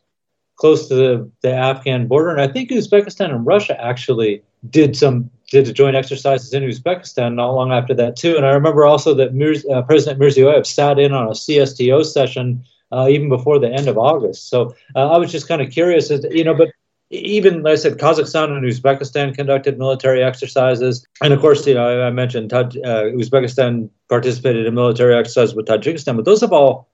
close 0.57 0.89
to 0.89 0.95
the, 0.95 1.31
the 1.43 1.53
Afghan 1.53 2.07
border, 2.07 2.31
and 2.31 2.41
I 2.41 2.49
think 2.49 2.71
Uzbekistan 2.71 3.31
and 3.31 3.47
Russia 3.47 3.79
actually 3.83 4.43
did 4.71 4.97
some 4.97 5.31
did 5.51 5.75
joint 5.75 5.97
exercises 5.97 6.55
in 6.55 6.63
Uzbekistan 6.63 7.35
not 7.35 7.51
long 7.51 7.73
after 7.73 7.93
that 7.95 8.17
too. 8.17 8.37
And 8.37 8.47
I 8.47 8.51
remember 8.51 8.87
also 8.87 9.13
that 9.15 9.35
Mirz, 9.35 9.69
uh, 9.71 9.83
President 9.83 10.21
Mirziyoyev 10.21 10.65
sat 10.65 10.99
in 10.99 11.13
on 11.13 11.27
a 11.27 11.33
CSTO 11.33 12.07
session 12.07 12.65
uh, 12.93 13.09
even 13.11 13.29
before 13.29 13.59
the 13.59 13.71
end 13.71 13.89
of 13.89 13.99
August. 13.99 14.49
So 14.49 14.75
uh, 14.95 15.11
I 15.11 15.19
was 15.19 15.33
just 15.33 15.49
kind 15.49 15.61
of 15.61 15.71
curious, 15.71 16.11
as 16.11 16.25
you 16.31 16.45
know, 16.45 16.55
but 16.55 16.69
even 17.11 17.63
like 17.63 17.73
I 17.73 17.77
said, 17.77 17.99
Kazakhstan 17.99 18.57
and 18.57 18.65
Uzbekistan 18.65 19.35
conducted 19.35 19.79
military 19.79 20.23
exercises, 20.23 21.05
and 21.23 21.33
of 21.33 21.41
course, 21.41 21.67
you 21.67 21.75
know, 21.75 22.07
I 22.07 22.11
mentioned 22.11 22.53
uh, 22.53 22.69
Uzbekistan 22.73 23.91
participated 24.09 24.67
in 24.67 24.75
military 24.75 25.15
exercises 25.15 25.55
with 25.55 25.67
Tajikistan, 25.67 26.17
but 26.17 26.25
those 26.25 26.41
have 26.41 26.53
all 26.53 26.89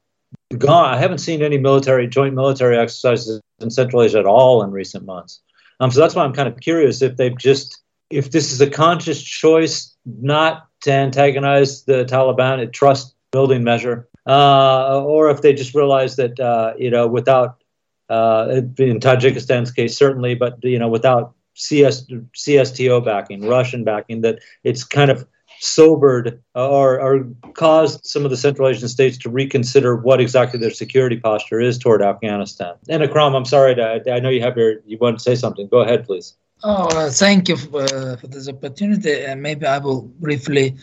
gone. 0.57 0.95
I 0.95 0.97
haven't 0.97 1.19
seen 1.19 1.43
any 1.43 1.59
military 1.59 2.07
joint 2.07 2.35
military 2.35 2.79
exercises 2.79 3.41
in 3.61 3.71
Central 3.71 4.03
Asia 4.03 4.19
at 4.19 4.27
all 4.27 4.63
in 4.63 4.71
recent 4.71 5.05
months. 5.05 5.41
Um, 5.81 5.91
so 5.91 6.01
that's 6.01 6.15
why 6.15 6.25
I'm 6.25 6.33
kind 6.33 6.49
of 6.49 6.61
curious 6.61 7.03
if 7.03 7.17
they've 7.17 7.37
just 7.37 7.83
if 8.09 8.31
this 8.31 8.53
is 8.53 8.61
a 8.61 8.71
conscious 8.71 9.23
choice 9.23 9.95
not 10.07 10.69
to 10.83 10.93
antagonize 10.93 11.85
the 11.85 12.05
Taliban, 12.05 12.63
a 12.63 12.67
trust 12.67 13.15
building 13.33 13.65
measure, 13.65 14.09
uh, 14.27 15.03
or 15.03 15.29
if 15.31 15.43
they 15.43 15.53
just 15.53 15.75
realize 15.75 16.17
that 16.17 16.41
uh, 16.41 16.73
you 16.79 16.91
know 16.91 17.07
without 17.07 17.63
uh, 18.09 18.47
in 18.79 19.01
Tajikistan's 19.01 19.71
case, 19.71 19.97
certainly, 19.97 20.35
but 20.35 20.59
you 20.63 20.79
know, 20.79 20.89
without 20.89 21.35
CS, 21.55 22.07
CSTO 22.37 23.05
backing, 23.05 23.47
Russian 23.47 23.85
backing, 23.85 24.21
that 24.21 24.41
it's 24.63 24.85
kind 24.85 25.11
of 25.11 25.27
sobered 25.61 26.43
or, 26.55 27.01
or 27.01 27.27
caused 27.55 28.05
some 28.05 28.25
of 28.25 28.31
the 28.31 28.37
Central 28.37 28.69
Asian 28.69 28.89
states 28.89 29.17
to 29.19 29.31
reconsider 29.31 29.97
what 29.97 30.21
exactly 30.21 30.61
their 30.61 30.71
security 30.71 31.17
posture 31.17 31.61
is 31.61 31.79
toward 31.79 32.03
Afghanistan. 32.03 32.75
And 32.89 33.03
Akram, 33.03 33.35
I'm 33.35 33.45
sorry, 33.45 33.75
to, 33.75 34.03
I 34.13 34.21
know 34.21 34.29
you 34.29 34.43
have 34.43 34.57
your, 34.57 34.81
you 34.85 34.99
want 34.99 35.19
to 35.19 35.23
say 35.23 35.35
something. 35.35 35.69
Go 35.69 35.81
ahead, 35.81 36.05
please. 36.07 36.35
Oh, 36.63 36.87
uh, 36.89 37.11
thank 37.11 37.49
you 37.49 37.57
for, 37.57 37.83
uh, 37.83 38.17
for 38.17 38.27
this 38.27 38.49
opportunity. 38.49 39.25
And 39.25 39.43
maybe 39.43 39.67
I 39.67 39.79
will 39.79 40.03
briefly 40.03 40.77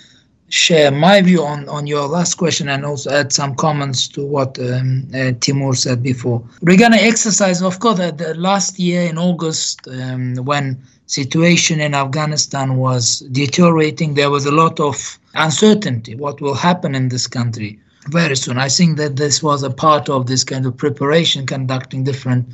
share 0.54 0.92
my 0.92 1.20
view 1.20 1.44
on, 1.44 1.68
on 1.68 1.88
your 1.88 2.08
last 2.08 2.36
question 2.36 2.70
and 2.70 2.86
also 2.86 3.10
add 3.10 3.34
some 3.34 3.56
comments 3.56 4.08
to 4.08 4.24
what 4.24 4.60
um, 4.60 5.08
uh, 5.16 5.32
Timur 5.40 5.74
said 5.74 6.04
before. 6.04 6.44
Regarding 6.62 7.00
exercise, 7.00 7.64
of 7.64 7.80
course, 7.80 8.00
uh, 8.00 8.12
the 8.12 8.36
last 8.36 8.78
year 8.78 9.02
in 9.02 9.18
August, 9.18 9.88
um, 9.88 10.36
when 10.36 10.80
situation 11.08 11.82
in 11.82 11.96
Afghanistan 11.96 12.78
was 12.78 13.22
deteriorating, 13.32 14.14
there 14.14 14.30
was 14.30 14.46
a 14.46 14.52
lot 14.52 14.80
of 14.80 15.18
uncertainty 15.34 16.14
what 16.16 16.40
will 16.40 16.54
happen 16.54 16.94
in 16.94 17.10
this 17.10 17.26
country 17.26 17.80
very 18.10 18.36
soon. 18.36 18.60
I 18.60 18.70
think 18.70 18.98
that 18.98 19.16
this 19.16 19.42
was 19.42 19.64
a 19.64 19.72
part 19.72 20.08
of 20.08 20.28
this 20.28 20.44
kind 20.44 20.68
of 20.68 20.78
preparation, 20.78 21.48
conducting 21.48 22.04
different 22.04 22.46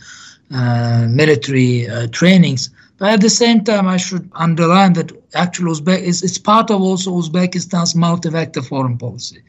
uh, 0.53 1.05
military 1.09 1.89
uh, 1.89 2.07
trainings 2.11 2.69
but 2.99 3.13
at 3.13 3.21
the 3.21 3.29
same 3.29 3.63
time, 3.63 3.87
I 3.87 3.97
should 3.97 4.29
underline 4.33 4.93
that 4.93 5.11
actually 5.33 5.71
Uzbek 5.71 6.01
is 6.01 6.21
it's 6.23 6.37
part 6.37 6.69
of 6.69 6.81
also 6.81 7.11
Uzbekistan's 7.11 7.95
multi-vector 7.95 8.61
foreign 8.61 8.97
policy. 8.97 9.41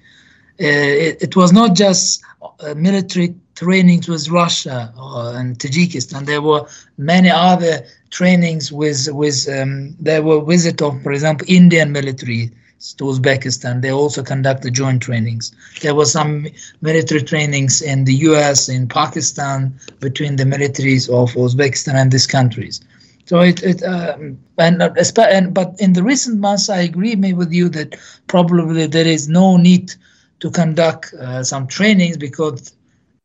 it, 0.58 1.22
it, 1.22 1.36
was 1.36 1.52
not 1.52 1.74
just 1.74 2.22
uh, 2.60 2.74
military 2.74 3.34
trainings 3.54 4.08
with 4.08 4.28
Russia 4.28 4.92
uh, 4.96 5.32
and 5.36 5.58
Tajikistan. 5.58 6.26
There 6.26 6.42
were 6.42 6.66
many 6.98 7.30
other 7.30 7.86
trainings 8.10 8.70
with 8.70 9.08
with 9.10 9.48
um, 9.48 9.96
there 9.98 10.22
were 10.22 10.44
visit 10.44 10.82
of, 10.82 11.02
for 11.02 11.12
example, 11.12 11.46
Indian 11.48 11.92
military 11.92 12.50
to 12.96 13.04
Uzbekistan. 13.04 13.82
They 13.82 13.90
also 13.90 14.22
conducted 14.22 14.74
joint 14.74 15.02
trainings. 15.02 15.52
There 15.82 15.94
were 15.94 16.06
some 16.06 16.46
military 16.80 17.22
trainings 17.22 17.82
in 17.82 18.04
the 18.04 18.14
U.S. 18.30 18.68
in 18.68 18.88
Pakistan 18.88 19.78
between 20.00 20.36
the 20.36 20.44
militaries 20.44 21.08
of 21.08 21.32
Uzbekistan 21.32 21.94
and 21.94 22.12
these 22.12 22.26
countries. 22.26 22.80
So 23.30 23.38
it, 23.38 23.62
it 23.62 23.80
um, 23.84 24.40
and, 24.58 24.82
uh, 24.82 24.92
and 25.18 25.54
but 25.54 25.76
in 25.78 25.92
the 25.92 26.02
recent 26.02 26.40
months, 26.40 26.68
I 26.68 26.80
agree 26.80 27.14
with 27.14 27.52
you 27.52 27.68
that 27.68 27.96
probably 28.26 28.88
there 28.88 29.06
is 29.06 29.28
no 29.28 29.56
need 29.56 29.94
to 30.40 30.50
conduct 30.50 31.14
uh, 31.14 31.44
some 31.44 31.68
trainings 31.68 32.16
because 32.16 32.74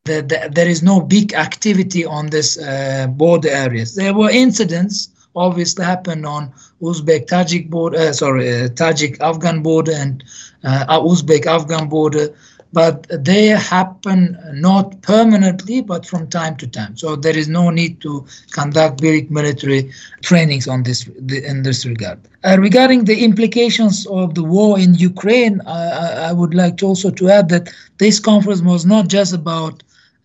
the, 0.03 0.21
the, 0.21 0.51
there 0.53 0.69
is 0.69 0.83
no 0.83 1.01
big 1.01 1.33
activity 1.33 2.05
on 2.05 2.27
this 2.27 2.55
uh, 2.59 3.07
border 3.09 3.49
areas. 3.49 3.95
There 3.95 4.13
were 4.13 4.29
incidents 4.29 5.09
obviously 5.35 5.83
happened 5.85 6.27
on 6.27 6.53
Uzbek 6.83 7.25
Tajik 7.25 7.71
border, 7.71 7.97
uh, 7.97 8.13
sorry, 8.13 8.47
uh, 8.47 8.67
Tajik 8.67 9.19
Afghan 9.21 9.63
border 9.63 9.93
and 9.93 10.23
uh, 10.63 10.99
Uzbek 10.99 11.47
Afghan 11.47 11.89
border, 11.89 12.29
but 12.75 13.07
they 13.23 13.45
happen 13.47 14.37
not 14.51 15.01
permanently, 15.01 15.79
but 15.81 16.05
from 16.05 16.27
time 16.27 16.57
to 16.57 16.67
time. 16.67 16.97
So 16.97 17.15
there 17.15 17.35
is 17.35 17.47
no 17.47 17.69
need 17.69 18.01
to 18.01 18.25
conduct 18.51 18.99
big 18.99 19.31
military 19.31 19.91
trainings 20.21 20.67
on 20.67 20.83
this 20.83 21.07
in 21.07 21.63
this 21.63 21.85
regard. 21.85 22.19
Uh, 22.43 22.57
regarding 22.59 23.05
the 23.05 23.23
implications 23.23 24.05
of 24.07 24.35
the 24.35 24.43
war 24.43 24.77
in 24.77 24.93
Ukraine, 24.95 25.61
I, 25.61 26.29
I 26.29 26.31
would 26.33 26.53
like 26.53 26.75
to 26.79 26.87
also 26.87 27.09
to 27.11 27.29
add 27.29 27.47
that 27.47 27.73
this 27.97 28.19
conference 28.19 28.61
was 28.61 28.85
not 28.85 29.07
just 29.07 29.33
about 29.33 29.81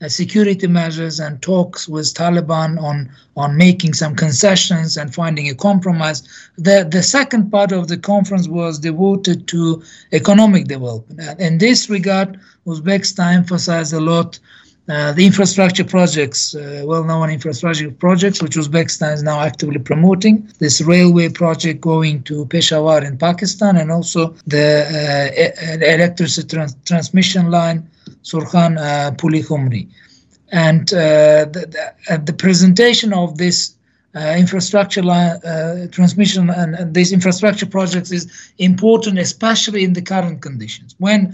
security 0.09 0.67
measures 0.67 1.21
and 1.21 1.43
talks 1.43 1.89
with 1.89 2.15
Taliban 2.15 2.81
on 2.83 3.11
on 3.37 3.57
making 3.57 3.95
some 3.95 4.15
concessions 4.17 4.97
and 4.97 5.15
finding 5.15 5.49
a 5.49 5.55
compromise. 5.55 6.23
The 6.57 6.89
the 6.91 7.03
second 7.03 7.51
part 7.51 7.73
of 7.73 7.89
the 7.89 7.99
conference 7.99 8.49
was 8.49 8.79
devoted 8.79 9.47
to 9.49 9.83
economic 10.13 10.67
development. 10.67 11.41
In 11.41 11.59
this 11.59 11.91
regard, 11.91 12.41
Uzbekistan 12.67 13.35
emphasized 13.35 13.93
a 13.93 14.01
lot 14.01 14.39
uh, 14.89 15.13
the 15.13 15.25
infrastructure 15.25 15.85
projects, 15.85 16.55
uh, 16.55 16.83
well-known 16.85 17.31
infrastructure 17.31 17.91
projects, 17.93 18.43
which 18.43 18.57
Uzbekistan 18.57 19.15
is 19.15 19.23
now 19.23 19.41
actively 19.41 19.79
promoting. 19.79 20.49
This 20.59 20.81
railway 20.81 21.29
project 21.29 21.81
going 21.81 22.25
to 22.25 22.47
Peshawar 22.47 23.05
in 23.05 23.17
Pakistan, 23.17 23.77
and 23.77 23.93
also 23.93 24.35
the 24.47 24.67
uh, 24.91 25.85
electricity 25.85 26.49
trans- 26.49 26.77
transmission 26.85 27.51
line 27.51 27.89
Surkhan 28.25 28.79
uh. 28.79 29.87
And 30.53 30.93
uh, 30.93 30.97
the, 31.45 31.95
the, 32.09 32.19
the, 32.19 32.33
presentation 32.33 33.13
of 33.13 33.39
this 33.39 33.75
uh, 34.17 34.35
infrastructure 34.37 35.03
uh, 35.09 35.87
transmission 35.93 36.51
and, 36.51 36.75
and, 36.75 36.95
these 36.95 37.13
infrastructure 37.13 37.67
projects 37.67 38.11
is 38.11 38.53
important, 38.59 39.19
especially 39.19 39.85
in 39.85 39.93
the 39.93 40.03
current 40.03 40.43
conditions 40.43 40.97
when 40.99 41.33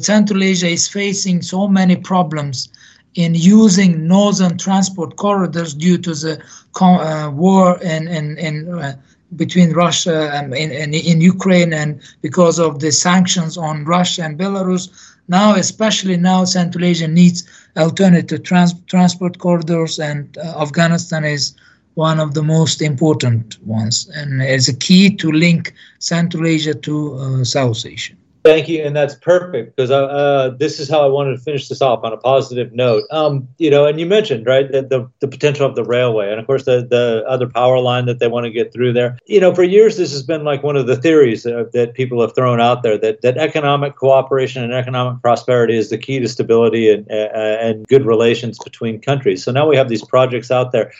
Central 0.00 0.42
Asia 0.42 0.68
is 0.68 0.86
facing 0.86 1.40
so 1.40 1.66
many 1.66 1.96
problems 1.96 2.68
in 3.14 3.34
using 3.34 4.06
northern 4.06 4.56
transport 4.58 5.16
corridors 5.16 5.74
due 5.74 5.98
to 5.98 6.14
the 6.14 6.42
uh, 6.80 7.30
war 7.30 7.78
in, 7.82 8.06
in, 8.08 8.38
in 8.38 8.78
uh, 8.78 8.94
between 9.36 9.72
Russia 9.72 10.30
and 10.32 10.54
in, 10.54 10.70
in, 10.70 10.94
in 10.94 11.20
Ukraine 11.20 11.72
and 11.72 12.00
because 12.20 12.58
of 12.58 12.80
the 12.80 12.92
sanctions 12.92 13.56
on 13.56 13.84
Russia 13.84 14.24
and 14.24 14.38
Belarus 14.38 14.90
now, 15.30 15.54
especially 15.54 16.16
now, 16.16 16.44
Central 16.44 16.84
Asia 16.84 17.06
needs 17.06 17.44
alternative 17.76 18.42
trans- 18.42 18.74
transport 18.86 19.38
corridors, 19.38 20.00
and 20.00 20.36
uh, 20.36 20.60
Afghanistan 20.60 21.24
is 21.24 21.54
one 21.94 22.18
of 22.18 22.34
the 22.34 22.42
most 22.42 22.82
important 22.82 23.56
ones, 23.64 24.10
and 24.16 24.42
is 24.42 24.68
a 24.68 24.74
key 24.74 25.08
to 25.16 25.30
link 25.30 25.72
Central 26.00 26.46
Asia 26.46 26.74
to 26.74 27.14
uh, 27.14 27.44
South 27.44 27.86
Asia. 27.86 28.14
Thank 28.42 28.70
you, 28.70 28.82
and 28.82 28.96
that's 28.96 29.14
perfect 29.16 29.76
because 29.76 29.90
uh, 29.90 30.06
uh, 30.06 30.48
this 30.56 30.80
is 30.80 30.88
how 30.88 31.02
I 31.04 31.08
wanted 31.08 31.36
to 31.36 31.42
finish 31.42 31.68
this 31.68 31.82
off 31.82 32.04
on 32.04 32.14
a 32.14 32.16
positive 32.16 32.72
note. 32.72 33.04
Um, 33.10 33.46
you 33.58 33.70
know, 33.70 33.84
and 33.84 34.00
you 34.00 34.06
mentioned 34.06 34.46
right 34.46 34.70
the, 34.70 34.80
the, 34.80 35.10
the 35.20 35.28
potential 35.28 35.66
of 35.66 35.74
the 35.74 35.84
railway, 35.84 36.30
and 36.30 36.40
of 36.40 36.46
course 36.46 36.64
the 36.64 36.86
the 36.88 37.22
other 37.28 37.46
power 37.46 37.78
line 37.78 38.06
that 38.06 38.18
they 38.18 38.28
want 38.28 38.44
to 38.44 38.50
get 38.50 38.72
through 38.72 38.94
there. 38.94 39.18
You 39.26 39.40
know, 39.40 39.54
for 39.54 39.62
years 39.62 39.98
this 39.98 40.10
has 40.12 40.22
been 40.22 40.42
like 40.42 40.62
one 40.62 40.76
of 40.76 40.86
the 40.86 40.96
theories 40.96 41.44
uh, 41.44 41.64
that 41.74 41.92
people 41.92 42.18
have 42.22 42.34
thrown 42.34 42.62
out 42.62 42.82
there 42.82 42.96
that 42.96 43.20
that 43.20 43.36
economic 43.36 43.96
cooperation 43.96 44.64
and 44.64 44.72
economic 44.72 45.20
prosperity 45.20 45.76
is 45.76 45.90
the 45.90 45.98
key 45.98 46.18
to 46.18 46.28
stability 46.28 46.90
and 46.90 47.10
uh, 47.10 47.28
and 47.34 47.86
good 47.88 48.06
relations 48.06 48.58
between 48.58 49.02
countries. 49.02 49.44
So 49.44 49.52
now 49.52 49.68
we 49.68 49.76
have 49.76 49.90
these 49.90 50.04
projects 50.04 50.50
out 50.50 50.72
there. 50.72 50.92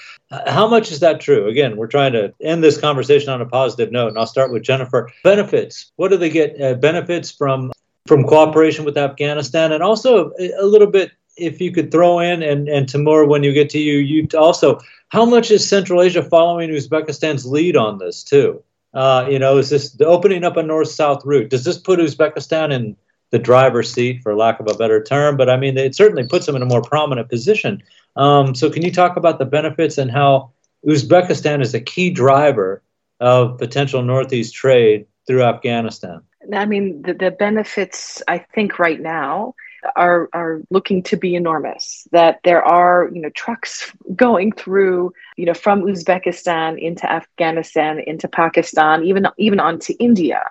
How 0.46 0.68
much 0.68 0.92
is 0.92 1.00
that 1.00 1.20
true? 1.20 1.48
Again, 1.48 1.76
we're 1.76 1.88
trying 1.88 2.12
to 2.12 2.32
end 2.40 2.62
this 2.62 2.78
conversation 2.78 3.30
on 3.30 3.40
a 3.40 3.46
positive 3.46 3.90
note, 3.90 4.08
and 4.08 4.18
I'll 4.18 4.26
start 4.26 4.52
with 4.52 4.62
Jennifer. 4.62 5.10
Benefits. 5.24 5.90
What 5.96 6.08
do 6.08 6.16
they 6.16 6.30
get? 6.30 6.60
Uh, 6.60 6.74
benefits 6.74 7.32
from 7.32 7.72
from 8.06 8.24
cooperation 8.24 8.84
with 8.84 8.96
Afghanistan, 8.96 9.72
and 9.72 9.82
also 9.82 10.32
a 10.38 10.64
little 10.64 10.86
bit, 10.86 11.12
if 11.36 11.60
you 11.60 11.72
could 11.72 11.90
throw 11.90 12.20
in, 12.20 12.42
and 12.42 12.68
and 12.68 12.88
Timur, 12.88 13.24
when 13.24 13.42
you 13.42 13.52
get 13.52 13.70
to 13.70 13.80
you, 13.80 13.98
you 13.98 14.28
also, 14.38 14.78
how 15.08 15.24
much 15.24 15.50
is 15.50 15.68
Central 15.68 16.00
Asia 16.00 16.22
following 16.22 16.70
Uzbekistan's 16.70 17.44
lead 17.44 17.76
on 17.76 17.98
this 17.98 18.22
too? 18.22 18.62
Uh, 18.94 19.26
you 19.28 19.38
know, 19.38 19.58
is 19.58 19.70
this 19.70 19.92
the 19.92 20.06
opening 20.06 20.44
up 20.44 20.56
a 20.56 20.62
north-south 20.62 21.24
route? 21.24 21.50
Does 21.50 21.64
this 21.64 21.78
put 21.78 21.98
Uzbekistan 21.98 22.72
in 22.72 22.96
the 23.30 23.38
driver's 23.38 23.92
seat, 23.92 24.22
for 24.22 24.34
lack 24.34 24.58
of 24.60 24.68
a 24.68 24.74
better 24.74 25.02
term? 25.02 25.36
But 25.36 25.50
I 25.50 25.56
mean, 25.56 25.76
it 25.76 25.94
certainly 25.94 26.26
puts 26.26 26.46
them 26.46 26.56
in 26.56 26.62
a 26.62 26.66
more 26.66 26.82
prominent 26.82 27.28
position. 27.28 27.82
Um, 28.20 28.54
so, 28.54 28.68
can 28.68 28.82
you 28.82 28.92
talk 28.92 29.16
about 29.16 29.38
the 29.38 29.46
benefits 29.46 29.96
and 29.96 30.10
how 30.10 30.52
Uzbekistan 30.86 31.62
is 31.62 31.72
a 31.72 31.80
key 31.80 32.10
driver 32.10 32.82
of 33.18 33.56
potential 33.56 34.02
Northeast 34.02 34.54
trade 34.54 35.06
through 35.26 35.42
Afghanistan? 35.42 36.20
I 36.54 36.66
mean, 36.66 37.00
the, 37.00 37.14
the 37.14 37.30
benefits, 37.30 38.22
I 38.28 38.38
think, 38.54 38.78
right 38.78 39.00
now 39.00 39.54
are 39.96 40.28
are 40.34 40.60
looking 40.68 41.02
to 41.04 41.16
be 41.16 41.34
enormous. 41.34 42.06
That 42.12 42.40
there 42.44 42.62
are, 42.62 43.08
you 43.10 43.22
know, 43.22 43.30
trucks 43.30 43.90
going 44.14 44.52
through, 44.52 45.14
you 45.38 45.46
know, 45.46 45.54
from 45.54 45.80
Uzbekistan 45.80 46.78
into 46.78 47.10
Afghanistan, 47.10 48.00
into 48.06 48.28
Pakistan, 48.28 49.02
even 49.02 49.28
even 49.38 49.60
onto 49.60 49.94
India. 49.98 50.42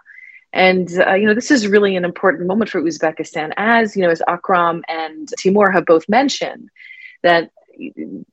And 0.53 0.89
uh, 1.05 1.13
you 1.13 1.28
know, 1.28 1.36
this 1.36 1.51
is 1.51 1.67
really 1.67 1.95
an 1.95 2.03
important 2.03 2.47
moment 2.47 2.72
for 2.72 2.82
Uzbekistan, 2.82 3.53
as 3.57 3.95
you 3.95 4.01
know, 4.01 4.09
as 4.09 4.24
Akram 4.28 4.84
and 4.88 5.30
Timur 5.38 5.70
have 5.70 5.86
both 5.86 6.09
mentioned 6.09 6.67
that 7.22 7.51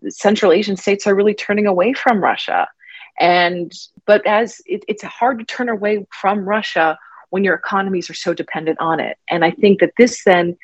Central 0.08 0.52
Asian 0.52 0.76
states 0.76 1.06
are 1.06 1.14
really 1.14 1.34
turning 1.34 1.66
away 1.66 1.92
from 1.92 2.22
Russia. 2.22 2.68
And 3.18 3.72
but 4.06 4.26
as 4.26 4.60
it, 4.66 4.84
it's 4.88 5.02
hard 5.02 5.38
to 5.38 5.44
turn 5.44 5.68
away 5.68 6.06
from 6.10 6.48
Russia 6.48 6.98
when 7.30 7.44
your 7.44 7.54
economies 7.54 8.08
are 8.10 8.14
so 8.14 8.34
dependent 8.34 8.78
on 8.80 9.00
it. 9.00 9.18
And 9.28 9.44
I 9.44 9.50
think 9.50 9.80
that 9.80 9.92
this 9.98 10.22
then 10.24 10.56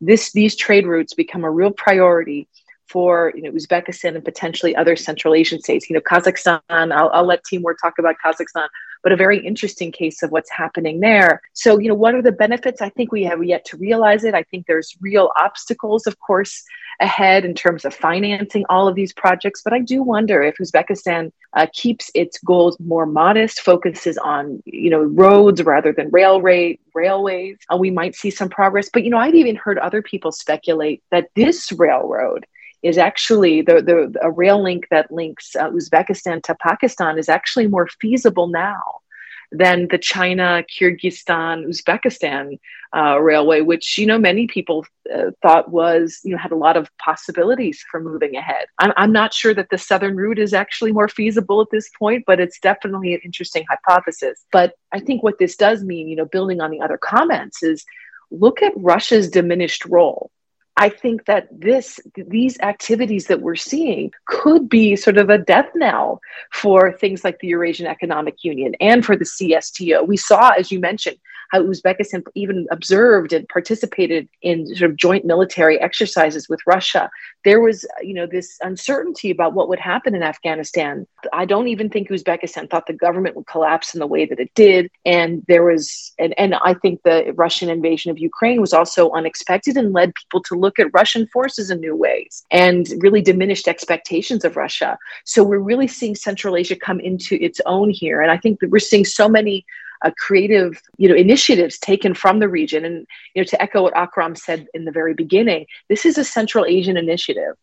this 0.00 0.32
these 0.32 0.56
trade 0.56 0.86
routes 0.86 1.14
become 1.14 1.44
a 1.44 1.50
real 1.50 1.70
priority 1.70 2.48
for 2.86 3.32
you 3.36 3.42
know 3.42 3.52
Uzbekistan 3.52 4.16
and 4.16 4.24
potentially 4.24 4.74
other 4.74 4.96
Central 4.96 5.34
Asian 5.34 5.60
states. 5.60 5.88
You 5.88 5.94
know 5.94 6.00
Kazakhstan. 6.00 6.60
I'll, 6.68 7.10
I'll 7.10 7.26
let 7.26 7.44
Timur 7.44 7.74
talk 7.74 7.98
about 7.98 8.16
Kazakhstan, 8.24 8.68
but 9.02 9.12
a 9.12 9.16
very 9.16 9.44
interesting 9.44 9.92
case 9.92 10.22
of 10.22 10.30
what's 10.30 10.50
happening 10.50 11.00
there. 11.00 11.40
So 11.52 11.78
you 11.78 11.88
know 11.88 11.94
what 11.94 12.14
are 12.14 12.22
the 12.22 12.32
benefits? 12.32 12.80
I 12.82 12.90
think 12.90 13.12
we 13.12 13.24
have 13.24 13.42
yet 13.44 13.64
to 13.66 13.76
realize 13.76 14.24
it. 14.24 14.34
I 14.34 14.42
think 14.44 14.66
there's 14.66 14.96
real 15.00 15.30
obstacles, 15.36 16.06
of 16.06 16.18
course, 16.18 16.62
ahead 17.00 17.44
in 17.44 17.54
terms 17.54 17.84
of 17.84 17.94
financing 17.94 18.64
all 18.68 18.86
of 18.88 18.94
these 18.94 19.12
projects. 19.12 19.62
But 19.62 19.72
I 19.72 19.80
do 19.80 20.02
wonder 20.02 20.42
if 20.42 20.56
Uzbekistan 20.58 21.32
uh, 21.54 21.66
keeps 21.72 22.10
its 22.14 22.38
goals 22.38 22.78
more 22.78 23.06
modest, 23.06 23.60
focuses 23.60 24.18
on 24.18 24.62
you 24.66 24.90
know 24.90 25.02
roads 25.02 25.62
rather 25.62 25.92
than 25.92 26.10
railway 26.10 26.78
railways, 26.94 27.56
uh, 27.72 27.76
we 27.76 27.90
might 27.90 28.14
see 28.14 28.30
some 28.30 28.48
progress. 28.48 28.90
But 28.92 29.04
you 29.04 29.10
know, 29.10 29.18
I've 29.18 29.34
even 29.34 29.56
heard 29.56 29.78
other 29.78 30.02
people 30.02 30.32
speculate 30.32 31.02
that 31.10 31.28
this 31.34 31.72
railroad 31.72 32.46
is 32.82 32.98
actually 32.98 33.62
the, 33.62 33.82
the 33.82 34.18
a 34.22 34.30
rail 34.30 34.62
link 34.62 34.86
that 34.90 35.10
links 35.10 35.54
uh, 35.56 35.70
Uzbekistan 35.70 36.42
to 36.44 36.54
Pakistan 36.54 37.18
is 37.18 37.28
actually 37.28 37.66
more 37.66 37.88
feasible 38.00 38.48
now 38.48 38.82
than 39.52 39.88
the 39.88 39.98
China, 39.98 40.64
Kyrgyzstan, 40.70 41.66
Uzbekistan 41.66 42.58
uh, 42.96 43.20
railway, 43.20 43.60
which 43.60 43.98
you 43.98 44.06
know 44.06 44.18
many 44.18 44.46
people 44.46 44.84
uh, 45.12 45.30
thought 45.42 45.70
was 45.70 46.20
you 46.24 46.32
know 46.32 46.38
had 46.38 46.52
a 46.52 46.56
lot 46.56 46.76
of 46.76 46.88
possibilities 46.98 47.84
for 47.90 48.00
moving 48.00 48.36
ahead. 48.36 48.66
I'm, 48.78 48.92
I'm 48.96 49.12
not 49.12 49.34
sure 49.34 49.54
that 49.54 49.70
the 49.70 49.78
southern 49.78 50.16
route 50.16 50.38
is 50.38 50.54
actually 50.54 50.92
more 50.92 51.08
feasible 51.08 51.60
at 51.60 51.68
this 51.70 51.90
point, 51.98 52.24
but 52.26 52.40
it's 52.40 52.60
definitely 52.60 53.14
an 53.14 53.20
interesting 53.24 53.64
hypothesis. 53.68 54.44
But 54.52 54.74
I 54.92 55.00
think 55.00 55.22
what 55.22 55.38
this 55.38 55.56
does 55.56 55.84
mean, 55.84 56.08
you 56.08 56.16
know, 56.16 56.26
building 56.26 56.60
on 56.60 56.70
the 56.70 56.80
other 56.80 56.98
comments, 56.98 57.62
is 57.62 57.84
look 58.30 58.62
at 58.62 58.72
Russia's 58.76 59.28
diminished 59.28 59.84
role 59.86 60.30
I 60.76 60.88
think 60.88 61.26
that 61.26 61.48
this 61.50 62.00
these 62.16 62.58
activities 62.60 63.26
that 63.26 63.42
we're 63.42 63.56
seeing 63.56 64.12
could 64.26 64.68
be 64.68 64.96
sort 64.96 65.18
of 65.18 65.28
a 65.28 65.38
death 65.38 65.68
knell 65.74 66.20
for 66.52 66.92
things 66.92 67.22
like 67.22 67.40
the 67.40 67.48
Eurasian 67.48 67.86
Economic 67.86 68.44
Union 68.44 68.74
and 68.80 69.04
for 69.04 69.16
the 69.16 69.24
CSTO. 69.24 70.06
We 70.06 70.16
saw, 70.16 70.50
as 70.50 70.72
you 70.72 70.80
mentioned, 70.80 71.18
how 71.50 71.62
Uzbekistan 71.62 72.24
even 72.34 72.66
observed 72.70 73.32
and 73.32 73.48
participated 73.48 74.28
in 74.42 74.66
sort 74.74 74.90
of 74.90 74.96
joint 74.96 75.24
military 75.24 75.80
exercises 75.80 76.48
with 76.48 76.60
Russia. 76.66 77.10
There 77.44 77.60
was, 77.60 77.84
you 78.00 78.14
know, 78.14 78.26
this 78.26 78.56
uncertainty 78.62 79.30
about 79.30 79.54
what 79.54 79.68
would 79.68 79.80
happen 79.80 80.14
in 80.14 80.22
Afghanistan. 80.22 81.06
I 81.32 81.44
don't 81.44 81.68
even 81.68 81.90
think 81.90 82.08
Uzbekistan 82.08 82.70
thought 82.70 82.86
the 82.86 82.92
government 82.92 83.36
would 83.36 83.46
collapse 83.46 83.94
in 83.94 84.00
the 84.00 84.06
way 84.06 84.26
that 84.26 84.38
it 84.38 84.52
did. 84.54 84.90
And 85.04 85.44
there 85.48 85.64
was, 85.64 86.12
and, 86.18 86.34
and 86.38 86.54
I 86.54 86.74
think 86.74 87.02
the 87.02 87.32
Russian 87.34 87.68
invasion 87.68 88.10
of 88.10 88.18
Ukraine 88.18 88.60
was 88.60 88.72
also 88.72 89.10
unexpected 89.10 89.76
and 89.76 89.92
led 89.92 90.14
people 90.14 90.42
to 90.44 90.54
look 90.54 90.69
at 90.78 90.92
Russian 90.92 91.26
forces 91.26 91.70
in 91.70 91.80
new 91.80 91.96
ways 91.96 92.44
and 92.50 92.88
really 92.98 93.22
diminished 93.22 93.68
expectations 93.68 94.44
of 94.44 94.56
Russia. 94.56 94.98
So 95.24 95.42
we're 95.42 95.58
really 95.58 95.88
seeing 95.88 96.14
Central 96.14 96.56
Asia 96.56 96.76
come 96.76 97.00
into 97.00 97.36
its 97.36 97.60
own 97.66 97.90
here. 97.90 98.20
And 98.20 98.30
I 98.30 98.36
think 98.36 98.60
that 98.60 98.70
we're 98.70 98.78
seeing 98.78 99.04
so 99.04 99.28
many 99.28 99.64
uh, 100.02 100.10
creative 100.16 100.80
you 100.96 101.08
know 101.08 101.14
initiatives 101.14 101.78
taken 101.78 102.14
from 102.14 102.38
the 102.38 102.48
region. 102.48 102.84
And 102.84 103.06
you 103.34 103.42
know 103.42 103.44
to 103.44 103.62
echo 103.62 103.82
what 103.82 103.96
akram 103.96 104.34
said 104.34 104.66
in 104.72 104.86
the 104.86 104.92
very 104.92 105.12
beginning 105.12 105.66
this 105.88 106.06
is 106.06 106.16
a 106.16 106.24
central 106.24 106.64
asian 106.64 106.96
initiative. 106.96 107.54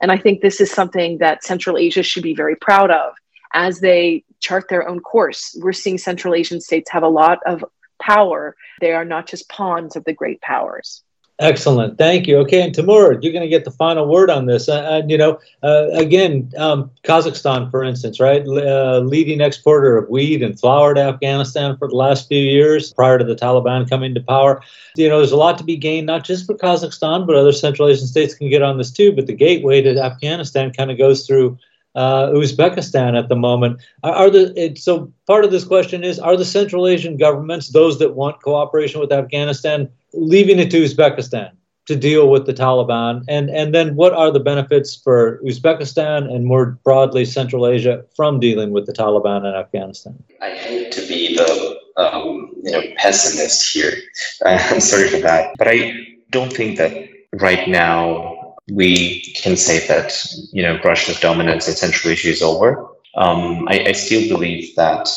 And 0.00 0.10
i 0.10 0.18
think 0.18 0.40
this 0.40 0.60
is 0.60 0.72
something 0.72 1.18
that 1.18 1.44
central 1.44 1.78
asia 1.78 2.02
should 2.02 2.24
be 2.24 2.34
very 2.34 2.56
proud 2.56 2.90
of. 2.90 3.14
As 3.52 3.78
they 3.78 4.24
chart 4.40 4.68
their 4.68 4.88
own 4.88 4.98
course 4.98 5.56
we're 5.60 5.72
seeing 5.72 5.98
central 5.98 6.34
asian 6.34 6.60
states 6.60 6.90
have 6.90 7.04
a 7.04 7.08
lot 7.08 7.38
of 7.46 7.64
power. 8.02 8.56
They 8.80 8.92
are 8.92 9.04
not 9.04 9.28
just 9.28 9.48
pawns 9.48 9.94
of 9.94 10.04
the 10.04 10.12
great 10.12 10.40
powers 10.40 11.03
Excellent. 11.40 11.98
Thank 11.98 12.28
you. 12.28 12.38
Okay, 12.38 12.62
and 12.62 12.72
Timur, 12.72 13.18
you're 13.20 13.32
going 13.32 13.42
to 13.42 13.48
get 13.48 13.64
the 13.64 13.72
final 13.72 14.06
word 14.06 14.30
on 14.30 14.46
this. 14.46 14.68
Uh, 14.68 14.86
and, 14.88 15.10
you 15.10 15.18
know, 15.18 15.40
uh, 15.64 15.88
again, 15.92 16.52
um, 16.56 16.92
Kazakhstan, 17.02 17.72
for 17.72 17.82
instance, 17.82 18.20
right, 18.20 18.46
uh, 18.46 19.00
leading 19.00 19.40
exporter 19.40 19.96
of 19.96 20.08
wheat 20.08 20.42
and 20.42 20.58
flour 20.58 20.94
to 20.94 21.00
Afghanistan 21.00 21.76
for 21.76 21.88
the 21.88 21.96
last 21.96 22.28
few 22.28 22.40
years 22.40 22.92
prior 22.92 23.18
to 23.18 23.24
the 23.24 23.34
Taliban 23.34 23.90
coming 23.90 24.14
to 24.14 24.20
power. 24.20 24.62
You 24.94 25.08
know, 25.08 25.18
there's 25.18 25.32
a 25.32 25.36
lot 25.36 25.58
to 25.58 25.64
be 25.64 25.76
gained, 25.76 26.06
not 26.06 26.22
just 26.22 26.46
for 26.46 26.54
Kazakhstan, 26.54 27.26
but 27.26 27.34
other 27.34 27.52
Central 27.52 27.88
Asian 27.88 28.06
states 28.06 28.34
can 28.34 28.48
get 28.48 28.62
on 28.62 28.78
this 28.78 28.92
too. 28.92 29.10
But 29.10 29.26
the 29.26 29.34
gateway 29.34 29.82
to 29.82 30.00
Afghanistan 30.00 30.72
kind 30.72 30.92
of 30.92 30.98
goes 30.98 31.26
through 31.26 31.58
uh, 31.96 32.28
Uzbekistan 32.28 33.18
at 33.18 33.28
the 33.28 33.36
moment. 33.36 33.80
Are 34.04 34.30
the 34.30 34.52
it, 34.56 34.78
so 34.78 35.12
part 35.26 35.44
of 35.44 35.50
this 35.50 35.64
question 35.64 36.04
is: 36.04 36.18
Are 36.18 36.36
the 36.36 36.44
Central 36.44 36.86
Asian 36.86 37.16
governments, 37.16 37.70
those 37.70 37.98
that 37.98 38.14
want 38.14 38.42
cooperation 38.42 39.00
with 39.00 39.12
Afghanistan, 39.12 39.88
leaving 40.16 40.58
it 40.58 40.70
to 40.70 40.82
Uzbekistan 40.82 41.50
to 41.86 41.96
deal 41.96 42.30
with 42.30 42.46
the 42.46 42.54
Taliban? 42.54 43.24
And 43.28 43.50
and 43.50 43.74
then 43.74 43.96
what 43.96 44.12
are 44.12 44.30
the 44.30 44.40
benefits 44.40 44.96
for 44.96 45.40
Uzbekistan 45.44 46.32
and 46.32 46.44
more 46.44 46.78
broadly 46.84 47.24
Central 47.24 47.66
Asia 47.66 48.04
from 48.16 48.40
dealing 48.40 48.72
with 48.72 48.86
the 48.86 48.92
Taliban 48.92 49.40
in 49.40 49.54
Afghanistan? 49.54 50.22
I 50.40 50.50
hate 50.50 50.92
to 50.92 51.06
be 51.06 51.36
the 51.36 51.78
um, 51.96 52.52
you 52.62 52.72
know 52.72 52.82
pessimist 52.96 53.72
here. 53.72 53.92
I'm 54.46 54.80
sorry 54.80 55.08
for 55.08 55.18
that, 55.18 55.54
but 55.58 55.68
I 55.68 55.94
don't 56.30 56.52
think 56.52 56.78
that 56.78 57.08
right 57.34 57.68
now 57.68 58.56
we 58.70 59.20
can 59.34 59.56
say 59.56 59.86
that 59.88 60.24
you 60.52 60.62
know 60.62 60.80
Russia's 60.84 61.20
dominance 61.20 61.68
in 61.68 61.74
Central 61.74 62.12
Asia 62.12 62.28
is 62.28 62.42
over. 62.42 62.88
Um, 63.16 63.68
I, 63.68 63.86
I 63.88 63.92
still 63.92 64.28
believe 64.28 64.74
that 64.74 65.08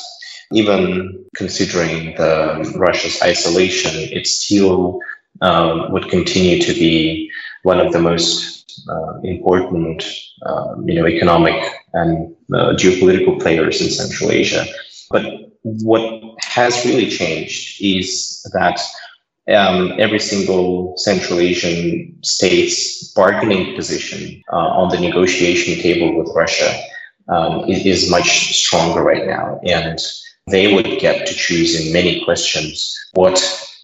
even 0.52 1.26
considering 1.36 2.16
the 2.16 2.74
Russia's 2.78 3.22
isolation, 3.22 3.92
it 3.96 4.28
still 4.28 5.00
um, 5.42 5.92
would 5.92 6.10
continue 6.10 6.62
to 6.62 6.74
be 6.74 7.30
one 7.64 7.80
of 7.80 7.92
the 7.92 8.00
most 8.00 8.84
uh, 8.90 9.20
important, 9.22 10.04
uh, 10.46 10.76
you 10.86 10.96
know, 10.96 11.08
economic 11.08 11.56
and 11.94 12.36
uh, 12.54 12.74
geopolitical 12.74 13.40
players 13.42 13.82
in 13.82 13.90
Central 13.90 14.32
Asia. 14.32 14.66
But 15.10 15.24
what 15.64 16.24
has 16.44 16.86
really 16.86 17.10
changed 17.10 17.82
is 17.82 18.42
that 18.54 18.80
um, 19.54 19.94
every 19.98 20.20
single 20.20 20.96
Central 20.98 21.40
Asian 21.40 22.18
state's 22.22 23.12
bargaining 23.14 23.76
position 23.76 24.42
uh, 24.52 24.56
on 24.56 24.90
the 24.90 25.00
negotiation 25.00 25.82
table 25.82 26.18
with 26.18 26.30
Russia 26.36 26.70
um, 27.30 27.70
is, 27.70 27.86
is 27.86 28.12
much 28.12 28.56
stronger 28.56 29.02
right 29.04 29.26
now, 29.26 29.60
and 29.64 30.00
they 30.48 30.74
would 30.74 31.00
get 31.00 31.28
to 31.28 31.34
choose 31.34 31.80
in 31.80 31.94
many 31.94 32.24
questions 32.24 32.96
what 33.14 33.40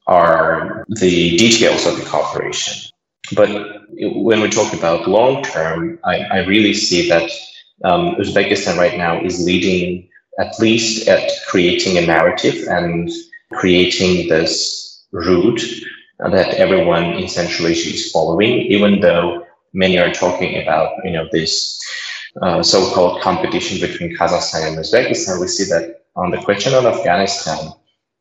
are 0.08 0.86
the 0.88 1.38
details 1.38 1.86
of 1.86 1.98
the 1.98 2.06
cooperation. 2.06 2.90
But 3.36 3.50
when 4.00 4.42
we 4.42 4.50
talk 4.50 4.74
about 4.74 5.08
long 5.08 5.44
term, 5.44 6.00
I, 6.04 6.20
I, 6.20 6.46
really 6.46 6.74
see 6.74 7.08
that 7.10 7.30
um, 7.84 8.16
Uzbekistan 8.16 8.78
right 8.78 8.98
now 8.98 9.22
is 9.24 9.46
leading 9.46 10.10
at 10.40 10.60
least 10.60 11.08
at 11.08 11.30
creating 11.48 11.98
a 11.98 12.06
narrative 12.06 12.68
and 12.68 13.10
creating 13.54 14.28
this 14.28 15.06
route 15.12 15.62
that 16.20 16.54
everyone 16.56 17.04
in 17.14 17.28
Central 17.28 17.68
Asia 17.68 17.94
is 17.94 18.12
following, 18.12 18.62
even 18.72 19.00
though 19.00 19.46
many 19.74 19.98
are 19.98 20.12
talking 20.12 20.62
about 20.62 20.92
you 21.04 21.12
know 21.12 21.28
this 21.32 21.80
uh, 22.42 22.64
so-called 22.64 23.22
competition 23.22 23.80
between 23.80 24.16
Kazakhstan 24.18 24.68
and 24.68 24.78
Uzbekistan. 24.78 25.40
We 25.40 25.48
see 25.48 25.66
that 25.66 26.03
on 26.16 26.32
the 26.32 26.38
question 26.38 26.74
of 26.74 26.86
Afghanistan, 26.86 27.72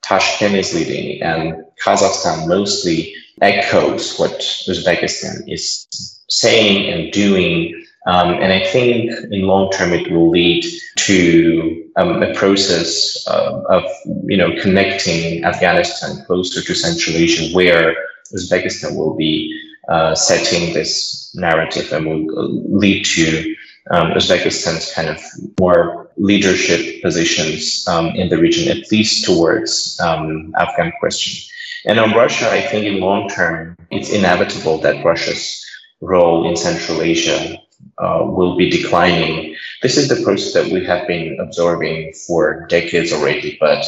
Tashkent 0.02 0.54
is 0.54 0.74
leading, 0.74 1.22
and 1.22 1.64
Kazakhstan 1.84 2.48
mostly 2.48 3.14
echoes 3.40 4.18
what 4.18 4.32
Uzbekistan 4.68 5.42
is 5.46 5.86
saying 6.28 6.92
and 6.92 7.12
doing. 7.12 7.74
Um, 8.06 8.34
and 8.34 8.52
I 8.52 8.64
think 8.66 9.12
in 9.30 9.42
long 9.42 9.70
term 9.70 9.92
it 9.92 10.10
will 10.10 10.30
lead 10.30 10.64
to 10.96 11.90
um, 11.96 12.22
a 12.22 12.34
process 12.34 13.24
uh, 13.28 13.62
of 13.68 13.84
you 14.24 14.36
know 14.36 14.50
connecting 14.60 15.44
Afghanistan 15.44 16.24
closer 16.24 16.60
to 16.62 16.74
Central 16.74 17.16
Asia, 17.16 17.54
where 17.54 17.94
Uzbekistan 18.34 18.96
will 18.96 19.14
be 19.14 19.56
uh, 19.88 20.14
setting 20.14 20.74
this 20.74 21.32
narrative 21.34 21.92
and 21.92 22.06
will 22.06 22.38
uh, 22.38 22.48
lead 22.76 23.04
to 23.04 23.54
um, 23.90 24.12
Uzbekistan's 24.12 24.92
kind 24.92 25.08
of 25.08 25.20
more 25.58 26.10
leadership 26.16 27.02
positions 27.02 27.86
um, 27.88 28.08
in 28.08 28.28
the 28.28 28.38
region, 28.38 28.70
at 28.70 28.90
least 28.92 29.24
towards 29.24 29.98
um, 30.00 30.54
Afghan 30.58 30.92
question. 31.00 31.48
And 31.84 31.98
on 31.98 32.12
Russia, 32.12 32.48
I 32.50 32.60
think 32.60 32.84
in 32.84 33.00
long 33.00 33.28
term, 33.28 33.76
it's 33.90 34.10
inevitable 34.10 34.78
that 34.78 35.04
Russia's 35.04 35.64
role 36.00 36.48
in 36.48 36.56
Central 36.56 37.02
Asia 37.02 37.58
uh, 37.98 38.24
will 38.24 38.56
be 38.56 38.70
declining. 38.70 39.56
This 39.82 39.96
is 39.96 40.08
the 40.08 40.22
process 40.22 40.52
that 40.54 40.72
we 40.72 40.84
have 40.84 41.06
been 41.08 41.38
absorbing 41.40 42.12
for 42.26 42.66
decades 42.68 43.12
already, 43.12 43.56
but 43.58 43.84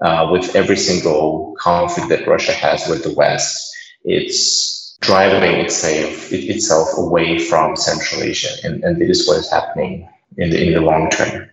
uh, 0.00 0.28
with 0.30 0.54
every 0.54 0.76
single 0.76 1.56
conflict 1.58 2.08
that 2.08 2.26
Russia 2.26 2.52
has 2.52 2.86
with 2.88 3.02
the 3.02 3.14
West, 3.14 3.74
it's 4.04 4.83
driving 5.00 5.60
itself, 5.60 6.32
it, 6.32 6.44
itself 6.44 6.88
away 6.96 7.38
from 7.38 7.76
Central 7.76 8.22
Asia. 8.22 8.48
And, 8.64 8.82
and 8.84 9.00
this 9.00 9.20
is 9.20 9.28
what 9.28 9.38
is 9.38 9.50
happening 9.50 10.08
in 10.36 10.50
the, 10.50 10.66
in 10.66 10.72
the 10.74 10.80
long 10.80 11.10
term. 11.10 11.50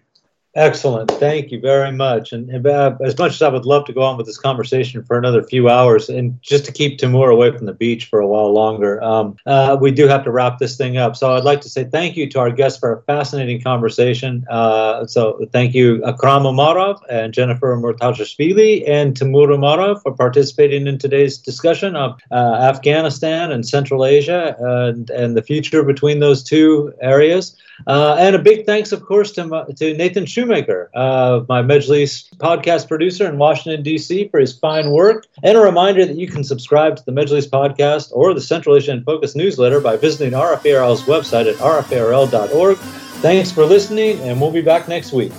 Excellent. 0.54 1.10
Thank 1.12 1.50
you 1.52 1.62
very 1.62 1.94
much. 1.94 2.34
And, 2.34 2.68
uh, 2.68 2.98
as 3.06 3.18
much 3.18 3.32
as 3.36 3.42
I 3.42 3.48
would 3.48 3.66
love 3.66 3.86
to 3.86 3.94
go 3.94 4.02
on 4.02 4.18
with 4.18 4.26
this 4.26 4.38
conversation 4.38 5.02
for 5.02 5.18
another 5.18 5.44
few 5.44 5.70
hours, 5.70 6.10
and 6.10 6.42
just 6.42 6.66
to 6.66 6.74
keep 6.74 6.98
Timur 6.98 7.30
away 7.30 7.56
from 7.56 7.68
the 7.68 7.74
beach 7.74 8.06
for 8.06 8.20
a 8.20 8.28
while 8.28 8.52
longer, 8.52 9.02
um, 9.02 9.38
uh, 9.46 9.78
we 9.80 9.92
do 9.92 10.10
have 10.10 10.26
to 10.26 10.32
wrap 10.32 10.60
this 10.60 10.76
thing 10.76 10.98
up. 10.98 11.16
So 11.16 11.34
I'd 11.34 11.46
like 11.46 11.62
to 11.62 11.70
say 11.70 11.86
thank 11.86 12.18
you 12.18 12.30
to 12.32 12.40
our 12.40 12.52
guests 12.52 12.78
for 12.80 12.92
a 12.92 13.02
fascinating 13.04 13.62
conversation. 13.62 14.46
Uh, 14.50 15.08
so 15.08 15.40
thank 15.54 15.74
you, 15.74 16.04
Akram 16.04 16.44
Umarov 16.44 17.00
and 17.10 17.34
Jennifer 17.34 17.78
Murtazashvili 17.78 18.90
and 18.90 19.16
Timur 19.16 19.48
Umarov 19.48 20.02
for 20.04 20.14
participating 20.14 20.86
in 20.86 20.98
today's 20.98 21.38
discussion 21.38 21.96
of 21.96 22.20
uh, 22.30 22.58
Afghanistan 22.60 23.54
and 23.54 23.66
Central 23.66 24.06
Asia 24.06 24.58
and, 24.60 25.10
and 25.12 25.38
the 25.38 25.44
future 25.44 25.82
between 25.84 26.20
those 26.20 26.44
two 26.44 26.94
areas. 27.02 27.56
Uh, 27.88 28.16
and 28.20 28.36
a 28.36 28.40
big 28.40 28.66
thanks, 28.66 28.92
of 28.92 29.04
course, 29.06 29.32
to, 29.32 29.66
to 29.76 29.94
Nathan 29.96 30.26
Shoemaker, 30.42 30.90
uh, 30.96 31.42
my 31.48 31.62
Majlis 31.62 32.28
podcast 32.38 32.88
producer 32.88 33.28
in 33.28 33.38
Washington, 33.38 33.84
D.C., 33.84 34.28
for 34.30 34.40
his 34.40 34.58
fine 34.58 34.90
work. 34.90 35.28
And 35.44 35.56
a 35.56 35.62
reminder 35.62 36.04
that 36.04 36.16
you 36.16 36.28
can 36.28 36.44
subscribe 36.44 36.96
to 36.98 37.06
the 37.06 37.12
Majlis 37.12 37.48
podcast 37.48 38.10
or 38.12 38.34
the 38.34 38.42
Central 38.42 38.76
Asia 38.76 38.92
in 38.92 39.04
Focus 39.04 39.36
newsletter 39.36 39.80
by 39.80 39.98
visiting 39.98 40.34
RFE/RL's 40.34 41.04
website 41.04 41.52
at 41.52 41.58
rferl.org. 41.58 42.78
Thanks 43.22 43.52
for 43.52 43.66
listening, 43.66 44.20
and 44.22 44.42
we'll 44.42 44.52
be 44.52 44.62
back 44.62 44.88
next 44.88 45.14
week. 45.14 45.32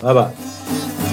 Bye 0.00 0.14
bye. 0.14 1.03